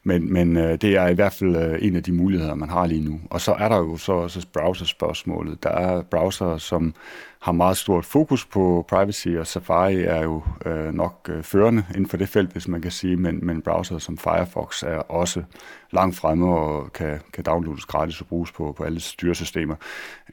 men, 0.10 0.34
men 0.34 0.57
øh, 0.57 0.82
det 0.82 0.97
er 0.97 1.07
i 1.07 1.14
hvert 1.14 1.34
fald 1.34 1.55
øh, 1.55 1.78
en 1.82 1.95
af 1.95 2.03
de 2.03 2.12
muligheder, 2.12 2.55
man 2.55 2.70
har 2.70 2.86
lige 2.86 3.10
nu. 3.10 3.20
Og 3.30 3.41
så 3.41 3.53
er 3.53 3.70
der 3.70 3.78
jo 3.78 3.97
så 3.97 4.14
også 4.14 4.47
browser-spørgsmålet. 4.53 5.64
Der 5.64 5.70
er 5.70 6.01
browser, 6.01 6.57
som 6.57 6.93
har 7.39 7.51
meget 7.51 7.78
stort 7.78 8.05
fokus 8.05 8.45
på 8.45 8.86
privacy, 8.89 9.28
og 9.28 9.47
Safari 9.47 10.03
er 10.03 10.24
jo 10.24 10.43
øh, 10.66 10.93
nok 10.93 11.30
øh, 11.30 11.43
førende 11.43 11.84
inden 11.89 12.10
for 12.10 12.18
det 12.18 12.30
felt, 12.30 12.51
hvis 12.51 12.68
man 12.68 12.82
kan 12.82 12.91
sige, 12.91 13.16
men, 13.16 13.45
men 13.45 13.62
browser 13.62 13.97
som 13.97 14.18
Firefox 14.18 14.84
er 14.84 14.97
også 14.97 15.43
langt 15.91 16.16
fremme 16.16 16.55
og 16.55 16.93
kan, 16.93 17.20
kan 17.34 17.43
downloades 17.43 17.86
gratis 17.86 18.22
og 18.22 18.28
bruges 18.28 18.51
på, 18.51 18.74
på 18.78 18.84
alle 18.84 18.99
styresystemer. 18.99 19.76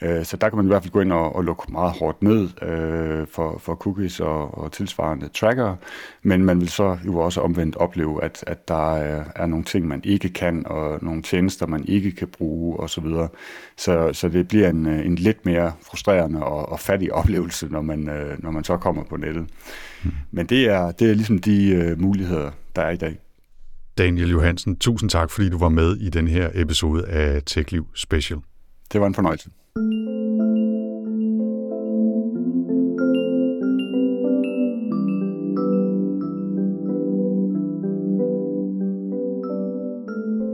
Øh, 0.03 0.25
så 0.25 0.37
der 0.37 0.49
kan 0.49 0.57
man 0.57 0.67
i 0.67 0.69
hvert 0.69 0.83
fald 0.83 0.93
gå 0.93 1.01
ind 1.01 1.13
og, 1.13 1.37
og 1.37 1.45
lukke 1.45 1.73
meget 1.73 1.93
hårdt 1.93 2.23
ned 2.23 2.63
øh, 2.63 3.27
for, 3.27 3.59
for 3.59 3.75
cookies 3.75 4.21
og, 4.21 4.59
og 4.59 4.73
tilsvarende 4.73 5.29
tracker, 5.29 5.77
men 6.23 6.45
man 6.45 6.61
vil 6.61 6.69
så 6.69 6.99
jo 7.07 7.19
også 7.19 7.41
omvendt 7.41 7.77
opleve, 7.77 8.25
at, 8.25 8.45
at 8.47 8.69
der 8.69 8.97
er, 8.97 9.25
er 9.37 9.47
nogle 9.47 9.65
ting, 9.67 9.89
man 9.89 10.01
ikke 10.05 10.29
kan, 10.29 10.67
og 10.67 10.99
nogle 11.03 11.23
tjenester, 11.23 11.67
man 11.67 11.85
ikke 11.89 12.11
kan 12.11 12.29
bruge 12.29 12.81
osv. 12.81 13.05
Så, 13.05 13.29
så, 13.77 14.11
så 14.13 14.29
det 14.29 14.49
bliver 14.49 14.71
en, 14.71 14.87
en 14.87 15.15
lidt 15.15 15.47
mere 15.47 15.73
frustrerende 15.83 16.45
og, 16.45 16.69
og 16.69 16.81
fattig 16.81 17.13
oplevelse, 17.13 17.67
når 17.71 17.83
man, 17.83 18.09
øh, 18.09 18.43
når 18.43 18.51
man 18.51 18.65
så 18.65 18.77
kommer 18.77 19.05
på 19.05 19.17
nettet. 19.17 19.47
Men 20.31 20.47
det 20.47 20.69
er, 20.69 20.91
det 20.91 21.11
er 21.11 21.15
ligesom 21.15 21.39
de 21.39 21.69
øh, 21.71 22.01
muligheder, 22.01 22.51
der 22.77 22.83
er 22.83 22.91
i 22.91 22.97
dag. 22.97 23.19
Daniel 23.99 24.31
Johansen, 24.31 24.77
tusind 24.77 25.11
tak, 25.11 25.31
fordi 25.31 25.49
du 25.49 25.59
var 25.59 25.69
med 25.69 25.97
i 25.97 26.09
den 26.09 26.29
her 26.29 26.51
episode 26.55 27.07
af 27.07 27.43
TechLiv 27.47 27.87
Special. 27.95 28.41
Det 28.93 29.01
var 29.01 29.07
en 29.07 29.15
fornøjelse. 29.15 29.51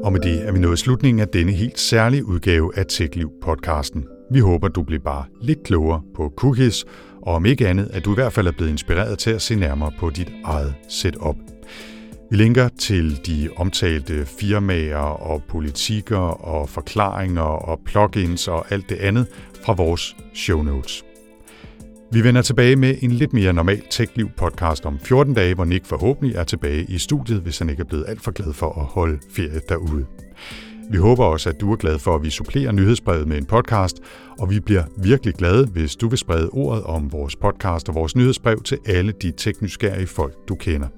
Og 0.02 0.12
med 0.12 0.20
det 0.20 0.48
er 0.48 0.52
vi 0.52 0.58
nået 0.58 0.78
slutningen 0.78 1.20
af 1.20 1.28
denne 1.28 1.52
helt 1.52 1.78
særlige 1.78 2.26
udgave 2.26 2.78
af 2.78 2.84
TechLiv-podcasten. 2.86 4.04
Vi 4.30 4.40
håber, 4.40 4.68
du 4.68 4.82
bliver 4.82 5.02
bare 5.02 5.24
lidt 5.40 5.62
klogere 5.62 6.02
på 6.14 6.32
cookies, 6.36 6.84
og 7.22 7.34
om 7.34 7.46
ikke 7.46 7.68
andet, 7.68 7.90
at 7.92 8.04
du 8.04 8.10
i 8.10 8.14
hvert 8.14 8.32
fald 8.32 8.46
er 8.46 8.52
blevet 8.52 8.70
inspireret 8.70 9.18
til 9.18 9.30
at 9.30 9.42
se 9.42 9.54
nærmere 9.54 9.92
på 9.98 10.10
dit 10.10 10.32
eget 10.44 10.74
setup. 10.88 11.36
Vi 12.30 12.36
linker 12.36 12.68
til 12.68 13.26
de 13.26 13.48
omtalte 13.56 14.26
firmaer 14.26 14.96
og 14.98 15.42
politikker 15.48 16.18
og 16.18 16.68
forklaringer 16.68 17.42
og 17.42 17.80
plugins 17.86 18.48
og 18.48 18.72
alt 18.72 18.88
det 18.88 18.96
andet 18.96 19.26
fra 19.64 19.72
vores 19.72 20.16
show 20.34 20.62
notes. 20.62 21.04
Vi 22.12 22.24
vender 22.24 22.42
tilbage 22.42 22.76
med 22.76 22.94
en 23.02 23.10
lidt 23.10 23.32
mere 23.32 23.52
normal 23.52 23.82
TechLiv 23.90 24.28
podcast 24.36 24.86
om 24.86 24.98
14 24.98 25.34
dage, 25.34 25.54
hvor 25.54 25.64
Nick 25.64 25.86
forhåbentlig 25.86 26.36
er 26.36 26.44
tilbage 26.44 26.84
i 26.88 26.98
studiet, 26.98 27.40
hvis 27.40 27.58
han 27.58 27.70
ikke 27.70 27.80
er 27.80 27.84
blevet 27.84 28.04
alt 28.08 28.22
for 28.22 28.30
glad 28.30 28.52
for 28.52 28.80
at 28.80 28.84
holde 28.84 29.18
ferie 29.30 29.60
derude. 29.68 30.06
Vi 30.90 30.96
håber 30.96 31.24
også, 31.24 31.48
at 31.48 31.60
du 31.60 31.72
er 31.72 31.76
glad 31.76 31.98
for, 31.98 32.14
at 32.14 32.22
vi 32.22 32.30
supplerer 32.30 32.72
nyhedsbrevet 32.72 33.28
med 33.28 33.38
en 33.38 33.44
podcast, 33.44 34.00
og 34.38 34.50
vi 34.50 34.60
bliver 34.60 34.84
virkelig 34.96 35.34
glade, 35.34 35.66
hvis 35.66 35.96
du 35.96 36.08
vil 36.08 36.18
sprede 36.18 36.48
ordet 36.48 36.82
om 36.82 37.12
vores 37.12 37.36
podcast 37.36 37.88
og 37.88 37.94
vores 37.94 38.16
nyhedsbrev 38.16 38.62
til 38.62 38.78
alle 38.86 39.12
de 39.12 39.32
teknysgerrige 39.36 40.06
folk, 40.06 40.34
du 40.48 40.54
kender. 40.54 40.88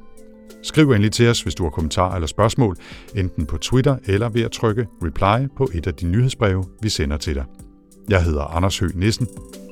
Skriv 0.63 0.91
endelig 0.91 1.13
til 1.13 1.29
os, 1.29 1.43
hvis 1.43 1.55
du 1.55 1.63
har 1.63 1.71
kommentarer 1.71 2.15
eller 2.15 2.27
spørgsmål, 2.27 2.77
enten 3.17 3.47
på 3.47 3.57
Twitter 3.57 3.97
eller 4.07 4.29
ved 4.29 4.43
at 4.43 4.51
trykke 4.51 4.87
reply 5.03 5.49
på 5.57 5.69
et 5.75 5.87
af 5.87 5.95
de 5.95 6.07
nyhedsbreve, 6.07 6.65
vi 6.83 6.89
sender 6.89 7.17
til 7.17 7.35
dig. 7.35 7.45
Jeg 8.09 8.25
hedder 8.25 8.43
Anders 8.43 8.79
Høgh 8.79 8.97
Nissen. 8.97 9.27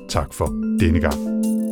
Tak 0.07 0.33
for 0.33 0.47
denne 0.79 0.99
gang. 0.99 1.62